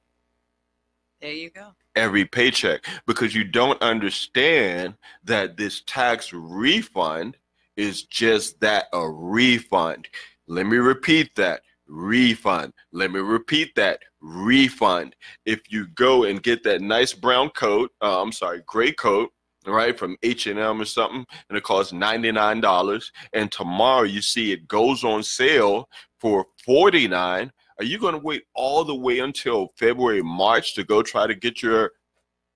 There 1.21 1.31
you 1.31 1.49
go. 1.49 1.73
Every 1.97 2.25
paycheck, 2.25 2.85
because 3.05 3.35
you 3.35 3.43
don't 3.43 3.81
understand 3.81 4.93
that 5.23 5.57
this 5.57 5.81
tax 5.85 6.31
refund 6.31 7.37
is 7.75 8.03
just 8.03 8.59
that 8.61 8.85
a 8.93 9.09
refund. 9.09 10.07
Let 10.47 10.65
me 10.65 10.77
repeat 10.77 11.35
that 11.35 11.61
refund. 11.87 12.73
Let 12.91 13.11
me 13.11 13.19
repeat 13.19 13.75
that 13.75 13.99
refund. 14.21 15.15
If 15.45 15.71
you 15.71 15.87
go 15.87 16.23
and 16.23 16.41
get 16.41 16.63
that 16.63 16.81
nice 16.81 17.13
brown 17.13 17.49
coat, 17.49 17.91
uh, 18.01 18.21
I'm 18.21 18.31
sorry, 18.31 18.61
gray 18.65 18.91
coat, 18.91 19.31
right, 19.65 19.97
from 19.97 20.17
H&M 20.23 20.81
or 20.81 20.85
something, 20.85 21.25
and 21.49 21.57
it 21.57 21.63
costs 21.63 21.91
$99, 21.91 23.11
and 23.33 23.51
tomorrow 23.51 24.03
you 24.03 24.21
see 24.21 24.51
it 24.51 24.67
goes 24.67 25.03
on 25.03 25.23
sale 25.23 25.89
for 26.19 26.45
49 26.65 27.51
are 27.79 27.85
you 27.85 27.97
going 27.99 28.13
to 28.13 28.19
wait 28.19 28.43
all 28.53 28.83
the 28.83 28.95
way 28.95 29.19
until 29.19 29.73
February, 29.75 30.21
March 30.21 30.73
to 30.75 30.83
go 30.83 31.01
try 31.01 31.27
to 31.27 31.35
get 31.35 31.61
your 31.61 31.91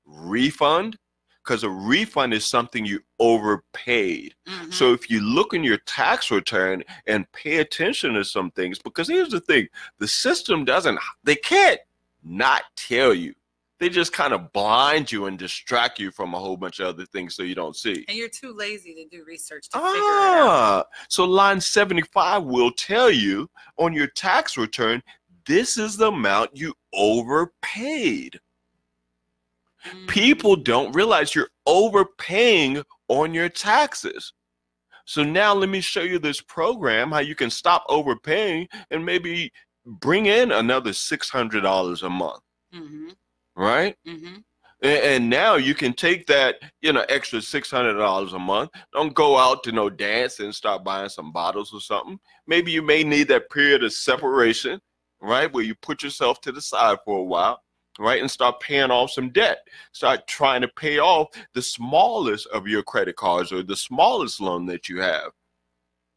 refund? 0.05 0.97
Because 1.43 1.63
a 1.63 1.69
refund 1.69 2.33
is 2.33 2.45
something 2.45 2.85
you 2.85 2.99
overpaid. 3.19 4.35
Mhm. 4.47 4.73
So 4.73 4.93
if 4.93 5.09
you 5.09 5.21
look 5.21 5.53
in 5.53 5.63
your 5.63 5.79
tax 5.79 6.29
return 6.29 6.83
and 7.07 7.31
pay 7.31 7.57
attention 7.57 8.13
to 8.13 8.23
some 8.23 8.51
things, 8.51 8.77
because 8.77 9.07
here's 9.07 9.29
the 9.29 9.39
thing 9.39 9.67
the 9.97 10.07
system 10.07 10.65
doesn't, 10.65 10.99
they 11.23 11.35
can't 11.35 11.79
not 12.23 12.63
tell 12.75 13.13
you. 13.13 13.33
They 13.81 13.89
just 13.89 14.13
kind 14.13 14.31
of 14.31 14.53
blind 14.53 15.11
you 15.11 15.25
and 15.25 15.39
distract 15.39 15.97
you 15.99 16.11
from 16.11 16.35
a 16.35 16.39
whole 16.39 16.55
bunch 16.55 16.79
of 16.79 16.85
other 16.85 17.03
things 17.07 17.33
so 17.35 17.41
you 17.41 17.55
don't 17.55 17.75
see. 17.75 18.05
and 18.07 18.15
you're 18.15 18.29
too 18.29 18.53
lazy 18.53 18.93
to 18.93 19.07
do 19.07 19.23
research 19.25 19.69
to 19.69 19.77
figure 19.79 19.89
it 19.89 19.95
out. 19.97 20.05
Ah, 20.47 20.83
so 21.09 21.25
line 21.25 21.59
75 21.59 22.43
will 22.43 22.71
tell 22.71 23.09
you 23.09 23.49
on 23.77 23.91
your 23.91 24.05
tax 24.05 24.55
return, 24.55 25.01
this 25.47 25.79
is 25.79 25.97
the 25.97 26.09
amount 26.09 26.55
you 26.55 26.75
overpaid. 26.93 28.39
Mhm. 29.83 30.07
People 30.07 30.55
don't 30.55 30.91
realize 30.95 31.33
you're 31.33 31.49
overpaying 31.65 32.83
on 33.07 33.33
your 33.33 33.49
taxes. 33.49 34.31
So 35.05 35.23
now 35.23 35.55
let 35.55 35.69
me 35.69 35.81
show 35.81 36.03
you 36.03 36.19
this 36.19 36.39
program 36.39 37.11
how 37.11 37.17
you 37.19 37.33
can 37.33 37.49
stop 37.49 37.83
overpaying 37.89 38.67
and 38.91 39.03
maybe 39.03 39.51
bring 39.87 40.27
in 40.27 40.51
another 40.51 40.93
$600 40.93 42.03
a 42.03 42.09
month, 42.11 42.43
Mhm. 42.71 43.15
Right? 43.61 43.97
Mhm. 44.07 44.43
And, 44.83 44.99
and 45.03 45.29
now 45.29 45.55
you 45.55 45.75
can 45.75 45.93
take 45.93 46.25
that, 46.27 46.57
you 46.81 46.93
know, 46.93 47.05
extra 47.09 47.41
six 47.41 47.71
hundred 47.71 47.95
dollars 47.95 48.33
a 48.33 48.39
month. 48.39 48.71
Don't 48.93 49.13
go 49.15 49.37
out 49.37 49.63
to 49.65 49.71
no 49.71 49.89
dance 49.89 50.39
and 50.39 50.53
start 50.55 50.83
buying 50.83 51.09
some 51.09 51.31
bottles 51.31 51.73
or 51.73 51.81
something. 51.81 52.19
Maybe 52.47 52.71
you 52.71 52.81
may 52.81 53.03
need 53.03 53.27
that 53.29 53.49
period 53.51 53.83
of 53.83 53.93
separation, 53.93 54.81
right, 55.21 55.51
where 55.53 55.63
you 55.63 55.75
put 55.75 56.03
yourself 56.03 56.41
to 56.41 56.51
the 56.51 56.61
side 56.61 56.99
for 57.05 57.19
a 57.19 57.23
while, 57.23 57.61
right, 57.99 58.21
and 58.21 58.31
start 58.31 58.59
paying 58.61 58.91
off 58.91 59.11
some 59.11 59.29
debt. 59.31 59.59
Start 59.93 60.27
trying 60.27 60.61
to 60.61 60.69
pay 60.69 60.99
off 60.99 61.29
the 61.53 61.61
smallest 61.61 62.47
of 62.49 62.67
your 62.67 62.83
credit 62.83 63.15
cards 63.17 63.51
or 63.53 63.63
the 63.63 63.77
smallest 63.77 64.41
loan 64.41 64.65
that 64.67 64.89
you 64.89 65.01
have. 65.01 65.31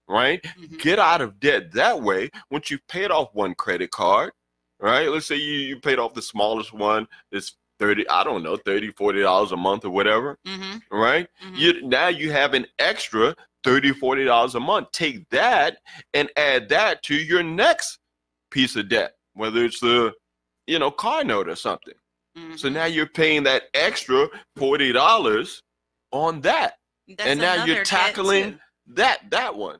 right? 0.09 0.43
Mhm. 0.59 0.79
Get 0.81 0.99
out 0.99 1.23
of 1.23 1.41
debt 1.41 1.73
that 1.73 2.01
way. 2.01 2.31
Once 2.51 2.71
you've 2.71 2.87
paid 2.89 3.11
off 3.11 3.35
one 3.35 3.55
credit 3.55 3.91
card, 3.91 4.33
right? 4.81 5.09
Let's 5.09 5.27
say 5.27 5.37
you, 5.37 5.55
you 5.61 5.81
paid 5.81 5.99
off 5.99 6.15
the 6.15 6.23
smallest 6.23 6.73
one, 6.73 7.07
it's 7.33 7.57
30, 7.81 8.09
I 8.09 8.25
don't 8.25 8.43
know, 8.43 8.57
30, 8.57 8.93
40 8.93 9.21
dollars 9.21 9.53
a 9.53 9.57
month 9.57 9.85
or 9.85 9.91
whatever, 9.91 10.39
Mhm. 10.47 10.83
right? 10.91 11.29
Mhm. 11.43 11.57
You 11.57 11.83
now 11.89 12.09
you 12.09 12.31
have 12.33 12.55
an 12.55 12.67
extra 12.79 13.35
30, 13.65 13.93
40 13.93 14.25
dollars 14.25 14.55
a 14.55 14.61
month. 14.61 14.93
Take 14.93 15.29
that 15.31 15.79
and 16.13 16.31
add 16.37 16.69
that 16.69 17.03
to 17.05 17.15
your 17.15 17.43
next 17.43 17.99
piece 18.51 18.77
of 18.77 18.89
debt, 18.89 19.15
whether 19.33 19.65
it's 19.65 19.81
the 19.81 20.13
you 20.67 20.79
know 20.79 20.91
car 20.91 21.25
note 21.25 21.49
or 21.49 21.57
something. 21.57 21.95
So 22.57 22.69
Mhm. 22.69 22.73
now 22.73 22.85
you're 22.87 23.07
paying 23.09 23.43
that 23.45 23.65
extra 23.75 24.29
forty 24.57 24.93
dollars 24.93 25.63
on 26.13 26.41
that. 26.43 26.79
That's 27.09 27.31
and 27.31 27.41
now 27.41 27.65
you're 27.65 27.85
tackling 27.85 28.61
that 28.87 29.31
that 29.31 29.55
one. 29.57 29.79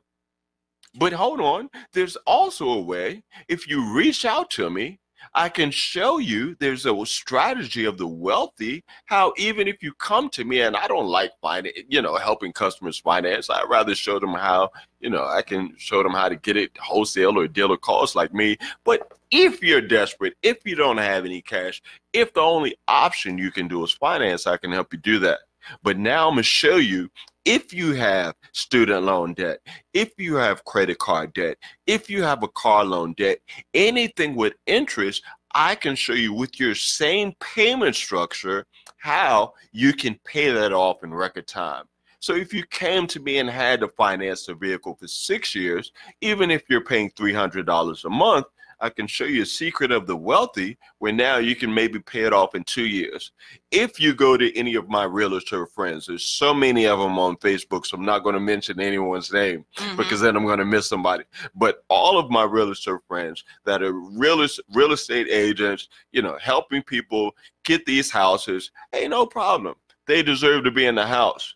But 0.97 1.13
hold 1.13 1.41
on, 1.41 1.69
there's 1.93 2.15
also 2.25 2.69
a 2.69 2.81
way. 2.81 3.23
If 3.47 3.67
you 3.67 3.93
reach 3.93 4.25
out 4.25 4.49
to 4.51 4.69
me, 4.69 4.99
I 5.33 5.49
can 5.49 5.71
show 5.71 6.19
you 6.19 6.55
there's 6.59 6.85
a 6.85 7.05
strategy 7.05 7.85
of 7.85 7.97
the 7.97 8.07
wealthy. 8.07 8.83
How 9.05 9.33
even 9.37 9.67
if 9.67 9.81
you 9.81 9.93
come 9.93 10.29
to 10.29 10.45
me 10.45 10.61
and 10.61 10.75
I 10.75 10.87
don't 10.87 11.07
like 11.07 11.31
finance, 11.41 11.77
you 11.89 12.01
know, 12.01 12.15
helping 12.15 12.53
customers 12.53 12.99
finance, 12.99 13.49
I'd 13.49 13.69
rather 13.69 13.95
show 13.95 14.19
them 14.19 14.33
how, 14.33 14.69
you 14.99 15.09
know, 15.09 15.25
I 15.25 15.41
can 15.41 15.73
show 15.77 16.03
them 16.03 16.13
how 16.13 16.29
to 16.29 16.35
get 16.35 16.57
it 16.57 16.77
wholesale 16.77 17.37
or 17.37 17.47
dealer 17.47 17.77
cost 17.77 18.15
like 18.15 18.33
me. 18.33 18.57
But 18.83 19.11
if 19.31 19.61
you're 19.61 19.81
desperate, 19.81 20.35
if 20.43 20.59
you 20.65 20.75
don't 20.75 20.97
have 20.97 21.25
any 21.25 21.41
cash, 21.41 21.81
if 22.13 22.33
the 22.33 22.41
only 22.41 22.77
option 22.87 23.37
you 23.37 23.51
can 23.51 23.67
do 23.67 23.83
is 23.83 23.91
finance, 23.91 24.47
I 24.47 24.57
can 24.57 24.71
help 24.71 24.93
you 24.93 24.99
do 24.99 25.19
that. 25.19 25.39
But 25.83 25.97
now 25.97 26.27
I'm 26.27 26.33
gonna 26.33 26.43
show 26.43 26.75
you 26.75 27.09
if 27.45 27.73
you 27.73 27.93
have 27.93 28.35
student 28.53 29.03
loan 29.03 29.33
debt, 29.33 29.59
if 29.93 30.11
you 30.17 30.35
have 30.35 30.65
credit 30.65 30.97
card 30.97 31.33
debt, 31.33 31.57
if 31.85 32.09
you 32.09 32.23
have 32.23 32.43
a 32.43 32.47
car 32.49 32.83
loan 32.83 33.13
debt, 33.13 33.37
anything 33.73 34.35
with 34.35 34.53
interest, 34.65 35.23
I 35.53 35.75
can 35.75 35.95
show 35.95 36.13
you 36.13 36.33
with 36.33 36.59
your 36.59 36.75
same 36.75 37.33
payment 37.39 37.95
structure 37.95 38.65
how 38.97 39.53
you 39.71 39.93
can 39.93 40.19
pay 40.25 40.51
that 40.51 40.73
off 40.73 41.03
in 41.03 41.13
record 41.13 41.47
time. 41.47 41.85
So 42.19 42.33
if 42.35 42.53
you 42.53 42.63
came 42.65 43.05
to 43.07 43.19
me 43.19 43.37
and 43.37 43.49
had 43.49 43.81
to 43.81 43.87
finance 43.89 44.47
a 44.47 44.55
vehicle 44.55 44.97
for 44.99 45.07
six 45.07 45.53
years, 45.53 45.91
even 46.21 46.49
if 46.49 46.63
you're 46.67 46.83
paying 46.83 47.11
$300 47.11 48.05
a 48.05 48.09
month, 48.09 48.47
I 48.79 48.89
can 48.89 49.07
show 49.07 49.25
you 49.25 49.43
a 49.43 49.45
secret 49.45 49.91
of 49.91 50.05
the 50.07 50.15
wealthy 50.15 50.77
where 50.99 51.13
now 51.13 51.37
you 51.37 51.55
can 51.55 51.73
maybe 51.73 51.99
pay 51.99 52.21
it 52.21 52.33
off 52.33 52.55
in 52.55 52.63
two 52.63 52.85
years. 52.85 53.31
If 53.71 53.99
you 53.99 54.13
go 54.13 54.37
to 54.37 54.57
any 54.57 54.75
of 54.75 54.89
my 54.89 55.03
realtor 55.05 55.65
friends, 55.65 56.07
there's 56.07 56.27
so 56.27 56.53
many 56.53 56.85
of 56.85 56.99
them 56.99 57.17
on 57.17 57.37
Facebook, 57.37 57.85
so 57.85 57.97
I'm 57.97 58.05
not 58.05 58.23
going 58.23 58.33
to 58.33 58.39
mention 58.39 58.79
anyone's 58.79 59.31
name 59.31 59.65
Mhm. 59.77 59.97
because 59.97 60.21
then 60.21 60.35
I'm 60.35 60.45
going 60.45 60.59
to 60.59 60.65
miss 60.65 60.87
somebody. 60.87 61.23
But 61.55 61.83
all 61.89 62.17
of 62.17 62.29
my 62.29 62.43
realtor 62.43 63.01
friends 63.07 63.43
that 63.65 63.81
are 63.81 63.93
real, 63.93 64.45
real 64.73 64.91
estate 64.91 65.27
agents, 65.29 65.89
you 66.11 66.21
know, 66.21 66.37
helping 66.41 66.83
people 66.83 67.35
get 67.63 67.85
these 67.85 68.11
houses, 68.11 68.71
hey, 68.91 69.07
no 69.07 69.25
problem. 69.25 69.75
They 70.07 70.21
deserve 70.21 70.63
to 70.65 70.71
be 70.71 70.85
in 70.85 70.95
the 70.95 71.07
house. 71.07 71.55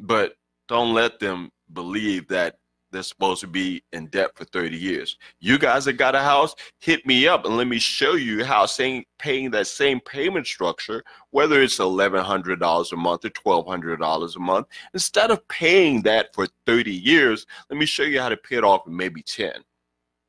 But 0.00 0.36
don't 0.68 0.92
let 0.94 1.18
them 1.20 1.50
believe 1.72 2.28
that 2.28 2.58
they're 2.90 3.02
supposed 3.02 3.40
to 3.40 3.46
be 3.46 3.82
in 3.92 4.06
debt 4.08 4.30
for 4.34 4.44
30 4.44 4.76
years. 4.76 5.18
You 5.40 5.58
guys 5.58 5.84
that 5.86 5.94
got 5.94 6.14
a 6.14 6.20
house, 6.20 6.54
hit 6.78 7.04
me 7.06 7.26
up 7.26 7.44
and 7.44 7.56
let 7.56 7.66
me 7.66 7.78
show 7.78 8.14
you 8.14 8.44
how 8.44 8.66
saying 8.66 9.04
paying 9.18 9.50
that 9.50 9.66
same 9.66 10.00
payment 10.00 10.46
structure, 10.46 11.04
whether 11.30 11.60
it's 11.62 11.78
$1,100 11.78 12.92
a 12.92 12.96
month 12.96 13.24
or 13.24 13.30
$1,200 13.30 14.36
a 14.36 14.38
month, 14.38 14.66
instead 14.94 15.30
of 15.30 15.46
paying 15.48 16.02
that 16.02 16.34
for 16.34 16.46
30 16.66 16.92
years, 16.92 17.46
let 17.70 17.78
me 17.78 17.86
show 17.86 18.02
you 18.02 18.20
how 18.20 18.28
to 18.28 18.36
pay 18.36 18.56
it 18.56 18.64
off 18.64 18.86
in 18.86 18.96
maybe 18.96 19.22
10. 19.22 19.64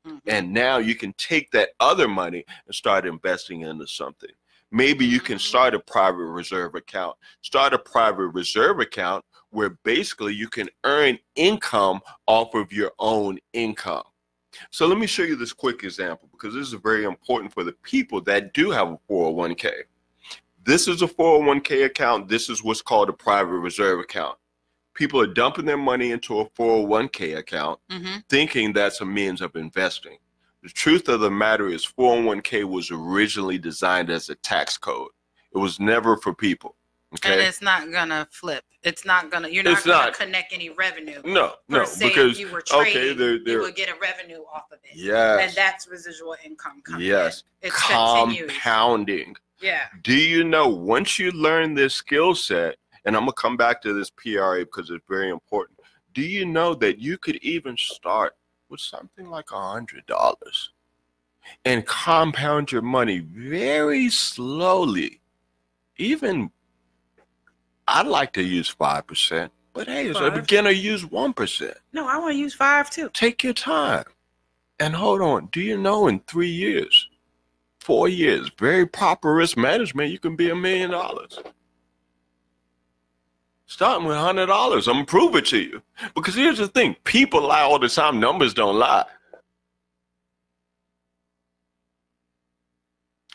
Mhm. 0.06 0.22
And 0.28 0.54
now 0.54 0.78
you 0.78 0.96
can 0.96 1.14
take 1.14 1.52
that 1.52 1.70
other 1.80 2.08
money 2.08 2.46
and 2.66 2.76
start 2.76 3.06
investing 3.06 3.62
into 3.62 3.88
something. 3.88 4.32
Maybe 4.72 5.06
you 5.06 5.20
can 5.20 5.40
start 5.40 5.74
a 5.74 5.80
private 5.80 6.26
reserve 6.26 6.76
account. 6.76 7.16
Start 7.42 7.74
a 7.74 7.80
private 7.80 8.28
reserve 8.28 8.80
account 8.80 9.24
where 9.50 9.72
basically 9.84 10.34
you 10.34 10.50
can 10.50 10.68
earn 10.84 11.18
income 11.36 12.02
off 12.28 12.54
of 12.54 12.72
your 12.74 12.92
own 13.00 13.40
income. 13.54 14.04
So 14.72 14.88
let 14.88 14.98
me 14.98 15.08
show 15.08 15.24
you 15.24 15.36
this 15.36 15.54
quick 15.54 15.84
example 15.84 16.28
because 16.32 16.54
this 16.54 16.68
is 16.68 16.74
very 16.74 17.06
important 17.06 17.54
for 17.54 17.64
the 17.64 17.74
people 17.84 18.22
that 18.22 18.54
do 18.54 18.72
have 18.72 18.90
a 18.90 18.98
401k. 19.10 19.72
This 20.64 20.88
is 20.88 21.02
a 21.02 21.08
401k 21.08 21.86
account. 21.86 22.28
This 22.28 22.50
is 22.50 22.62
what's 22.64 22.82
called 22.82 23.08
a 23.10 23.14
private 23.14 23.60
reserve 23.60 24.00
account. 24.00 24.38
People 24.94 25.22
are 25.22 25.28
dumping 25.28 25.66
their 25.66 25.78
money 25.78 26.12
into 26.12 26.40
a 26.40 26.50
401k 26.50 27.36
account 27.38 27.80
Mhm. 27.90 28.24
thinking 28.28 28.74
that's 28.74 29.00
a 29.00 29.06
means 29.06 29.42
of 29.42 29.56
investing. 29.56 30.18
The 30.64 30.70
truth 30.70 31.08
of 31.08 31.20
the 31.20 31.32
matter 31.32 31.68
is 31.68 31.86
401k 31.86 32.64
was 32.66 32.92
originally 32.92 33.58
designed 33.58 34.10
as 34.10 34.30
a 34.30 34.36
tax 34.36 34.78
code. 34.78 35.12
It 35.54 35.58
was 35.58 35.80
never 35.80 36.18
for 36.18 36.34
people. 36.34 36.76
Okay. 37.16 37.32
And 37.34 37.42
it's 37.42 37.62
not 37.62 37.90
gonna 37.92 38.28
flip. 38.32 38.66
It's 38.84 39.06
not 39.06 39.32
gonna. 39.32 39.48
You're 39.48 39.64
not 39.64 39.74
It's 39.78 39.86
gonna 39.86 40.06
not. 40.08 40.14
connect 40.14 40.52
any 40.52 40.72
revenue. 40.72 41.22
No, 41.24 41.54
no, 41.70 41.86
se, 41.86 42.10
because 42.10 42.34
if 42.34 42.40
you 42.40 42.52
were 42.52 42.62
okay, 42.74 42.92
trading, 42.92 43.18
they're 43.18 43.34
you 43.36 43.44
they're 43.46 43.62
would 43.62 43.76
get 43.76 43.88
a 43.88 43.96
revenue 44.00 44.42
off 44.54 44.66
of 44.74 44.80
it. 44.84 44.92
yes, 44.96 45.40
And 45.42 45.56
that's 45.56 45.88
residual 45.88 46.36
income 46.44 46.82
coming 46.84 47.06
yes, 47.08 47.44
in. 47.62 47.68
It's 47.70 47.82
compounding. 47.82 49.36
Yeah. 49.62 49.84
Do 50.04 50.16
you 50.16 50.44
know 50.44 50.68
once 50.68 51.18
you 51.18 51.32
learn 51.32 51.74
this 51.76 51.94
skill 51.94 52.36
set, 52.36 52.76
and 53.06 53.16
I'm 53.16 53.22
gonna 53.22 53.34
come 53.34 53.56
back 53.56 53.82
to 53.84 53.94
this 53.94 54.10
PRA 54.10 54.60
because 54.66 54.90
it's 54.90 55.06
very 55.08 55.30
important. 55.30 55.80
Do 56.14 56.22
you 56.22 56.46
know 56.46 56.74
that 56.76 57.00
you 57.00 57.18
could 57.18 57.38
even 57.38 57.78
start 57.78 58.36
with 58.70 58.80
something 58.80 59.30
like 59.30 59.52
a 59.52 59.72
hundred 59.72 60.06
dollars 60.06 60.72
and 61.66 61.86
compound 61.86 62.72
your 62.72 62.82
money 62.82 63.20
very 63.20 64.10
slowly? 64.10 65.22
Even 65.98 66.52
I'd 67.88 68.08
like 68.08 68.34
to 68.34 68.44
use 68.44 68.70
five 68.70 69.08
percent, 69.08 69.52
but 69.74 69.88
hey, 69.88 70.10
as 70.10 70.18
a 70.18 70.32
beginner, 70.32 70.72
use 70.72 71.06
one 71.06 71.34
percent. 71.34 71.78
No, 71.94 72.08
I 72.08 72.18
want 72.18 72.34
to 72.34 72.38
use 72.38 72.54
five 72.54 72.90
too. 72.90 73.10
Take 73.14 73.44
your 73.44 73.54
time. 73.54 74.06
And 74.80 74.96
hold 74.96 75.22
on, 75.22 75.48
do 75.52 75.62
you 75.62 75.78
know 75.78 76.08
in 76.08 76.20
three 76.22 76.50
years, 76.50 77.10
four 77.80 78.08
years, 78.08 78.52
very 78.60 78.86
proper 78.86 79.34
risk 79.34 79.58
management, 79.58 80.12
you 80.12 80.20
can 80.20 80.36
be 80.36 80.50
a 80.50 80.56
million 80.56 80.92
dollars. 80.92 81.40
Starting 83.68 84.08
with 84.08 84.18
hundred 84.18 84.48
dollars, 84.48 84.88
I'm 84.88 84.96
gonna 84.96 85.06
prove 85.06 85.36
it 85.36 85.46
to 85.48 85.60
you. 85.60 85.82
Because 86.16 86.36
here's 86.36 86.58
the 86.58 86.68
thing: 86.70 86.96
people 87.04 87.42
lie 87.48 87.62
all 87.62 87.78
the 87.80 87.90
time. 87.90 88.20
Numbers 88.20 88.54
don't 88.54 88.78
lie. 88.80 89.06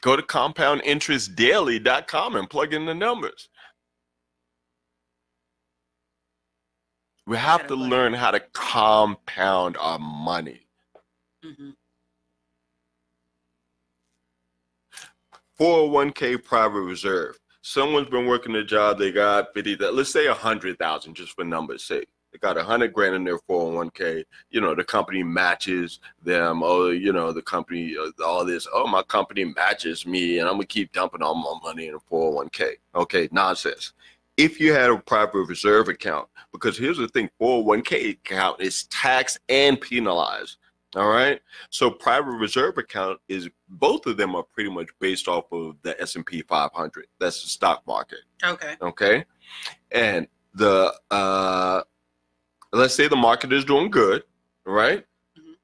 Go 0.01 0.17
to 0.17 0.23
compoundinterestdaily.com 0.23 2.37
and 2.37 2.51
plug 2.51 2.75
in 2.75 2.87
the 2.87 2.95
numbers. 2.95 3.49
We 7.27 7.37
have 7.37 7.67
to 7.69 7.77
learn 7.77 8.15
how 8.15 8.31
to 8.33 8.41
compound 8.53 9.77
our 9.79 9.99
money. 9.99 10.67
hmm 11.43 11.71
401k 15.61 16.43
private 16.43 16.81
reserve. 16.81 17.39
Someone's 17.63 18.11
been 18.11 18.27
working 18.27 18.57
a 18.57 18.65
job, 18.65 18.99
they 18.99 19.13
got 19.13 19.55
50, 19.55 19.77
let's 19.77 20.11
say 20.11 20.27
a 20.27 20.35
hundred 20.35 20.79
thousand 20.79 21.15
just 21.15 21.33
for 21.33 21.45
numbers 21.45 21.85
sake. 21.85 22.09
They 22.33 22.39
got 22.39 22.57
a 22.57 22.65
hundred 22.65 22.93
grand 22.93 23.15
in 23.15 23.25
their 23.25 23.39
401k. 23.39 24.25
You 24.51 24.61
know, 24.61 24.75
the 24.75 24.83
company 24.83 25.23
matches 25.23 26.01
them. 26.25 26.63
Oh, 26.65 26.89
you 26.89 27.13
know, 27.13 27.31
the 27.31 27.43
company, 27.43 27.95
uh, 27.97 28.25
all 28.25 28.45
this. 28.45 28.67
Oh, 28.73 28.87
my 28.87 29.03
company 29.03 29.45
matches 29.45 30.07
me, 30.07 30.39
and 30.39 30.49
I'm 30.49 30.55
gonna 30.55 30.67
keep 30.67 30.93
dumping 30.93 31.23
all 31.23 31.35
my 31.35 31.55
money 31.63 31.89
in 31.89 31.95
a 31.95 31.99
401k. 31.99 32.73
Okay, 32.95 33.29
nonsense. 33.33 33.93
If 34.39 34.59
you 34.59 34.73
had 34.73 34.91
a 34.91 34.97
private 34.97 35.45
reserve 35.47 35.89
account, 35.89 36.27
because 36.53 36.79
here's 36.79 36.97
the 36.97 37.09
thing 37.09 37.29
401k 37.41 38.13
account 38.13 38.61
is 38.61 38.85
taxed 38.85 39.39
and 39.51 39.79
penalized. 39.79 40.57
All 40.95 41.09
right. 41.09 41.41
So 41.71 41.91
private 41.91 42.33
reserve 42.33 42.77
account 42.77 43.19
is 43.29 43.49
both 43.69 44.07
of 44.07 44.17
them 44.19 44.35
are 44.35 44.43
pretty 44.43 44.71
much 44.71 44.89
based 45.01 45.27
off 45.27 45.51
of 45.51 45.77
the 45.83 45.99
S&P 46.01 46.43
500. 46.43 47.07
That's 47.19 47.43
the 47.43 47.49
stock 47.49 47.83
market. 47.87 48.19
Okay. 48.45 48.77
Okay. 48.83 49.25
And 49.91 50.27
the 50.55 50.93
uh 51.11 51.83
let's 52.73 52.95
say 52.95 53.09
the 53.09 53.17
market 53.17 53.53
is 53.55 53.65
doing 53.65 53.91
good, 53.91 54.23
right? 54.67 55.07
Mhm. 55.39 55.55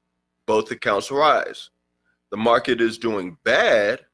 Both 0.47 0.71
accounts 0.71 1.11
rise. 1.11 1.69
The 2.31 2.37
market 2.37 2.81
is 2.81 2.97
doing 2.97 3.37
bad. 3.43 4.05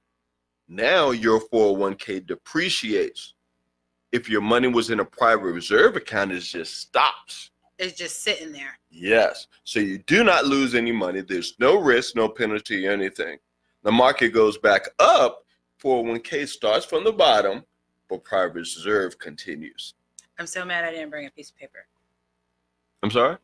Now 0.67 1.11
your 1.11 1.39
401k 1.49 2.25
depreciates. 2.25 3.35
If 4.11 4.29
your 4.29 4.41
money 4.41 4.67
was 4.67 4.89
in 4.89 4.99
a 4.99 5.05
private 5.05 5.51
reserve 5.51 5.95
account, 5.95 6.31
it 6.31 6.39
just 6.41 6.77
stops. 6.77 7.51
It's 7.77 7.97
just 7.97 8.23
sitting 8.23 8.51
there. 8.51 8.79
Yes. 9.05 9.47
So 9.65 9.79
you 9.79 9.97
do 9.99 10.23
not 10.23 10.45
lose 10.45 10.73
any 10.73 10.91
money. 10.93 11.21
There's 11.21 11.55
no 11.59 11.79
risk, 11.79 12.15
no 12.15 12.29
penalty, 12.29 12.87
anything. 12.87 13.37
The 13.83 13.91
market 13.91 14.29
goes 14.29 14.57
back 14.57 14.87
up. 14.99 15.43
401k 15.83 16.47
starts 16.47 16.85
from 16.85 17.03
the 17.03 17.11
bottom, 17.11 17.63
but 18.09 18.23
private 18.23 18.53
reserve 18.53 19.19
continues. 19.19 19.93
I'm 20.39 20.47
so 20.47 20.63
mad 20.65 20.85
I 20.85 20.91
didn't 20.91 21.09
bring 21.09 21.27
a 21.27 21.29
piece 21.29 21.49
of 21.49 21.57
paper. 21.57 21.85
I'm 23.03 23.11
sorry? 23.11 23.37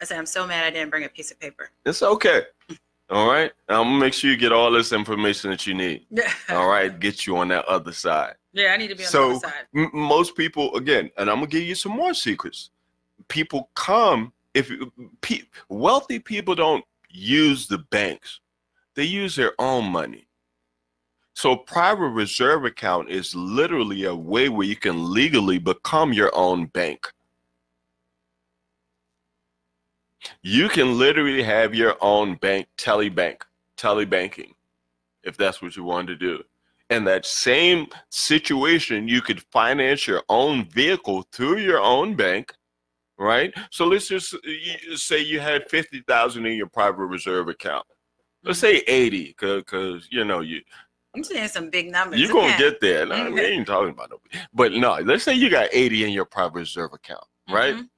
I 0.00 0.04
said, 0.04 0.18
I'm 0.18 0.26
so 0.26 0.46
mad 0.46 0.64
I 0.64 0.70
didn't 0.70 0.90
bring 0.90 1.04
a 1.04 1.08
piece 1.08 1.30
of 1.30 1.40
paper. 1.40 1.70
It's 1.86 2.02
okay. 2.02 2.42
All 3.10 3.26
right. 3.30 3.50
I'm 3.68 3.84
gonna 3.84 3.98
make 3.98 4.12
sure 4.14 4.30
you 4.30 4.36
get 4.36 4.52
all 4.52 4.70
this 4.70 4.92
information 4.92 5.50
that 5.50 5.66
you 5.66 5.74
need. 5.74 6.06
Yeah. 6.10 6.32
All 6.50 6.68
right. 6.68 6.98
Get 6.98 7.26
you 7.26 7.36
on 7.36 7.48
that 7.48 7.64
other 7.66 7.92
side. 7.92 8.34
Yeah, 8.52 8.72
I 8.72 8.76
need 8.76 8.88
to 8.88 8.94
be 8.94 9.04
on 9.04 9.08
So- 9.10 9.28
the 9.30 9.34
other 9.36 9.48
side. 9.48 9.90
Most 9.92 10.36
people, 10.36 10.74
again, 10.76 11.10
and 11.16 11.28
I'm 11.28 11.36
gonna 11.36 11.46
give 11.48 11.62
you 11.62 11.74
some 11.74 11.92
more 11.92 12.14
secrets. 12.14 12.70
People 13.28 13.70
come 13.74 14.32
if 14.54 14.70
pe- 15.20 15.42
wealthy 15.68 16.18
people 16.18 16.54
don't 16.54 16.84
use 17.08 17.66
the 17.66 17.78
banks; 17.78 18.40
they 18.94 19.04
use 19.04 19.36
their 19.36 19.52
own 19.58 19.90
money. 19.90 20.26
So, 21.34 21.56
private 21.56 22.08
reserve 22.08 22.64
account 22.64 23.10
is 23.10 23.34
literally 23.34 24.04
a 24.04 24.14
way 24.14 24.48
where 24.48 24.66
you 24.66 24.76
can 24.76 25.12
legally 25.12 25.58
become 25.58 26.12
your 26.12 26.30
own 26.34 26.66
bank. 26.66 27.10
You 30.42 30.68
can 30.68 30.98
literally 30.98 31.42
have 31.42 31.74
your 31.74 31.96
own 32.00 32.36
bank, 32.36 32.68
telebank, 32.76 33.42
telebanking, 33.76 34.52
if 35.24 35.36
that's 35.36 35.62
what 35.62 35.76
you 35.76 35.84
want 35.84 36.06
to 36.08 36.16
do. 36.16 36.42
In 36.90 37.04
that 37.04 37.24
same 37.24 37.86
situation, 38.10 39.08
you 39.08 39.22
could 39.22 39.42
finance 39.50 40.06
your 40.06 40.22
own 40.28 40.66
vehicle 40.66 41.26
through 41.32 41.58
your 41.58 41.80
own 41.80 42.14
bank, 42.14 42.52
right? 43.18 43.52
So 43.70 43.86
let's 43.86 44.08
just 44.08 44.34
uh, 44.34 44.38
say 44.96 45.20
you 45.20 45.40
had 45.40 45.68
fifty 45.70 46.00
thousand 46.06 46.46
in 46.46 46.54
your 46.54 46.68
private 46.68 47.06
reserve 47.06 47.48
account. 47.48 47.86
Let's 48.44 48.58
say 48.58 48.78
eighty, 48.86 49.34
because 49.38 50.08
you 50.10 50.24
know 50.24 50.40
you 50.40 50.60
I'm 51.14 51.22
saying 51.22 51.48
some 51.48 51.70
big 51.70 51.90
numbers. 51.90 52.20
you're 52.20 52.32
gonna 52.32 52.48
Okay. 52.48 52.58
get 52.58 52.80
there. 52.80 53.06
No, 53.06 53.30
we 53.30 53.40
ain't 53.40 53.66
talking 53.66 53.90
about 53.90 54.10
no. 54.10 54.18
But 54.54 54.72
no, 54.72 54.94
let's 55.04 55.24
say 55.24 55.34
you 55.34 55.50
got 55.50 55.68
eighty 55.72 56.04
in 56.04 56.10
your 56.10 56.24
private 56.24 56.54
reserve 56.60 56.92
account, 56.92 57.24
right? 57.50 57.74
Mhm. 57.76 57.88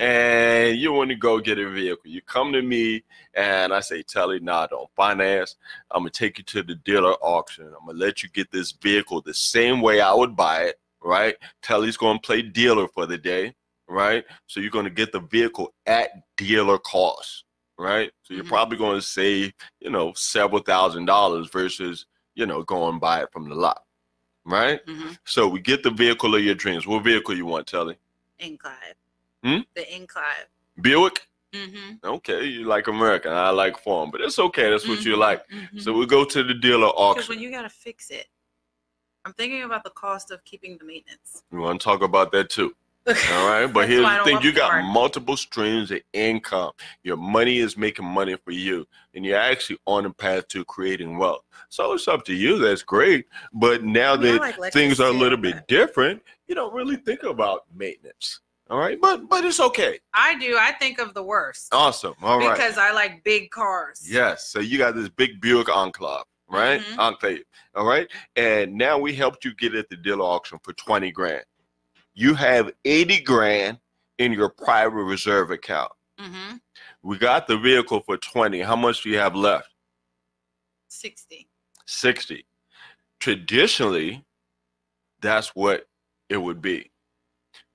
and 0.00 0.78
you 0.78 0.92
want 0.92 1.10
to 1.10 1.14
go 1.14 1.38
get 1.38 1.58
a 1.58 1.68
vehicle. 1.70 2.10
You 2.10 2.22
come 2.22 2.52
to 2.52 2.62
me 2.62 3.04
and 3.34 3.72
I 3.72 3.80
say, 3.80 4.02
Telly, 4.02 4.40
nah, 4.40 4.66
don't 4.66 4.88
finance. 4.96 5.56
I'm 5.90 6.00
gonna 6.00 6.10
take 6.10 6.38
you 6.38 6.44
to 6.44 6.62
the 6.62 6.74
dealer 6.74 7.12
auction. 7.20 7.66
I'm 7.66 7.86
gonna 7.86 7.98
let 7.98 8.22
you 8.22 8.28
get 8.30 8.50
this 8.50 8.72
vehicle 8.72 9.20
the 9.20 9.34
same 9.34 9.80
way 9.82 10.00
I 10.00 10.12
would 10.12 10.34
buy 10.34 10.62
it, 10.64 10.80
right? 11.02 11.36
Telly's 11.62 11.96
gonna 11.98 12.18
play 12.18 12.42
dealer 12.42 12.88
for 12.88 13.06
the 13.06 13.18
day, 13.18 13.54
right? 13.88 14.24
So 14.46 14.60
you're 14.60 14.70
gonna 14.70 14.90
get 14.90 15.12
the 15.12 15.20
vehicle 15.20 15.74
at 15.86 16.10
dealer 16.36 16.78
cost, 16.78 17.44
right? 17.78 18.10
So 18.22 18.34
you're 18.34 18.44
Mhm. 18.44 18.48
probably 18.48 18.78
gonna 18.78 19.02
save, 19.02 19.52
you 19.80 19.90
know, 19.90 20.12
several 20.14 20.62
thousand 20.62 21.06
dollars 21.06 21.48
versus, 21.50 22.06
you 22.34 22.46
know, 22.46 22.62
going 22.62 22.98
buy 22.98 23.22
it 23.22 23.32
from 23.32 23.48
the 23.48 23.54
lot. 23.54 23.82
Right? 24.46 24.84
Mhm. 24.84 25.18
So 25.24 25.48
we 25.48 25.60
get 25.60 25.82
the 25.82 25.90
vehicle 25.90 26.34
of 26.34 26.42
your 26.44 26.54
dreams. 26.54 26.86
What 26.86 27.02
vehicle 27.02 27.34
you 27.34 27.46
want, 27.46 27.66
Telly? 27.66 27.96
Enclave. 28.38 28.94
Hmm? 29.42 29.60
The 29.74 29.90
Enclave. 29.94 30.48
Buick? 30.80 31.26
Mm-hmm. 31.54 32.04
Okay, 32.04 32.44
you 32.44 32.64
like 32.64 32.88
American. 32.88 33.32
I 33.32 33.50
like 33.50 33.78
foreign, 33.78 34.10
but 34.10 34.20
it's 34.20 34.38
okay. 34.38 34.68
That's 34.70 34.88
what 34.88 35.04
you 35.04 35.14
Mhm, 35.14 35.18
like. 35.18 35.48
mhm. 35.48 35.80
So 35.80 35.92
we 35.92 36.04
go 36.04 36.24
to 36.24 36.42
the 36.42 36.52
dealer 36.52 36.88
auction. 36.88 37.14
Because 37.14 37.28
when 37.28 37.38
you 37.38 37.50
gotta 37.50 37.68
fix 37.68 38.10
it, 38.10 38.28
I'm 39.24 39.32
thinking 39.34 39.62
about 39.62 39.84
the 39.84 39.90
cost 39.90 40.30
of 40.30 40.44
keeping 40.44 40.76
the 40.76 40.84
maintenance. 40.84 41.44
We 41.50 41.60
want 41.60 41.80
to 41.80 41.84
talk 41.84 42.02
about 42.02 42.32
that 42.32 42.50
too. 42.50 42.76
All 43.06 43.14
right, 43.48 43.66
but 43.66 43.88
here's 43.88 44.00
the 44.06 44.20
thing: 44.24 44.40
you 44.40 44.52
got 44.52 44.82
multiple 44.84 45.36
streams 45.36 45.90
of 45.90 46.00
income. 46.12 46.72
Your 47.02 47.16
money 47.18 47.58
is 47.58 47.76
making 47.76 48.06
money 48.06 48.36
for 48.44 48.52
you, 48.52 48.86
and 49.14 49.24
you're 49.26 49.38
actually 49.38 49.78
on 49.86 50.04
the 50.04 50.10
path 50.10 50.48
to 50.48 50.64
creating 50.64 51.18
wealth. 51.18 51.42
So 51.68 51.92
it's 51.92 52.08
up 52.08 52.24
to 52.26 52.34
you. 52.34 52.58
That's 52.58 52.82
great. 52.82 53.26
But 53.52 53.84
now 53.84 54.14
I 54.14 54.16
mean, 54.16 54.38
I 54.40 54.50
that 54.50 54.58
like 54.58 54.72
things 54.72 55.00
are 55.00 55.08
a 55.08 55.12
little 55.12 55.36
bit 55.38 55.66
different, 55.68 56.22
you 56.48 56.54
don't 56.54 56.72
really 56.72 56.96
think 56.96 57.22
about 57.24 57.64
maintenance. 57.74 58.40
All 58.70 58.78
right, 58.78 58.98
but 58.98 59.28
but 59.28 59.44
it's 59.44 59.60
okay. 59.60 59.98
I 60.14 60.38
do. 60.38 60.56
I 60.58 60.72
think 60.72 60.98
of 60.98 61.12
the 61.12 61.22
worst 61.22 61.68
Awesome. 61.72 62.14
All 62.22 62.38
right. 62.38 62.56
because 62.56 62.78
I 62.78 62.92
like 62.92 63.22
big 63.22 63.50
cars. 63.50 64.00
Yes. 64.10 64.48
So 64.48 64.60
you 64.60 64.78
got 64.78 64.94
this 64.94 65.10
big 65.10 65.42
Buick 65.42 65.68
Enclave, 65.68 66.24
right? 66.48 66.80
Mhm. 66.80 66.98
Enclave. 66.98 67.44
All 67.74 67.84
right. 67.84 68.10
And 68.36 68.74
now 68.74 68.96
we 68.98 69.14
helped 69.14 69.44
you 69.44 69.54
get 69.54 69.74
at 69.74 69.90
the 69.90 69.96
dealer 69.96 70.24
auction 70.24 70.58
for 70.62 70.72
20 70.72 71.10
grand. 71.10 71.44
You 72.14 72.34
have 72.34 72.72
80 72.84 73.20
grand 73.20 73.78
in 74.18 74.32
your 74.32 74.48
private 74.48 75.02
reserve 75.02 75.50
account. 75.50 75.92
Mm-hmm. 76.20 76.56
We 77.02 77.18
got 77.18 77.46
the 77.46 77.58
vehicle 77.58 78.00
for 78.00 78.16
20. 78.16 78.60
How 78.60 78.76
much 78.76 79.02
do 79.02 79.10
you 79.10 79.18
have 79.18 79.34
left? 79.34 79.68
60. 80.88 81.48
60. 81.86 82.46
Traditionally, 83.20 84.24
that's 85.20 85.48
what 85.56 85.88
it 86.28 86.36
would 86.36 86.62
be. 86.62 86.90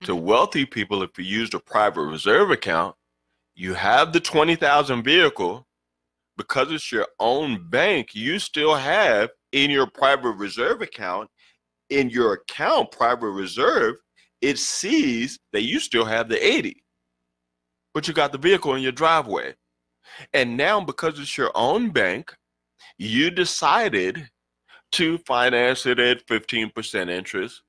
To 0.04 0.16
Mhm. 0.16 0.22
wealthy 0.22 0.66
people, 0.66 1.04
if 1.04 1.18
you 1.18 1.26
used 1.26 1.54
a 1.54 1.60
private 1.60 2.04
reserve 2.04 2.52
account, 2.52 2.96
you 3.56 3.74
have 3.74 4.14
the 4.14 4.20
20,000 4.22 5.04
vehicle 5.04 5.68
because 6.38 6.72
it's 6.72 6.92
your 6.92 7.08
own 7.20 7.70
bank, 7.70 8.16
you 8.16 8.40
still 8.40 8.76
have 8.76 9.30
in 9.52 9.70
your 9.70 9.88
private 9.88 10.32
reserve 10.32 10.82
account, 10.82 11.30
in 11.90 12.10
your 12.10 12.34
account, 12.34 12.92
private 12.92 13.32
reserve, 13.32 13.98
it 14.42 14.58
sees 14.58 15.40
that 15.54 15.64
you 15.64 15.80
still 15.80 16.06
have 16.06 16.30
the 16.30 16.46
80, 16.46 16.84
but 17.94 18.08
you 18.08 18.14
got 18.14 18.32
the 18.32 18.38
vehicle 18.38 18.76
in 18.76 18.82
your 18.82 18.92
driveway. 18.92 19.56
And 20.34 20.58
now, 20.58 20.82
because 20.82 21.20
it's 21.20 21.38
your 21.38 21.52
own 21.56 21.92
bank, 21.92 22.34
you 22.98 23.30
decided 23.30 24.30
to 24.94 25.18
finance 25.20 25.86
it 25.86 26.00
at 26.00 26.26
15% 26.28 27.10
interest, 27.10 27.62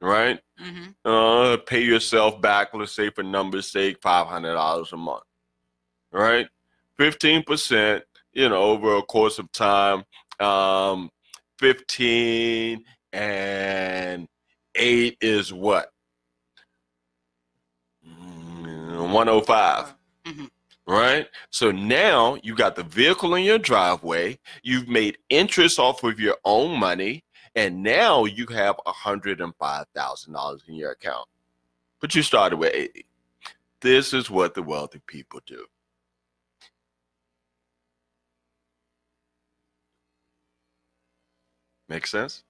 right? 0.00 0.40
Mm-hmm. 0.62 0.90
uh, 1.04 1.56
pay 1.66 1.82
yourself 1.82 2.40
back, 2.40 2.68
let's 2.74 2.92
say 2.92 3.10
for 3.10 3.24
numbers 3.24 3.70
sake, 3.72 3.98
five 4.00 4.28
hundred 4.28 4.54
dollars 4.54 4.92
a 4.92 4.96
month, 4.96 5.24
right? 6.12 6.46
Fifteen 6.96 7.42
percent, 7.42 8.04
you 8.32 8.48
know, 8.48 8.62
over 8.62 8.96
a 8.96 9.02
course 9.02 9.40
of 9.40 9.50
time, 9.50 10.04
um, 10.38 11.10
fifteen 11.58 12.84
and 13.12 14.28
eight 14.76 15.16
is 15.20 15.52
what? 15.52 15.88
One 18.98 19.26
hundred 19.26 19.46
five. 19.46 19.94
Mhm. 20.24 20.50
Right? 20.86 21.28
So 21.50 21.70
now 21.70 22.36
you 22.42 22.54
got 22.54 22.76
the 22.76 22.82
vehicle 22.82 23.34
in 23.34 23.44
your 23.44 23.58
driveway, 23.58 24.38
you've 24.62 24.88
made 24.88 25.18
interest 25.30 25.78
off 25.78 26.04
of 26.04 26.20
your 26.20 26.36
own 26.44 26.78
money, 26.78 27.24
and 27.54 27.82
now 27.82 28.24
you 28.26 28.46
have 28.46 28.76
$105,000 28.86 30.68
in 30.68 30.74
your 30.74 30.90
account. 30.90 31.28
But 32.00 32.14
you 32.14 32.22
started 32.22 32.56
with 32.56 32.74
80. 32.74 33.06
This 33.80 34.12
is 34.12 34.28
what 34.30 34.54
the 34.54 34.62
wealthy 34.62 35.00
people 35.06 35.40
do. 35.46 35.64
Make 41.88 42.06
sense? 42.06 42.44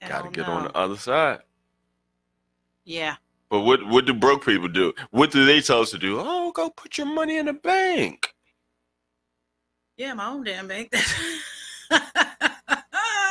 Got 0.00 0.24
to 0.24 0.30
get 0.30 0.46
on 0.48 0.64
the 0.64 0.76
other 0.76 0.96
side. 0.96 1.40
Yeah. 2.84 3.16
But 3.50 3.60
what 3.60 3.86
what 3.86 4.04
do 4.04 4.14
broke 4.14 4.44
people 4.44 4.68
do? 4.68 4.92
What 5.10 5.30
do 5.30 5.44
they 5.44 5.60
tell 5.60 5.80
us 5.80 5.90
to 5.92 5.98
do? 5.98 6.18
Oh, 6.20 6.52
go 6.52 6.70
put 6.70 6.98
your 6.98 7.06
money 7.06 7.38
in 7.38 7.48
a 7.48 7.54
bank. 7.54 8.34
Yeah, 9.96 10.14
my 10.14 10.28
own 10.28 10.44
damn 10.44 10.68
bank. 10.68 10.92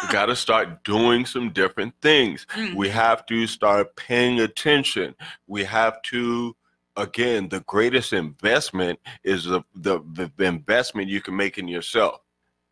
We 0.04 0.14
got 0.14 0.28
to 0.28 0.36
start 0.36 0.84
doing 0.84 1.26
some 1.26 1.52
different 1.52 1.94
things. 2.02 2.46
Mm. 2.54 2.76
We 2.76 2.90
have 2.90 3.26
to 3.28 3.48
start 3.48 3.96
paying 3.96 4.40
attention. 4.40 5.16
We 5.48 5.64
have 5.64 6.02
to, 6.04 6.56
again, 6.96 7.50
the 7.50 7.62
greatest 7.62 8.14
investment 8.14 9.00
is 9.24 9.46
the, 9.46 9.62
the, 9.76 10.02
the 10.14 10.32
investment 10.46 11.10
you 11.10 11.22
can 11.22 11.36
make 11.36 11.58
in 11.58 11.68
yourself. 11.68 12.22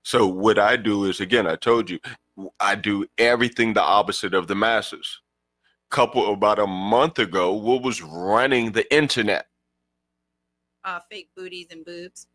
So, 0.04 0.28
what 0.28 0.60
I 0.60 0.76
do 0.76 1.06
is, 1.06 1.20
again, 1.20 1.48
I 1.48 1.56
told 1.56 1.89
you, 1.89 2.00
I 2.60 2.76
do 2.76 3.06
everything 3.18 3.74
the 3.74 3.82
opposite 3.82 4.34
of 4.34 4.48
the 4.48 4.56
masses. 4.56 5.22
Couple 5.92 6.34
about 6.34 6.60
a 6.60 6.68
month 6.68 7.20
ago, 7.20 7.54
what 7.54 7.82
was 7.82 8.02
running 8.02 8.72
the 8.72 8.92
internet? 8.94 9.48
uh, 10.86 11.00
fake 11.10 11.30
booties 11.36 11.68
and 11.72 11.84
boobs. 11.84 12.28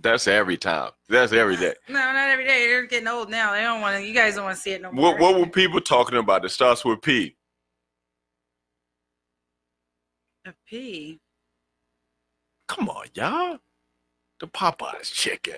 That's 0.00 0.28
every 0.28 0.56
time. 0.56 0.92
That's 1.08 1.32
every 1.32 1.56
day. 1.56 1.74
No, 1.88 1.94
not 1.94 2.30
every 2.30 2.44
day. 2.44 2.66
They're 2.68 2.86
getting 2.86 3.08
old 3.08 3.28
now. 3.28 3.52
They 3.52 3.62
don't 3.62 3.80
want 3.80 3.96
to. 3.96 4.06
You 4.06 4.14
guys 4.14 4.36
don't 4.36 4.44
want 4.44 4.56
to 4.56 4.62
see 4.62 4.70
it 4.72 4.80
no 4.80 4.92
more. 4.92 5.12
What, 5.12 5.18
what 5.20 5.40
were 5.40 5.46
people 5.46 5.80
talking 5.80 6.16
about? 6.18 6.44
It 6.44 6.50
starts 6.50 6.84
with 6.84 7.02
P. 7.02 7.34
A 10.46 10.54
P. 10.66 11.18
Come 12.68 12.88
on, 12.88 13.06
y'all. 13.14 13.58
The 14.38 14.46
Popeyes 14.46 15.12
chicken. 15.12 15.56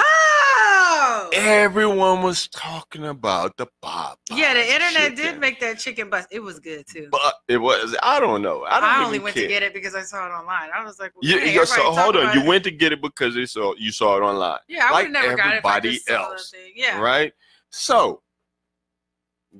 Oh. 0.00 1.30
Everyone 1.34 2.22
was 2.22 2.48
talking 2.48 3.06
about 3.06 3.56
the 3.56 3.66
Popeyes. 3.82 4.16
Yeah, 4.30 4.54
the 4.54 4.72
internet 4.74 5.16
did 5.16 5.38
make 5.40 5.60
that 5.60 5.78
chicken 5.78 6.08
bust. 6.10 6.28
It 6.30 6.40
was 6.40 6.58
good 6.60 6.86
too. 6.86 7.08
But 7.10 7.34
it 7.48 7.58
was. 7.58 7.96
I 8.02 8.20
don't 8.20 8.42
know. 8.42 8.62
I 8.64 8.76
I, 8.78 8.80
don't 8.96 9.06
only 9.06 9.18
went 9.18 9.34
care. 9.34 9.44
to 9.44 9.48
get 9.48 9.62
it 9.62 9.74
because 9.74 9.94
I 9.94 10.02
saw 10.02 10.26
it 10.26 10.30
online. 10.30 10.70
I 10.74 10.84
was 10.84 10.98
like, 10.98 11.12
well, 11.14 11.28
You, 11.30 11.38
dang, 11.40 11.54
you- 11.54 11.66
so 11.66 11.92
hold 11.92 12.16
on. 12.16 12.34
You 12.34 12.42
it. 12.42 12.46
went 12.46 12.64
to 12.64 12.70
get 12.70 12.92
it 12.92 13.02
because 13.02 13.36
it 13.36 13.48
saw 13.48 13.74
you 13.76 13.90
saw 13.92 14.16
it 14.16 14.20
online, 14.20 14.58
Yeah, 14.68 14.86
I 14.88 14.92
like 14.92 15.04
would 15.06 15.12
never 15.12 15.36
got 15.36 15.46
it 15.54 15.64
everybody 15.64 15.98
saw 15.98 16.12
the 16.28 16.32
else. 16.34 16.54
Yeah. 16.74 17.00
right? 17.00 17.32
So, 17.70 18.22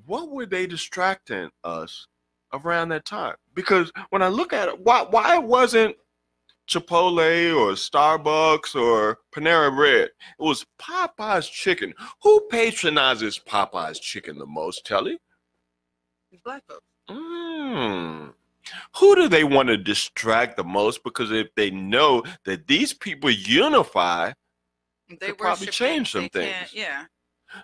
what 0.06 0.30
were 0.30 0.46
they 0.46 0.66
distracting 0.66 1.50
us 1.64 2.06
around 2.52 2.88
that 2.90 3.04
time? 3.04 3.34
Because 3.54 3.92
when 4.10 4.22
I 4.22 4.28
look 4.28 4.52
at 4.52 4.68
it, 4.68 4.78
why 4.80 5.06
why 5.10 5.38
wasn't 5.38 5.96
Chipotle 6.68 7.56
or 7.56 7.72
Starbucks 7.72 8.74
or 8.74 9.18
Panera 9.34 9.74
Bread. 9.74 10.10
It 10.38 10.42
was 10.42 10.66
Popeye's 10.78 11.48
chicken. 11.48 11.94
Who 12.22 12.46
patronizes 12.50 13.38
Popeye's 13.38 13.98
chicken 13.98 14.38
the 14.38 14.46
most, 14.46 14.84
Telly? 14.84 15.18
Black 16.44 16.62
folks. 16.68 16.84
Mm. 17.08 18.34
Who 18.96 19.16
do 19.16 19.28
they 19.28 19.44
want 19.44 19.68
to 19.68 19.78
distract 19.78 20.56
the 20.56 20.64
most? 20.64 21.02
Because 21.02 21.32
if 21.32 21.48
they 21.54 21.70
know 21.70 22.22
that 22.44 22.66
these 22.66 22.92
people 22.92 23.30
unify, 23.30 24.32
They 25.20 25.32
probably 25.32 25.68
change 25.68 26.12
some 26.12 26.28
they 26.32 26.50
things. 26.52 26.74
Yeah. 26.74 27.04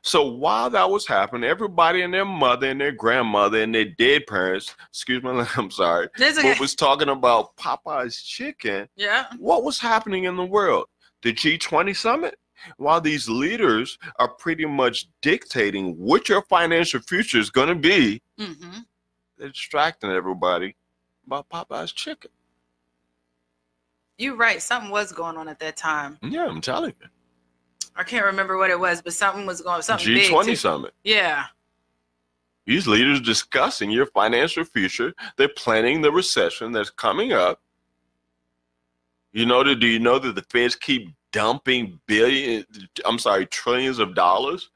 So 0.03 0.27
while 0.27 0.71
that 0.71 0.89
was 0.89 1.07
happening, 1.07 1.49
everybody 1.49 2.03
and 2.03 2.13
their 2.15 2.25
mother 2.25 2.69
and 2.69 2.81
their 2.81 2.93
grandmother 2.93 3.63
and 3.63 3.75
their 3.75 3.85
dead 3.85 4.27
parents, 4.27 4.75
excuse 4.89 5.23
me, 5.23 5.31
I'm 5.57 5.71
sorry, 5.71 6.09
a 6.19 6.61
was 6.61 6.75
talking 6.75 7.09
about 7.11 7.57
Popeyes 7.57 8.25
chicken. 8.25 8.89
yeah. 8.97 9.27
What 9.39 9.63
was 9.65 9.79
happening 9.79 10.25
in 10.25 10.37
the 10.37 10.45
world? 10.45 10.87
The 11.23 11.33
G20 11.33 11.97
summit? 11.97 12.39
While 12.79 13.01
these 13.01 13.29
leaders 13.29 13.99
are 14.19 14.29
pretty 14.29 14.65
much 14.65 15.07
dictating 15.21 15.99
what 15.99 16.29
your 16.31 16.43
financial 16.43 17.01
future 17.01 17.39
is 17.39 17.51
going 17.51 17.69
to 17.69 17.75
be, 17.75 18.23
Mm-hmm. 18.39 18.79
they're 19.39 19.49
distracting 19.51 20.11
everybody 20.11 20.75
about 21.27 21.49
Popeyes 21.51 21.95
chicken. 21.95 22.31
You're 24.19 24.37
right. 24.37 24.63
Something 24.63 24.91
was 24.91 25.13
going 25.13 25.37
on 25.37 25.49
at 25.49 25.59
that 25.59 25.77
time. 25.77 26.19
Yeah, 26.23 26.47
I'm 26.47 26.61
telling 26.61 26.95
you. 27.01 27.09
I 27.97 28.03
can't 28.03 28.27
remember 28.27 28.57
what 28.57 28.71
it 28.71 28.79
was, 28.79 29.01
but 29.03 29.13
something 29.13 29.47
was 29.47 29.61
going. 29.61 29.83
Something 29.83 30.15
big. 30.15 30.31
G20 30.31 30.45
too. 30.47 30.57
summit. 30.57 30.95
Yeah. 31.05 31.45
These 32.67 32.87
leaders 32.89 33.21
discussing 33.21 33.91
your 33.91 34.07
financial 34.07 34.65
future. 34.65 35.13
They're 35.37 35.49
planning 35.49 36.01
the 36.01 36.11
recession 36.11 36.73
that's 36.73 36.91
coming 36.91 37.33
up. 37.33 37.61
You 39.33 39.47
know 39.47 39.63
that? 39.65 39.77
Do 39.77 39.87
you 39.87 39.99
know 39.99 40.19
that 40.19 40.35
the 40.35 40.43
Feds 40.43 40.75
keep 40.75 41.15
dumping 41.33 42.01
billion? 42.07 42.65
I'm 43.05 43.19
sorry, 43.19 43.47
trillions 43.47 43.99
of 43.99 44.15
dollars 44.15 44.71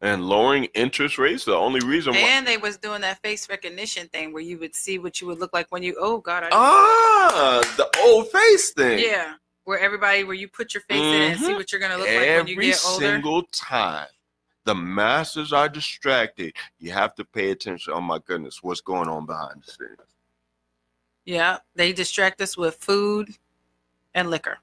and 0.00 0.24
lowering 0.24 0.64
interest 0.74 1.18
rates. 1.18 1.44
The 1.44 1.54
only 1.54 1.80
reason 1.80 2.12
why. 2.12 2.20
And 2.20 2.46
they 2.46 2.56
was 2.56 2.76
doing 2.76 3.00
that 3.02 3.20
face 3.22 3.48
recognition 3.48 4.08
thing 4.08 4.32
where 4.32 4.42
you 4.42 4.58
would 4.58 4.74
see 4.74 4.98
what 4.98 5.20
you 5.20 5.26
would 5.28 5.38
look 5.38 5.52
like 5.52 5.66
when 5.70 5.82
you. 5.82 5.96
Oh 5.98 6.18
God. 6.18 6.44
I 6.44 6.48
Ah, 6.52 7.74
the 7.76 7.88
old 8.04 8.28
face 8.30 8.70
thing. 8.72 8.98
Yeah. 8.98 9.34
Where 9.64 9.78
everybody, 9.78 10.24
where 10.24 10.34
you 10.34 10.48
put 10.48 10.74
your 10.74 10.82
face 10.82 11.00
in 11.00 11.22
and 11.22 11.40
see 11.40 11.52
Mhm. 11.52 11.56
what 11.56 11.70
you're 11.70 11.80
gonna 11.80 11.96
look 11.96 12.08
like 12.08 12.16
when 12.16 12.46
you 12.48 12.60
get 12.60 12.80
older. 12.84 13.06
single 13.06 13.44
time 13.44 14.08
the 14.64 14.74
masses 14.74 15.52
are 15.52 15.68
distracted, 15.68 16.54
you 16.78 16.92
have 16.92 17.14
to 17.16 17.24
pay 17.24 17.50
attention. 17.50 17.92
Oh 17.92 18.00
my 18.00 18.18
goodness, 18.18 18.62
what's 18.62 18.80
going 18.80 19.08
on 19.08 19.26
behind 19.26 19.62
the 19.64 19.72
scenes? 19.72 19.98
Yeah. 21.24 21.58
They 21.74 21.92
distract 21.92 22.40
us 22.40 22.56
with 22.56 22.76
food 22.76 23.36
and 24.14 24.30
liquor. 24.30 24.58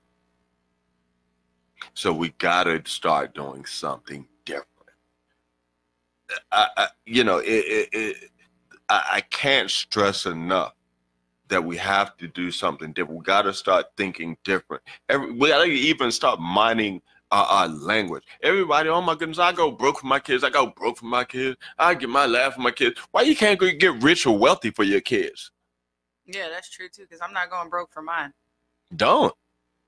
So 1.93 2.13
we 2.13 2.29
gotta 2.29 2.81
start 2.85 3.33
doing 3.33 3.65
something 3.65 4.27
different. 4.45 4.67
I, 6.51 6.67
I 6.77 6.87
you 7.05 7.23
know, 7.23 7.39
it, 7.39 7.47
it, 7.47 7.89
it 7.91 8.31
I, 8.89 9.09
I 9.13 9.21
can't 9.21 9.69
stress 9.69 10.25
enough 10.25 10.73
that 11.49 11.63
we 11.63 11.77
have 11.77 12.15
to 12.17 12.27
do 12.27 12.51
something 12.51 12.93
different. 12.93 13.19
We 13.19 13.23
gotta 13.23 13.53
start 13.53 13.87
thinking 13.97 14.37
different. 14.43 14.83
Every, 15.09 15.31
we 15.31 15.49
gotta 15.49 15.65
even 15.65 16.11
start 16.11 16.39
mining 16.39 17.01
our, 17.31 17.45
our 17.45 17.67
language. 17.67 18.23
Everybody, 18.41 18.89
oh 18.89 19.01
my 19.01 19.15
goodness, 19.15 19.39
I 19.39 19.51
go 19.51 19.71
broke 19.71 19.99
for 19.99 20.07
my 20.07 20.19
kids. 20.19 20.43
I 20.43 20.49
go 20.49 20.67
broke 20.67 20.97
for 20.97 21.05
my 21.05 21.23
kids. 21.23 21.57
I 21.77 21.93
get 21.93 22.09
my 22.09 22.25
laugh 22.25 22.55
for 22.55 22.61
my 22.61 22.71
kids. 22.71 22.99
Why 23.11 23.21
you 23.21 23.35
can't 23.35 23.59
go 23.59 23.69
get 23.71 24.01
rich 24.01 24.25
or 24.25 24.37
wealthy 24.37 24.71
for 24.71 24.83
your 24.83 25.01
kids? 25.01 25.51
Yeah, 26.25 26.47
that's 26.49 26.69
true 26.69 26.87
too. 26.89 27.03
Because 27.03 27.21
I'm 27.21 27.33
not 27.33 27.49
going 27.49 27.69
broke 27.69 27.91
for 27.91 28.01
mine. 28.01 28.33
Don't. 28.95 29.33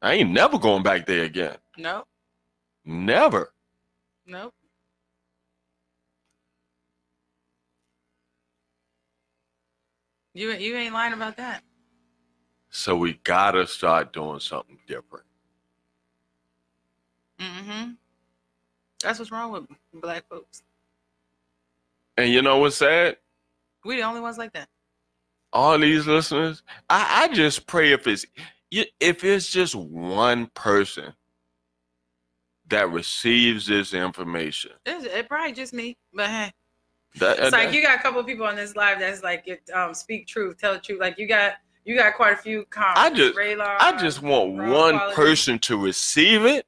I 0.01 0.14
ain't 0.14 0.32
never 0.32 0.57
going 0.57 0.84
back 0.84 1.05
there 1.05 1.24
again. 1.24 1.57
Nope. 1.78 2.07
Never. 2.86 3.53
Nope. 4.26 4.53
You 10.34 10.51
you 10.51 10.75
ain't 10.75 10.93
lying 10.93 11.13
about 11.13 11.38
that. 11.38 11.63
So 12.69 12.95
we 12.95 13.19
gotta 13.23 13.67
start 13.67 14.13
doing 14.13 14.39
something 14.39 14.79
different. 14.88 15.25
Mm-hmm. 17.39 17.91
That's 19.03 19.19
what's 19.19 19.32
wrong 19.32 19.51
with 19.51 19.65
black 19.93 20.27
folks. 20.29 20.63
And 22.17 22.32
you 22.32 22.41
know 22.41 22.59
what's 22.59 22.77
sad? 22.77 23.17
We 23.84 23.97
the 23.97 24.03
only 24.03 24.21
ones 24.21 24.38
like 24.38 24.53
that. 24.53 24.69
All 25.53 25.77
these 25.77 26.07
listeners, 26.07 26.63
I, 26.89 27.23
I 27.23 27.34
just 27.34 27.67
pray 27.67 27.91
if 27.91 28.07
it's 28.07 28.25
if 28.71 29.23
it's 29.23 29.49
just 29.49 29.75
one 29.75 30.47
person 30.53 31.13
that 32.69 32.89
receives 32.89 33.67
this 33.67 33.93
information. 33.93 34.71
It's, 34.86 35.05
it 35.05 35.27
probably 35.27 35.51
just 35.51 35.73
me, 35.73 35.97
but 36.13 36.29
hey, 36.29 36.53
That, 37.16 37.39
it's 37.39 37.51
like 37.51 37.68
that- 37.70 37.74
you 37.74 37.82
got 37.84 37.99
a 37.99 38.01
couple 38.01 38.20
of 38.20 38.26
people 38.26 38.45
on 38.45 38.55
this 38.55 38.76
live 38.76 38.99
that's 38.99 39.22
like, 39.24 39.43
it, 39.47 39.70
um, 39.74 39.93
speak 39.93 40.28
truth, 40.28 40.57
tell 40.57 40.74
the 40.74 40.80
truth. 40.80 40.99
Like 40.99 41.18
you 41.18 41.28
got 41.28 41.55
you 41.84 41.95
got 41.97 42.14
quite 42.16 42.34
a 42.34 42.38
few 42.38 42.64
comments. 42.66 42.99
I 43.01 43.09
just- 43.09 43.38
I 43.38 43.97
just 43.99 44.22
want 44.22 44.57
Ron 44.59 44.70
one 44.70 44.93
Quality. 44.97 45.16
person 45.16 45.59
to 45.59 45.78
receive 45.84 46.45
it, 46.45 46.66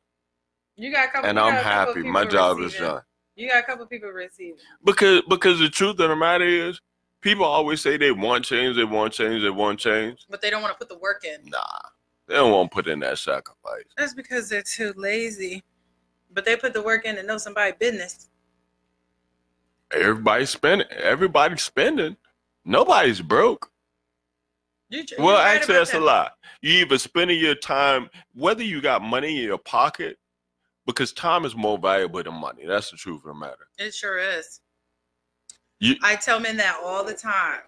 You 0.75 0.91
got 0.91 1.09
a 1.09 1.11
couple, 1.11 1.29
and 1.29 1.39
I'm 1.39 1.53
happy. 1.63 2.01
My 2.03 2.25
job 2.25 2.59
is 2.59 2.73
done. 2.75 3.01
You 3.35 3.49
got 3.49 3.59
a 3.59 3.63
couple 3.63 3.85
people 3.85 4.09
receiving. 4.09 4.57
Because 4.83 5.21
because 5.29 5.59
the 5.59 5.69
truth 5.69 5.99
of 5.99 6.09
the 6.09 6.15
matter 6.15 6.45
is, 6.45 6.81
people 7.21 7.45
always 7.45 7.79
say 7.81 7.95
they 7.97 8.11
want 8.11 8.43
change, 8.45 8.75
they 8.75 8.83
want 8.83 9.13
change, 9.13 9.43
they 9.43 9.49
want 9.49 9.79
change. 9.79 10.25
but 10.29 10.41
they 10.41 10.49
don't 10.49 10.61
want 10.61 10.73
to 10.73 10.77
put 10.79 10.89
the 10.89 10.97
work 10.97 11.23
in. 11.25 11.37
Nah, 11.45 11.61
they 12.27 12.35
don't 12.35 12.51
want 12.51 12.71
to 12.71 12.75
put 12.75 12.87
in 12.87 12.99
that 12.99 13.17
sacrifice. 13.19 13.85
That's 13.97 14.13
because 14.15 14.49
they're 14.49 14.61
too 14.63 14.93
lazy. 14.97 15.63
But 16.31 16.43
they 16.45 16.55
put 16.57 16.73
the 16.73 16.81
work 16.81 17.05
in 17.05 17.15
to 17.17 17.23
know 17.23 17.37
somebody 17.37 17.73
business. 17.79 18.29
Everybody's 19.93 20.49
spending. 20.49 20.87
Everybody's 20.91 21.61
spending. 21.61 22.17
Nobody's 22.65 23.21
broke. 23.21 23.69
You, 24.89 25.03
you're 25.09 25.25
Well, 25.25 25.37
right 25.37 25.55
actually, 25.57 25.75
that's 25.75 25.91
a 25.91 25.99
that. 25.99 26.01
lie. 26.01 26.29
You 26.61 26.73
either 26.85 26.97
spending 26.97 27.39
your 27.39 27.55
time, 27.55 28.09
whether 28.33 28.63
you 28.63 28.81
got 28.81 29.01
money 29.01 29.37
in 29.39 29.43
your 29.43 29.57
pocket, 29.57 30.17
because 30.85 31.13
time 31.13 31.45
is 31.45 31.55
more 31.55 31.77
valuable 31.77 32.21
than 32.23 32.33
money. 32.35 32.65
That's 32.65 32.91
the 32.91 32.97
truth 32.97 33.21
of 33.21 33.27
the 33.27 33.33
matter. 33.33 33.67
It 33.77 33.93
sure 33.93 34.17
is. 34.19 34.61
You- 35.79 35.95
I 36.01 36.15
tell 36.15 36.39
men 36.39 36.57
that 36.57 36.79
all 36.83 37.03
the 37.03 37.13
time. 37.13 37.59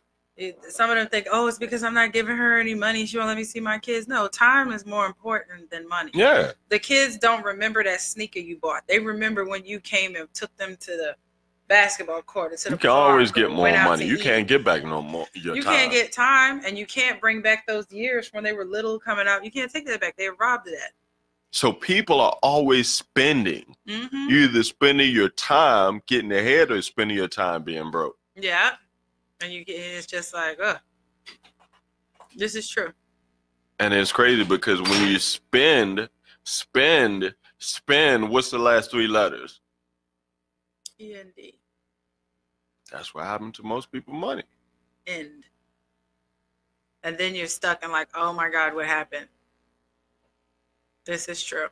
Some 0.70 0.90
of 0.90 0.98
them 0.98 1.08
think, 1.08 1.28
oh, 1.32 1.48
it's 1.48 1.58
because 1.58 1.82
I'm 1.82 1.94
not 1.94 2.12
giving 2.12 2.36
her 2.36 2.60
any 2.60 2.76
money. 2.76 3.06
She 3.06 3.18
won't 3.18 3.30
let 3.30 3.38
me 3.38 3.46
see 3.46 3.62
my 3.62 3.80
kids. 3.80 4.08
No, 4.10 4.28
time 4.28 4.72
is 4.74 4.86
more 4.86 5.06
important 5.06 5.70
than 5.72 5.88
money. 5.88 6.12
Yeah, 6.14 6.52
The 6.70 6.78
kids 6.78 7.18
don't 7.18 7.44
remember 7.44 7.84
that 7.86 8.02
sneaker 8.02 8.40
you 8.40 8.58
bought. 8.58 8.86
They 8.88 9.00
remember 9.00 9.46
when 9.46 9.66
you 9.66 9.80
came 9.80 10.18
and 10.18 10.32
took 10.34 10.56
them 10.58 10.76
to 10.82 10.92
the 10.92 11.16
basketball 11.68 12.22
court 12.22 12.51
the 12.51 12.70
you 12.70 12.78
can 12.78 12.89
always 12.89 13.32
get 13.32 13.49
more 13.49 13.72
money. 13.72 14.05
You 14.05 14.16
eat. 14.16 14.22
can't 14.22 14.47
get 14.47 14.63
back 14.63 14.84
no 14.84 15.01
more. 15.01 15.28
Your 15.34 15.55
You 15.55 15.63
time. 15.63 15.74
can't 15.74 15.91
get 15.91 16.11
time, 16.11 16.61
and 16.66 16.78
you 16.78 16.86
can't 16.86 17.20
bring 17.20 17.41
back 17.41 17.66
those 17.68 17.91
years 17.91 18.30
when 18.32 18.43
they 18.43 18.53
were 18.53 18.66
little 18.66 18.99
coming 18.99 19.28
out. 19.28 19.43
You 19.43 19.51
can't 19.51 19.72
take 19.72 19.86
that 19.88 20.01
back. 20.01 20.16
They 20.18 20.30
robbed 20.30 20.68
of 20.68 20.74
that. 20.74 20.91
So 21.51 21.72
people 21.72 22.20
are 22.20 22.38
always 22.43 22.91
spending. 22.91 23.76
hmm 23.88 24.28
You 24.30 24.39
either 24.45 24.63
spending 24.63 25.11
your 25.13 25.30
time 25.30 26.01
getting 26.07 26.32
ahead 26.32 26.72
or 26.72 26.82
spending 26.82 27.18
your 27.18 27.28
time 27.30 27.63
being 27.63 27.91
broke. 27.91 28.18
Yeah, 28.36 28.72
and 29.41 29.51
you 29.51 29.63
get 29.63 29.74
it's 29.76 30.05
just 30.05 30.34
like, 30.34 30.59
uh, 30.59 30.76
this 32.36 32.55
is 32.55 32.68
true. 32.70 32.91
And 33.80 33.93
it's 33.93 34.11
crazy 34.11 34.43
because 34.43 34.82
when 34.82 35.07
you 35.09 35.20
spend, 35.20 36.09
spend, 36.43 37.34
spend, 37.57 38.30
what's 38.30 38.49
the 38.51 38.57
last 38.59 38.91
three 38.91 39.07
letters? 39.07 39.61
E 41.00 41.16
N 41.16 41.32
D 41.36 41.60
That's 42.91 43.14
what 43.14 43.26
happened 43.26 43.54
to 43.56 43.64
most 43.64 43.91
people 43.91 44.14
money. 44.14 44.43
end, 45.08 45.43
and 47.04 47.18
then 47.18 47.36
you're 47.36 47.48
stuck 47.48 47.84
and 47.84 47.91
like, 47.91 48.10
oh 48.16 48.34
my 48.34 48.50
God, 48.50 48.74
what 48.74 48.86
happened? 48.88 49.28
This 51.06 51.28
is 51.28 51.43
true. 51.43 51.68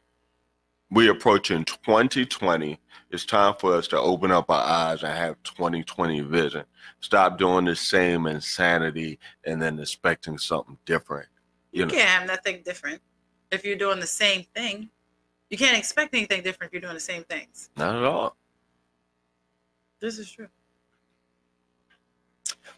we 0.92 1.08
approaching 1.10 1.64
2020 1.66 2.80
it's 3.10 3.26
time 3.26 3.54
for 3.60 3.74
us 3.76 3.88
to 3.88 4.00
open 4.00 4.32
up 4.32 4.50
our 4.50 4.64
eyes 4.64 5.02
and 5.04 5.12
have 5.12 5.36
2020 5.44 6.22
vision 6.22 6.64
stop 7.00 7.38
doing 7.40 7.66
the 7.66 7.76
same 7.76 8.28
insanity 8.28 9.18
and 9.46 9.60
then 9.62 9.80
expecting 9.80 10.38
something 10.38 10.78
different 10.86 11.28
You, 11.72 11.80
you 11.80 11.86
know 11.88 11.94
can't 11.94 12.10
have 12.10 12.28
nothing 12.28 12.62
different 12.64 13.02
if 13.52 13.66
you're 13.66 13.76
doing 13.76 14.00
the 14.00 14.08
same 14.08 14.44
thing. 14.56 14.90
You 15.50 15.58
can't 15.58 15.78
expect 15.78 16.14
anything 16.16 16.42
different 16.44 16.70
if 16.70 16.74
you're 16.74 16.82
doing 16.82 16.96
the 16.96 17.00
same 17.00 17.24
things. 17.24 17.70
not 17.76 17.96
at 17.96 18.04
all 18.04 18.36
This 20.04 20.20
is 20.20 20.30
true. 20.30 20.50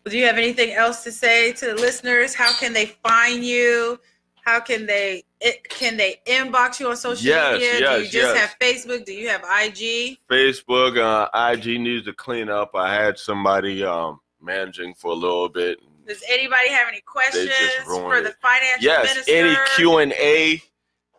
Well, 0.03 0.11
do 0.11 0.17
you 0.19 0.25
have 0.27 0.37
anything 0.37 0.73
else 0.73 1.03
to 1.05 1.11
say 1.11 1.51
to 1.53 1.65
the 1.65 1.73
listeners? 1.73 2.35
How 2.35 2.53
can 2.53 2.71
they 2.71 2.85
find 2.85 3.43
you? 3.43 3.99
How 4.43 4.59
can 4.59 4.85
they 4.85 5.23
it, 5.41 5.67
can 5.67 5.97
they 5.97 6.21
inbox 6.27 6.79
you 6.79 6.87
on 6.87 6.95
social 6.95 7.25
Yes, 7.25 7.53
media? 7.59 7.79
do 7.79 7.95
you 7.97 8.03
just 8.03 8.13
yes. 8.13 8.37
have 8.37 8.55
Facebook? 8.59 9.03
Do 9.05 9.11
you 9.13 9.27
have 9.27 9.41
IG? 9.43 10.19
facebook 10.29 10.99
uh, 10.99 11.51
ig 11.51 11.65
needs 11.81 12.05
to 12.05 12.13
clean 12.13 12.47
up 12.47 12.69
i 12.75 12.93
had 12.93 13.17
somebody 13.17 13.83
um, 13.83 14.19
managing 14.39 14.93
for 14.93 15.11
a 15.11 15.15
little 15.15 15.49
bit 15.49 15.79
Does 16.07 16.21
anybody 16.29 16.69
have 16.69 16.87
any 16.87 17.01
questions 17.01 17.49
for 17.85 18.21
the 18.21 18.29
it. 18.29 18.35
financial 18.39 18.83
Yes, 18.83 19.15
minister? 19.15 19.31
any 19.33 19.55
Q 19.75 19.97
and 19.97 20.11
A, 20.13 20.61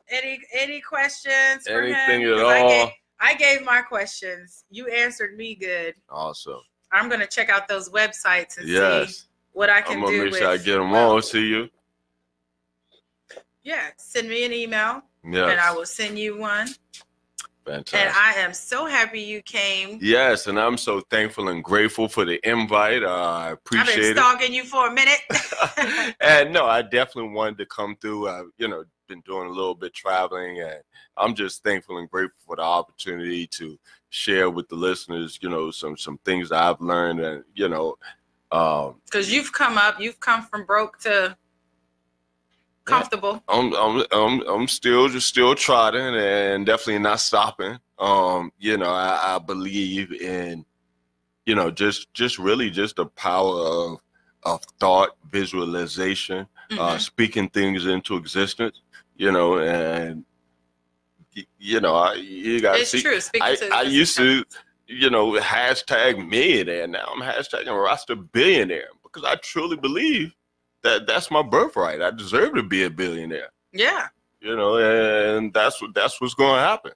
any 0.09 0.39
any 0.53 0.81
questions 0.81 1.67
for 1.67 1.83
anything 1.83 2.23
at 2.23 2.31
at 2.31 2.37
'Cause 2.39 2.53
I 2.53 2.61
all. 2.61 2.93
I 3.21 3.35
gave 3.35 3.65
my 3.65 3.81
questions. 3.81 4.65
You 4.71 4.89
answered 4.89 5.37
me 5.37 5.55
good. 5.55 5.95
Awesome. 6.11 6.61
I'm 6.93 7.09
gonna 7.09 7.27
check 7.27 7.49
out 7.49 7.69
those 7.69 7.89
websites 7.89 8.59
and 8.59 8.69
see 8.69 9.15
what 9.53 9.71
I 9.71 9.81
can 9.81 9.99
I'm 9.99 10.05
gonna 10.05 10.13
do. 10.13 10.23
make 10.25 10.33
with, 10.33 10.41
sure 10.41 10.51
I 10.51 10.57
get 10.57 10.77
them 10.77 10.91
well, 10.91 11.13
all 11.13 11.23
to 11.23 11.41
you. 11.41 11.69
Yeah, 13.63 13.89
send 13.97 14.29
me 14.29 14.45
an 14.45 14.53
email 14.53 15.03
Yes, 15.25 15.51
and 15.51 15.61
I 15.61 15.73
will 15.73 15.87
send 15.87 16.19
you 16.19 16.39
one. 16.39 16.69
fantastic. 17.67 17.99
And 17.99 18.11
I 18.15 18.35
am 18.35 18.55
so 18.55 18.87
happy 18.87 19.21
you 19.21 19.43
came. 19.43 19.99
Yes, 20.01 20.47
and 20.47 20.61
I'm 20.61 20.77
so 20.77 21.01
thankful 21.11 21.49
and 21.49 21.65
grateful 21.65 22.07
for 22.07 22.25
the 22.25 22.39
invite. 22.49 23.03
Uh, 23.03 23.09
I 23.09 23.51
appreciate 23.51 23.57
it. 23.57 23.59
I've 23.81 23.87
been 23.87 23.93
appreciate 23.95 24.11
it. 24.11 24.17
stalking 24.17 24.55
you 24.55 24.65
for 24.65 24.87
a 24.87 24.93
minute. 24.93 26.15
and 26.21 26.53
no, 26.53 26.67
I 26.67 26.83
definitely 26.83 27.33
wanted 27.33 27.59
to 27.59 27.67
come 27.67 27.97
through. 28.01 28.29
I've, 28.29 28.47
you 28.57 28.69
know, 28.69 28.85
been 29.07 29.21
doing 29.23 29.47
a 29.49 29.53
little 29.53 29.75
bit 29.75 29.95
traveling, 29.95 30.61
and 30.61 30.81
I'm 31.17 31.35
just 31.35 31.63
thankful 31.63 31.99
and 31.99 32.11
grateful 32.11 32.39
for 32.47 32.57
the 32.57 32.63
opportunity 32.63 33.47
to 33.49 33.79
share 34.11 34.51
with 34.51 34.69
the 34.69 34.75
listeners, 34.77 35.39
you 35.41 35.49
know, 35.49 35.71
some 35.71 35.97
some 35.97 36.19
things 36.25 36.53
I've 36.53 36.81
learned, 36.81 37.21
and 37.21 37.45
you 37.55 37.69
know, 37.69 37.97
um, 38.53 38.97
Because 39.05 39.33
you've 39.33 39.53
come 39.53 39.79
up, 39.79 40.01
you've 40.01 40.21
come 40.21 40.43
from 40.43 40.65
broke 40.65 40.99
to 41.01 41.37
comfortable. 42.85 43.43
I'm 43.49 43.75
I'm 43.75 44.05
I'm 44.13 44.41
I'm 44.49 44.69
still 44.69 45.09
just 45.09 45.29
still 45.29 45.55
trotting 45.55 46.15
and 46.15 46.67
definitely 46.67 47.01
not 47.01 47.21
stopping. 47.21 47.79
Um, 47.99 48.53
you 48.59 48.77
know, 48.77 48.91
I, 48.91 49.37
I 49.37 49.39
believe 49.39 50.13
in, 50.13 50.65
you 51.47 51.55
know, 51.55 51.71
just 51.71 52.13
just 52.15 52.39
really 52.39 52.71
just 52.71 52.97
the 52.97 53.07
power 53.07 53.59
of 53.59 54.01
of 54.43 54.63
thought, 54.79 55.17
visualization, 55.29 56.47
uh, 56.71 56.95
Mhm. 56.95 57.01
speaking 57.01 57.49
things 57.49 57.87
into 57.87 58.17
existence. 58.17 58.81
You 59.17 59.33
know, 59.33 59.59
and 59.59 60.25
you 61.59 61.81
know, 61.81 61.95
I 61.95 62.15
you 62.15 62.61
got 62.61 62.77
to 62.77 62.87
see. 62.87 63.03
true. 63.03 63.21
Speaking 63.21 63.47
I 63.47 63.55
to 63.57 63.75
I 63.75 63.83
used 63.83 64.17
to, 64.17 64.45
you 64.87 65.11
know, 65.11 65.33
hashtag 65.33 66.27
millionaire. 66.29 66.87
Now 66.87 67.09
I'm 67.15 67.21
hashtagging 67.21 67.67
roster 67.69 68.17
billionaire 68.17 68.89
because 69.03 69.25
I 69.25 69.37
truly 69.37 69.77
believe 69.77 70.35
that 70.83 71.07
that's 71.07 71.31
my 71.31 71.43
birthright. 71.43 72.03
I 72.03 72.11
deserve 72.11 72.55
to 72.55 72.63
be 72.63 72.85
a 72.85 72.91
billionaire 72.91 73.51
Yeah, 73.73 74.09
you 74.41 74.57
know, 74.57 74.77
and 74.77 75.53
that's 75.53 75.81
what 75.81 75.95
that's 75.95 76.21
what's 76.21 76.35
going 76.35 76.57
to 76.57 76.61
happen. 76.61 76.93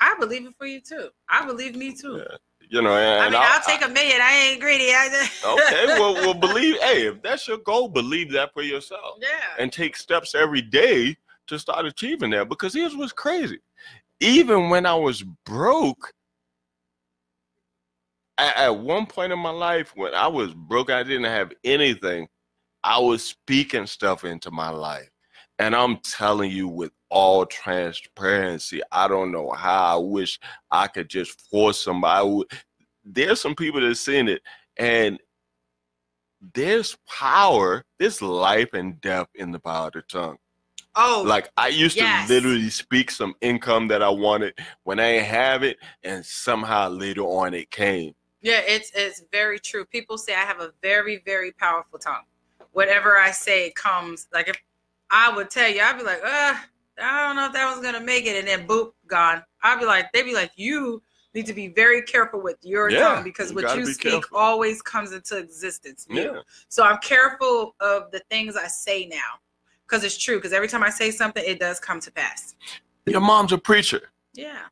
I 0.00 0.16
believe 0.18 0.46
it 0.46 0.54
for 0.58 0.66
you 0.66 0.80
too. 0.80 1.08
I 1.28 1.44
believe 1.46 1.76
me 1.76 1.94
too. 1.94 2.18
Yeah. 2.18 2.36
You 2.70 2.82
know, 2.82 2.96
and 2.96 3.22
I 3.22 3.26
mean, 3.26 3.34
I- 3.34 3.52
I'll 3.54 3.62
take 3.62 3.84
a 3.84 3.92
million. 3.92 4.20
I 4.20 4.50
ain't 4.50 4.60
greedy. 4.60 4.92
I 4.92 5.08
just... 5.10 5.44
okay, 5.46 5.86
well, 5.86 6.14
well, 6.14 6.34
believe. 6.34 6.80
Hey, 6.80 7.06
if 7.08 7.22
that's 7.22 7.46
your 7.46 7.58
goal, 7.58 7.88
believe 7.88 8.32
that 8.32 8.52
for 8.54 8.62
yourself, 8.62 9.18
yeah. 9.20 9.28
and 9.58 9.70
take 9.70 9.96
steps 9.96 10.34
every 10.34 10.62
day 10.62 11.14
to 11.48 11.58
start 11.58 11.86
achieving 11.86 12.30
that. 12.30 12.48
Because 12.48 12.74
here's 12.74 12.96
what's 12.96 13.12
crazy: 13.12 13.58
even 14.20 14.70
when 14.70 14.86
I 14.86 14.94
was 14.94 15.22
broke, 15.44 16.12
at, 18.38 18.76
one 18.76 19.06
point 19.06 19.32
in 19.32 19.38
my 19.38 19.50
life, 19.50 19.92
when 19.94 20.14
I 20.14 20.26
was 20.26 20.54
broke, 20.54 20.90
I 20.90 21.02
didn't 21.02 21.24
have 21.24 21.52
anything. 21.62 22.28
I 22.82 22.98
was 22.98 23.24
speaking 23.24 23.86
stuff 23.86 24.24
into 24.24 24.50
my 24.50 24.70
life. 24.70 25.08
And 25.58 25.74
I'm 25.74 25.98
telling 25.98 26.50
you 26.50 26.66
with 26.66 26.90
all 27.10 27.46
transparency, 27.46 28.82
I 28.90 29.06
don't 29.06 29.30
know 29.30 29.50
how 29.52 29.96
I 29.96 30.00
wish 30.00 30.40
I 30.70 30.88
could 30.88 31.08
just 31.08 31.40
force 31.48 31.82
somebody. 31.82 32.42
There's 33.04 33.40
some 33.40 33.54
people 33.54 33.80
that 33.80 33.94
seen 33.94 34.28
it, 34.28 34.42
and 34.76 35.18
there's 36.54 36.96
power, 37.08 37.84
there's 37.98 38.20
life 38.20 38.70
and 38.74 39.00
death 39.00 39.28
in 39.36 39.52
the 39.52 39.60
power 39.60 39.86
of 39.86 39.92
the 39.92 40.02
tongue. 40.02 40.36
Oh, 40.96 41.22
Like 41.26 41.50
I 41.56 41.68
used 41.68 41.96
yes. 41.96 42.28
to 42.28 42.34
literally 42.34 42.70
speak 42.70 43.10
some 43.10 43.34
income 43.40 43.88
that 43.88 44.02
I 44.02 44.08
wanted 44.08 44.54
when 44.84 45.00
I 45.00 45.06
ain't 45.06 45.26
have 45.26 45.62
it, 45.62 45.78
and 46.02 46.24
somehow 46.24 46.88
later 46.88 47.22
on 47.22 47.54
it 47.54 47.70
came. 47.70 48.14
yeah. 48.42 48.60
It's 48.66 48.90
it's 48.94 49.22
very 49.32 49.58
true. 49.58 49.84
People 49.84 50.18
say 50.18 50.34
I 50.34 50.40
have 50.40 50.60
a 50.60 50.72
very 50.82 51.22
very 51.24 51.52
powerful 51.52 51.98
tongue. 51.98 52.24
Whatever 52.72 53.16
I 53.18 53.30
say 53.30 53.70
comes. 53.72 54.28
Like 54.32 54.48
if 54.48 54.56
I 55.10 55.34
would 55.34 55.50
tell 55.50 55.68
you, 55.68 55.80
I'd 55.80 55.96
be 55.98 56.04
like, 56.04 56.22
uh, 56.24 56.54
I 57.00 57.26
don't 57.26 57.36
know 57.36 57.46
if 57.46 57.52
that 57.52 57.74
was 57.74 57.84
gonna 57.84 58.00
make 58.04 58.26
it, 58.26 58.36
and 58.38 58.46
then 58.48 58.66
boop, 58.66 58.92
gone. 59.06 59.42
I'd 59.62 59.78
be 59.80 59.86
like, 59.86 60.12
they'd 60.12 60.22
be 60.22 60.34
like, 60.34 60.52
you 60.56 61.02
need 61.34 61.46
to 61.46 61.52
be 61.54 61.68
very 61.68 62.02
careful 62.02 62.40
with 62.40 62.56
your 62.62 62.90
Yeah, 62.90 63.14
tongue 63.14 63.24
because 63.24 63.50
you 63.50 63.56
what 63.56 63.76
you 63.76 63.84
be 63.86 63.92
speak 63.92 64.12
careful. 64.12 64.38
always 64.38 64.82
comes 64.82 65.12
into 65.12 65.36
existence. 65.38 66.06
Yeah. 66.08 66.40
So 66.68 66.84
I'm 66.84 66.98
careful 66.98 67.74
of 67.80 68.10
the 68.12 68.20
things 68.30 68.56
I 68.56 68.66
say 68.68 69.06
now 69.06 69.40
because 69.86 70.04
it's 70.04 70.16
true. 70.16 70.36
Because 70.36 70.52
every 70.52 70.68
time 70.68 70.82
I 70.82 70.90
say 70.90 71.10
something, 71.10 71.42
it 71.46 71.60
does 71.60 71.80
come 71.80 72.00
to 72.00 72.10
pass. 72.10 72.54
Your 73.06 73.20
mom's 73.20 73.52
a 73.52 73.58
preacher. 73.58 74.10
Yeah. 74.32 74.62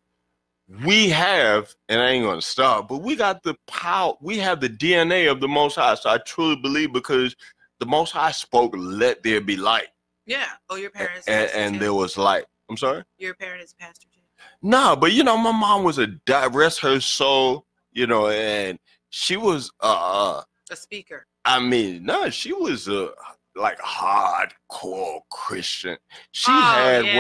we 0.85 1.11
have, 1.11 1.75
and 1.89 2.01
I 2.01 2.11
ain't 2.11 2.25
gonna 2.25 2.41
stop, 2.41 2.89
but 2.89 2.99
we 3.03 3.15
got 3.15 3.43
the 3.43 3.55
power, 3.67 4.15
we 4.21 4.39
have 4.39 4.61
the 4.61 4.71
DNA 4.71 5.31
of 5.31 5.41
the 5.41 5.49
Most 5.49 5.77
High. 5.77 5.95
So 5.97 6.11
I 6.11 6.19
truly 6.19 6.57
believe 6.57 6.93
because 6.93 7.37
the 7.79 7.87
Most 7.87 8.13
High 8.13 8.31
spoke, 8.31 8.75
"Let 8.77 9.23
there 9.23 9.41
be 9.41 9.57
light," 9.57 9.89
Yeah. 10.27 10.47
Oh, 10.71 10.77
your 10.77 10.91
parents. 10.91 11.29
and, 11.29 11.51
and 11.51 11.81
there 11.81 11.95
was 11.95 12.17
light. 12.17 12.45
I'm 12.71 12.77
sorry. 12.77 13.05
your 13.19 13.35
parent 13.35 13.63
is 13.63 13.75
pastor 13.75 14.07
too. 14.15 14.21
No, 14.63 14.97
but 14.97 15.13
you 15.13 15.25
know, 15.25 15.37
my 15.37 15.53
mom 15.53 15.85
was 15.85 15.99
a 15.99 16.09
rest 16.51 16.81
her 16.81 17.01
soul, 17.01 17.67
you 17.93 18.07
know, 18.07 18.29
and 18.29 18.79
she 19.11 19.37
was, 19.37 19.71
uh, 19.81 20.39
uh 20.39 20.43
A 20.71 20.77
speaker. 20.77 21.27
I 21.45 21.61
mean, 21.61 22.05
no, 22.05 22.31
she 22.31 22.53
was 22.53 22.89
a 22.89 23.11
like 23.55 23.79
hardcore 23.81 25.21
Christian. 25.31 25.97
She 26.33 26.51
Oh, 26.53 26.61
had 26.63 27.05
yeah. 27.07 27.17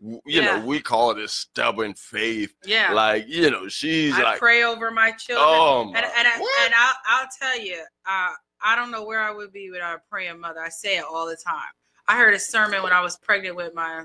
what 0.00 0.22
you 0.26 0.42
Yeah. 0.42 0.58
know 0.58 0.64
we 0.66 0.80
call 0.80 1.10
it 1.10 1.18
a 1.18 1.28
stubborn 1.28 1.94
faith. 1.94 2.54
Yeah. 2.64 2.92
Like 2.92 3.26
you 3.28 3.50
know, 3.50 3.68
she's 3.68 4.14
I 4.14 4.22
like, 4.22 4.38
pray 4.38 4.64
over 4.64 4.90
my 4.90 5.12
children. 5.12 5.46
oh 5.48 5.84
my, 5.84 5.98
and 5.98 6.06
and, 6.16 6.28
I, 6.28 6.38
what? 6.38 6.64
and 6.64 6.74
I'll, 6.74 6.94
I'll 7.06 7.28
tell 7.38 7.58
you, 7.60 7.82
uh, 8.06 8.30
I 8.62 8.76
don't 8.76 8.90
know 8.90 9.04
where 9.04 9.20
I 9.20 9.30
would 9.30 9.52
be 9.52 9.70
without 9.70 9.96
a 9.96 10.02
praying 10.10 10.40
mother. 10.40 10.60
I 10.60 10.68
say 10.70 10.96
it 10.98 11.04
all 11.04 11.26
the 11.26 11.36
time. 11.36 11.70
I 12.08 12.16
heard 12.16 12.34
a 12.34 12.38
sermon 12.38 12.82
when 12.82 12.92
I 12.92 13.00
was 13.00 13.16
pregnant 13.18 13.56
with 13.56 13.74
my 13.74 14.04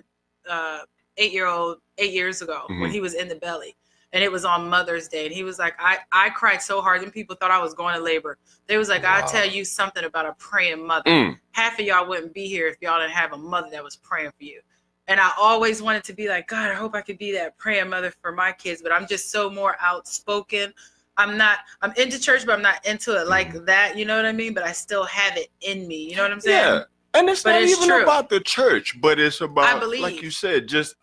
uh, 0.50 0.80
eight 1.18 1.32
year 1.34 1.48
old 1.48 1.78
eight 1.98 2.14
years 2.14 2.42
ago 2.42 2.64
when 2.68 2.90
Mhm. 2.90 2.92
he 2.92 3.02
was 3.02 3.14
in 3.14 3.28
the 3.28 3.36
belly. 3.36 3.76
And 4.12 4.24
it 4.24 4.32
was 4.32 4.44
on 4.44 4.70
Mother's 4.70 5.08
Day. 5.08 5.26
And 5.26 5.34
he 5.34 5.44
was 5.44 5.60
like, 5.60 5.76
I, 5.80 6.00
I 6.12 6.30
cried 6.32 6.62
so 6.62 6.82
hard. 6.82 7.04
And 7.04 7.14
people 7.14 7.36
thought 7.36 7.52
I 7.52 7.62
was 7.62 7.74
going 7.76 7.96
to 7.96 8.02
labor. 8.02 8.38
They 8.68 8.78
was 8.78 8.90
like, 8.90 9.06
I'll 9.06 9.28
tell 9.28 9.46
you 9.48 9.64
something 9.64 10.04
about 10.04 10.26
a 10.26 10.34
praying 10.40 10.86
mother. 10.86 11.10
Mm, 11.10 11.38
half 11.52 11.80
of 11.80 11.86
y'all 11.86 12.08
wouldn't 12.08 12.34
be 12.34 12.48
here 12.48 12.68
if 12.68 12.78
y'all 12.82 13.00
didn't 13.00 13.12
have 13.14 13.34
a 13.34 13.38
mother 13.38 13.70
that 13.72 13.84
was 13.84 13.96
praying 13.98 14.32
for 14.38 14.44
you. 14.44 14.62
And 15.08 15.20
I 15.20 15.32
always 15.40 15.82
wanted 15.82 16.04
to 16.06 16.14
be 16.14 16.28
like, 16.30 16.48
God, 16.48 16.70
I 16.70 16.74
hope 16.76 16.96
I 16.96 17.02
could 17.02 17.18
be 17.18 17.32
that 17.34 17.58
praying 17.58 17.90
mother 17.90 18.12
for 18.22 18.32
my 18.32 18.52
kids, 18.52 18.82
but 18.82 18.92
I'm 18.92 19.08
just 19.08 19.32
so 19.32 19.50
more 19.50 19.76
outspoken. 19.82 20.74
I'm 21.18 21.36
not, 21.38 21.60
I'm 21.82 21.92
into 21.98 22.20
church, 22.20 22.46
but 22.46 22.54
I'm 22.54 22.62
not 22.62 22.86
into 22.86 23.20
it 23.20 23.28
like 23.28 23.50
Mm-hmm. 23.54 23.66
that. 23.66 23.98
You 23.98 24.06
know 24.06 24.16
what 24.16 24.26
I 24.26 24.32
mean? 24.32 24.54
But 24.54 24.64
I 24.64 24.72
still 24.72 25.04
have 25.06 25.36
it 25.36 25.50
in 25.62 25.88
me. 25.88 26.10
You 26.10 26.16
know 26.16 26.24
what 26.24 26.32
I'm 26.32 26.40
saying? 26.40 26.64
yeah, 26.64 26.84
and 27.14 27.28
it's 27.30 27.44
But 27.44 27.54
not 27.54 27.62
it's 27.64 27.72
even 27.74 27.90
true. 27.90 28.04
about 28.04 28.30
the 28.30 28.40
church, 28.40 29.00
but 29.02 29.20
it's 29.20 29.42
about 29.42 29.88
like 30.00 30.22
you 30.22 30.32
said, 30.32 30.68
just 30.68 30.96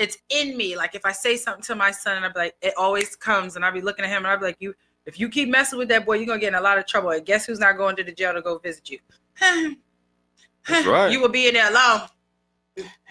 It's 0.00 0.16
in 0.30 0.56
me. 0.56 0.76
Like 0.76 0.94
if 0.94 1.04
I 1.04 1.12
say 1.12 1.36
something 1.36 1.62
to 1.64 1.74
my 1.74 1.90
son 1.90 2.16
and 2.16 2.24
I'd 2.24 2.32
be 2.32 2.40
like, 2.40 2.56
it 2.62 2.72
always 2.78 3.14
comes 3.14 3.54
and 3.56 3.64
I'd 3.64 3.74
be 3.74 3.82
looking 3.82 4.04
at 4.04 4.10
him 4.10 4.18
and 4.24 4.28
I'd 4.28 4.40
be 4.40 4.46
like, 4.46 4.56
you, 4.58 4.74
if 5.04 5.20
you 5.20 5.28
keep 5.28 5.48
messing 5.50 5.78
with 5.78 5.88
that 5.88 6.06
boy, 6.06 6.14
you're 6.14 6.26
going 6.26 6.40
to 6.40 6.40
get 6.40 6.54
in 6.54 6.58
a 6.58 6.60
lot 6.62 6.78
of 6.78 6.86
trouble. 6.86 7.10
And 7.10 7.24
guess 7.24 7.44
who's 7.44 7.58
not 7.58 7.76
going 7.76 7.96
to 7.96 8.02
the 8.04 8.12
jail 8.12 8.32
to 8.32 8.40
go 8.40 8.56
visit 8.58 8.88
you? 8.88 8.98
That's 10.68 10.86
right. 10.86 11.12
You 11.12 11.20
will 11.20 11.28
be 11.28 11.48
in 11.48 11.54
there 11.54 11.70
alone. 11.70 12.08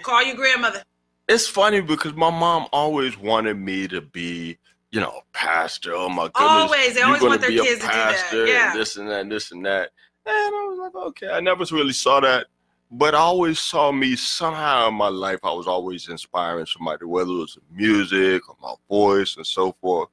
Call 0.04 0.24
your 0.24 0.36
grandmother. 0.36 0.84
it's 1.28 1.48
funny 1.48 1.80
because 1.82 2.14
my 2.16 2.32
mom 2.32 2.68
always 2.72 3.18
wanted 3.18 3.58
me 3.58 3.88
to 3.88 4.02
be, 4.02 4.58
you 4.92 5.00
know, 5.00 5.10
a 5.10 5.22
pastor. 5.34 5.94
Oh 5.94 6.10
my 6.10 6.24
goodness, 6.34 6.52
Always. 6.52 6.96
They 6.96 7.02
always 7.02 7.22
want 7.22 7.42
their 7.42 7.52
kids 7.52 7.82
to 7.82 7.88
do 7.88 7.94
that. 7.94 8.16
pastor 8.16 8.46
Yeah. 8.48 8.72
and 8.72 8.80
this 8.80 8.98
and 8.98 9.08
that, 9.10 9.22
and 9.22 9.32
this 9.32 9.52
and 9.52 9.66
that. 9.66 9.92
And 10.26 10.36
I 10.36 10.68
was 10.70 10.80
like, 10.80 10.96
okay, 11.08 11.30
I 11.30 11.40
never 11.40 11.64
really 11.72 11.94
saw 11.94 12.20
that, 12.20 12.48
but 12.92 13.14
always 13.14 13.60
saw 13.60 13.92
me 13.92 14.16
somehow 14.16 14.88
in 14.88 14.96
my 14.96 15.10
life. 15.10 15.40
I 15.44 15.52
was 15.52 15.68
always 15.68 16.10
inspiring 16.10 16.66
somebody, 16.66 17.06
whether 17.06 17.30
it 17.30 17.34
was 17.34 17.58
music 17.72 18.48
or 18.50 18.56
my 18.62 18.74
voice 18.90 19.38
and 19.38 19.46
so 19.46 19.76
forth. 19.82 20.10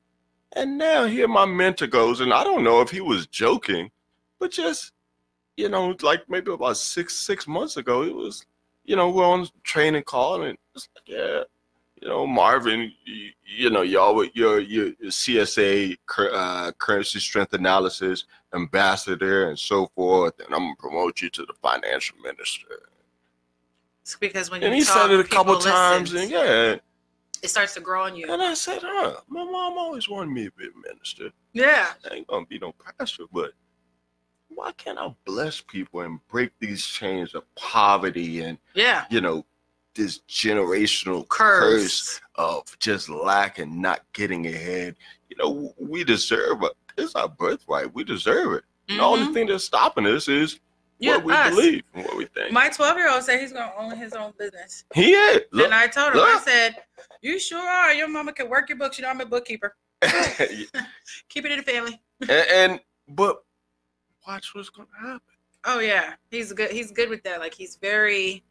And 0.52 0.78
now 0.78 1.06
here 1.06 1.28
my 1.28 1.44
mentor 1.44 1.86
goes, 1.86 2.20
and 2.20 2.32
I 2.32 2.44
don't 2.44 2.64
know 2.64 2.80
if 2.80 2.90
he 2.90 3.00
was 3.00 3.26
joking, 3.26 3.90
but 4.38 4.50
just 4.50 4.92
you 5.56 5.68
know, 5.68 5.96
like 6.02 6.28
maybe 6.28 6.52
about 6.52 6.76
six 6.76 7.16
six 7.16 7.46
months 7.46 7.76
ago, 7.76 8.02
it 8.02 8.14
was, 8.14 8.44
you 8.84 8.96
know, 8.96 9.10
we're 9.10 9.24
on 9.24 9.48
training 9.62 10.02
call, 10.02 10.42
and 10.42 10.56
it's 10.74 10.88
like, 10.94 11.04
yeah, 11.06 11.42
you 12.06 12.12
know, 12.12 12.24
Marvin, 12.24 12.92
you, 13.04 13.30
you 13.44 13.68
know, 13.68 13.82
y'all, 13.82 14.24
your 14.32 14.60
your 14.60 14.90
your 14.92 15.10
CSA 15.10 15.96
uh, 16.32 16.70
currency 16.78 17.18
strength 17.18 17.52
analysis 17.52 18.26
ambassador 18.54 19.48
and 19.48 19.58
so 19.58 19.88
forth, 19.96 20.38
and 20.38 20.54
I'm 20.54 20.60
gonna 20.60 20.74
promote 20.78 21.20
you 21.20 21.28
to 21.30 21.42
the 21.44 21.52
financial 21.60 22.16
minister. 22.18 22.68
It's 24.02 24.14
because 24.14 24.52
when 24.52 24.60
you 24.62 24.68
And 24.68 24.76
he 24.76 24.84
talk, 24.84 25.08
said 25.08 25.10
it 25.10 25.18
a 25.18 25.24
couple 25.24 25.58
times, 25.58 26.12
and 26.12 26.30
yeah, 26.30 26.76
it 27.42 27.48
starts 27.48 27.74
to 27.74 27.80
grow 27.80 28.04
on 28.04 28.14
you. 28.14 28.32
and 28.32 28.40
I 28.40 28.54
said, 28.54 28.82
huh, 28.84 29.16
my 29.26 29.42
mom 29.42 29.76
always 29.76 30.08
wanted 30.08 30.30
me 30.30 30.44
to 30.44 30.52
be 30.52 30.66
a 30.66 30.88
minister. 30.88 31.30
Yeah, 31.54 31.88
I 32.08 32.14
ain't 32.14 32.28
gonna 32.28 32.46
be 32.46 32.60
no 32.60 32.72
pastor, 32.72 33.24
but 33.32 33.50
why 34.46 34.70
can't 34.76 34.96
I 34.96 35.12
bless 35.24 35.60
people 35.60 36.02
and 36.02 36.20
break 36.28 36.52
these 36.60 36.86
chains 36.86 37.34
of 37.34 37.52
poverty 37.56 38.42
and 38.42 38.58
Yeah. 38.74 39.06
you 39.10 39.20
know 39.20 39.44
this 39.96 40.20
generational 40.28 41.26
curse 41.28 42.18
Curse. 42.18 42.20
of 42.36 42.78
just 42.78 43.08
lack 43.08 43.58
and 43.58 43.80
not 43.82 44.00
getting 44.12 44.46
ahead? 44.46 44.96
You 45.28 45.36
know, 45.38 45.74
we 45.78 46.04
deserve 46.04 46.62
it. 46.62 46.72
It's 46.96 47.14
our 47.14 47.28
birthright. 47.28 47.92
We 47.94 48.04
deserve 48.04 48.52
it. 48.54 48.64
The 48.88 49.00
only 49.00 49.26
Mhm. 49.26 49.34
thing 49.34 49.46
that's 49.48 49.64
stopping 49.64 50.06
us 50.06 50.28
is 50.28 50.60
Yeah, 50.98 51.16
what 51.16 51.24
we 51.24 51.32
us. 51.32 51.50
believe 51.50 51.82
and 51.94 52.04
what 52.06 52.16
we 52.16 52.26
think. 52.26 52.52
My 52.52 52.68
12 52.68 52.96
year 52.96 53.10
old 53.10 53.22
said 53.24 53.40
he's 53.40 53.52
going 53.52 53.68
to 53.68 53.76
own 53.76 53.96
his 53.96 54.12
own 54.12 54.32
business. 54.38 54.84
he 54.94 55.12
is. 55.12 55.42
Look, 55.50 55.64
and 55.66 55.74
I 55.74 55.88
told 55.88 56.14
him, 56.14 56.20
I 56.20 56.40
said, 56.44 56.76
You 57.22 57.38
sure 57.38 57.58
are. 57.58 57.92
Your 57.92 58.08
mama 58.08 58.32
can 58.32 58.48
work 58.48 58.68
your 58.68 58.78
books. 58.78 58.98
You 58.98 59.02
know, 59.02 59.10
I'm 59.10 59.20
a 59.20 59.26
bookkeeper. 59.26 59.76
Keep 61.28 61.44
it 61.44 61.52
in 61.52 61.58
the 61.58 61.62
family. 61.64 62.00
and 62.28 62.80
but 63.08 63.42
watch 64.26 64.54
what's 64.54 64.70
gonna 64.70 64.88
happen. 65.00 65.20
Oh, 65.64 65.80
yeah. 65.80 66.14
He's 66.30 66.52
good. 66.52 66.70
He's 66.70 66.92
good 66.92 67.08
with 67.10 67.22
that. 67.24 67.40
Like, 67.40 67.52
he's 67.54 67.76
very 67.76 68.44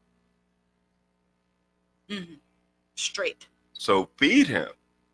mhm, 2.10 2.38
straight. 2.96 3.48
So 3.74 4.10
feed 4.18 4.48
him. 4.48 4.70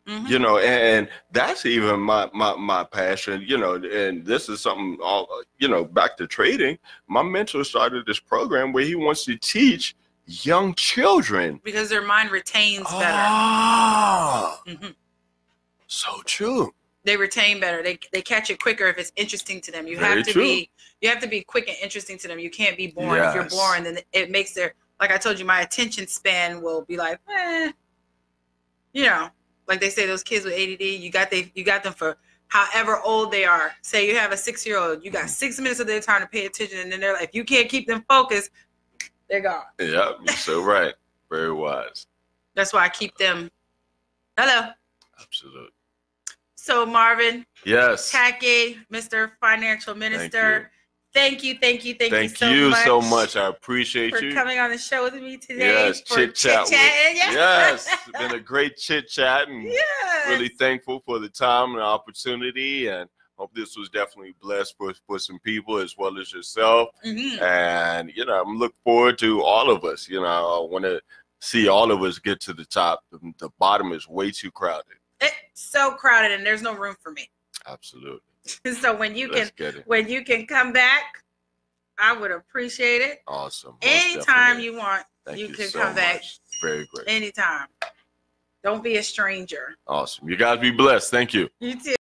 Mhm. 0.08 0.28
you 0.28 0.38
know 0.40 0.58
and 0.58 1.08
that's 1.30 1.64
even 1.64 2.00
my 2.00 2.28
my 2.34 2.56
my 2.56 2.82
passion 2.82 3.40
you 3.46 3.56
know 3.56 3.74
and 3.74 4.26
this 4.26 4.48
is 4.48 4.60
something 4.60 4.98
all 5.00 5.28
you 5.60 5.68
know 5.68 5.84
back 5.84 6.16
to 6.16 6.26
trading 6.26 6.76
my 7.06 7.22
mentor 7.22 7.62
started 7.62 8.04
this 8.04 8.18
program 8.18 8.72
where 8.72 8.82
he 8.84 8.96
wants 8.96 9.24
to 9.24 9.36
teach 9.36 9.94
young 10.26 10.74
children 10.74 11.60
Because 11.62 11.88
their 11.88 12.02
mind 12.02 12.32
retains 12.32 12.82
better. 12.90 13.16
ah 13.16 14.60
Mhm. 14.66 14.96
so 15.86 16.20
true 16.24 16.74
They 17.04 17.16
retain 17.16 17.58
better. 17.60 17.80
They, 17.82 17.98
they 18.12 18.22
catch 18.22 18.50
it 18.50 18.60
quicker 18.60 18.86
if 18.86 18.96
it's 18.96 19.12
interesting 19.16 19.60
to 19.62 19.70
them. 19.72 19.88
You 19.88 19.96
Very 19.98 20.16
have 20.16 20.24
to 20.26 20.32
true. 20.32 20.42
be 20.42 20.70
you 21.00 21.08
have 21.08 21.20
to 21.20 21.28
be 21.28 21.42
quick 21.42 21.68
and 21.68 21.76
interesting 21.82 22.16
to 22.18 22.28
them. 22.28 22.38
You 22.38 22.50
can't 22.50 22.76
be 22.76 22.86
boring. 22.88 23.22
If 23.24 23.34
you're 23.34 23.42
Yes. 23.50 23.56
boring, 23.58 23.82
then 23.84 23.98
it 24.12 24.30
makes 24.30 24.52
their 24.54 24.74
like 25.00 25.10
I 25.10 25.18
told 25.18 25.38
you, 25.38 25.44
my 25.44 25.60
attention 25.62 26.06
span 26.06 26.62
will 26.62 26.82
be 26.82 26.96
like, 26.96 27.18
eh, 27.28 27.72
you 28.92 29.04
know, 29.04 29.28
like 29.68 29.80
they 29.80 29.90
say 29.90 30.06
those 30.06 30.22
kids 30.22 30.44
with 30.44 30.54
ADD, 30.54 30.80
you 30.82 31.10
got 31.10 31.30
they 31.30 31.50
you 31.54 31.64
got 31.64 31.82
them 31.82 31.92
for 31.92 32.16
however 32.48 33.00
old 33.00 33.32
they 33.32 33.44
are. 33.44 33.72
Say 33.82 34.06
you 34.08 34.16
have 34.16 34.32
a 34.32 34.36
six 34.36 34.66
year 34.66 34.78
old, 34.78 35.04
you 35.04 35.10
got 35.10 35.30
six 35.30 35.58
minutes 35.58 35.80
of 35.80 35.86
their 35.86 36.00
time 36.00 36.20
to 36.20 36.26
pay 36.26 36.46
attention, 36.46 36.78
and 36.80 36.92
then 36.92 37.00
they're 37.00 37.14
like, 37.14 37.30
if 37.30 37.34
you 37.34 37.44
can't 37.44 37.68
keep 37.68 37.86
them 37.86 38.04
focused, 38.08 38.50
they're 39.28 39.40
gone. 39.40 39.62
yeah 39.80 40.12
you're 40.24 40.36
so 40.36 40.62
right 40.74 40.94
very 41.30 41.52
wise 41.52 42.06
That's 42.54 42.72
why 42.72 42.84
I 42.84 42.88
keep 42.90 43.16
them. 43.16 43.50
Hello. 44.38 44.68
absolutely 45.20 45.70
So 46.54 46.84
Marvin, 46.84 47.46
yes 47.64 48.10
Tacky, 48.10 48.78
Mr. 48.92 49.32
Financial 49.40 49.94
Minister. 49.94 50.70
Thank 51.14 51.44
you, 51.44 51.56
thank 51.60 51.84
you, 51.84 51.94
thank, 51.94 52.10
thank 52.10 52.30
you 52.30 52.36
so 52.36 52.50
you 52.50 52.70
much. 52.70 52.84
so 52.84 53.00
much 53.02 53.36
i 53.36 53.46
appreciate 53.48 54.14
for 54.16 54.24
you 54.24 54.32
coming 54.34 54.58
on 54.58 54.70
the 54.70 54.78
show 54.78 55.04
with 55.04 55.14
me 55.14 55.36
today. 55.36 55.66
yes 55.66 56.00
chit 56.00 56.34
chat 56.34 56.66
yes 56.70 57.86
it's 58.08 58.18
been 58.18 58.32
a 58.34 58.40
great 58.40 58.76
chit 58.78 59.08
chat 59.08 59.48
and 59.48 59.62
yes. 59.64 60.28
really 60.28 60.48
thankful 60.48 61.02
for 61.04 61.18
the 61.18 61.28
time 61.28 61.72
and 61.74 61.82
opportunity 61.82 62.88
and 62.88 63.10
hope 63.36 63.52
this 63.54 63.76
was 63.76 63.88
definitely 63.90 64.34
blessed 64.40 64.74
for, 64.78 64.92
for 65.06 65.18
some 65.18 65.38
people 65.40 65.76
as 65.78 65.96
well 65.98 66.18
as 66.18 66.32
yourself 66.32 66.88
Mhm. 67.04 67.40
and 67.42 68.10
you 68.14 68.24
know 68.24 68.40
i'm 68.40 68.56
looking 68.58 68.76
forward 68.84 69.18
to 69.18 69.42
all 69.42 69.70
of 69.70 69.84
us 69.84 70.08
you 70.08 70.20
know 70.20 70.26
i 70.26 70.70
want 70.70 70.84
to 70.84 71.00
see 71.40 71.68
all 71.68 71.90
of 71.92 72.02
us 72.02 72.18
get 72.18 72.40
to 72.40 72.52
the 72.54 72.64
top 72.64 73.02
the 73.38 73.50
bottom 73.58 73.92
is 73.92 74.08
way 74.08 74.30
too 74.30 74.50
crowded 74.50 74.84
It's 75.20 75.34
so 75.54 75.90
crowded 75.92 76.32
and 76.32 76.46
there's 76.46 76.62
no 76.62 76.74
room 76.74 76.96
for 77.02 77.10
me. 77.12 77.28
absolutely 77.66 78.20
so 78.80 78.96
when 78.96 79.16
you 79.16 79.30
let's 79.30 79.50
can 79.50 79.82
when 79.86 80.08
you 80.08 80.24
can 80.24 80.46
come 80.46 80.72
back, 80.72 81.22
I 81.98 82.12
would 82.16 82.30
appreciate 82.30 83.00
it. 83.02 83.22
awesome 83.28 83.72
Most 83.72 83.82
Anytime 83.82 84.24
definitely. 84.58 84.64
you 84.64 84.76
want, 84.76 85.04
Thank 85.26 85.38
you 85.38 85.46
you, 85.48 85.54
can 85.54 85.68
so 85.68 85.80
come 85.80 85.94
back. 85.94 86.22
very 86.60 86.86
great 86.92 87.08
anytime. 87.08 87.66
Don't 88.64 88.82
be 88.82 88.96
a 88.96 89.02
stranger. 89.02 89.74
awesome 89.86 90.28
you 90.28 90.36
guys 90.36 90.58
be 90.60 90.70
blessed 90.70 91.10
thank 91.10 91.34
you 91.34 91.48
You 91.60 91.74
too. 91.80 91.94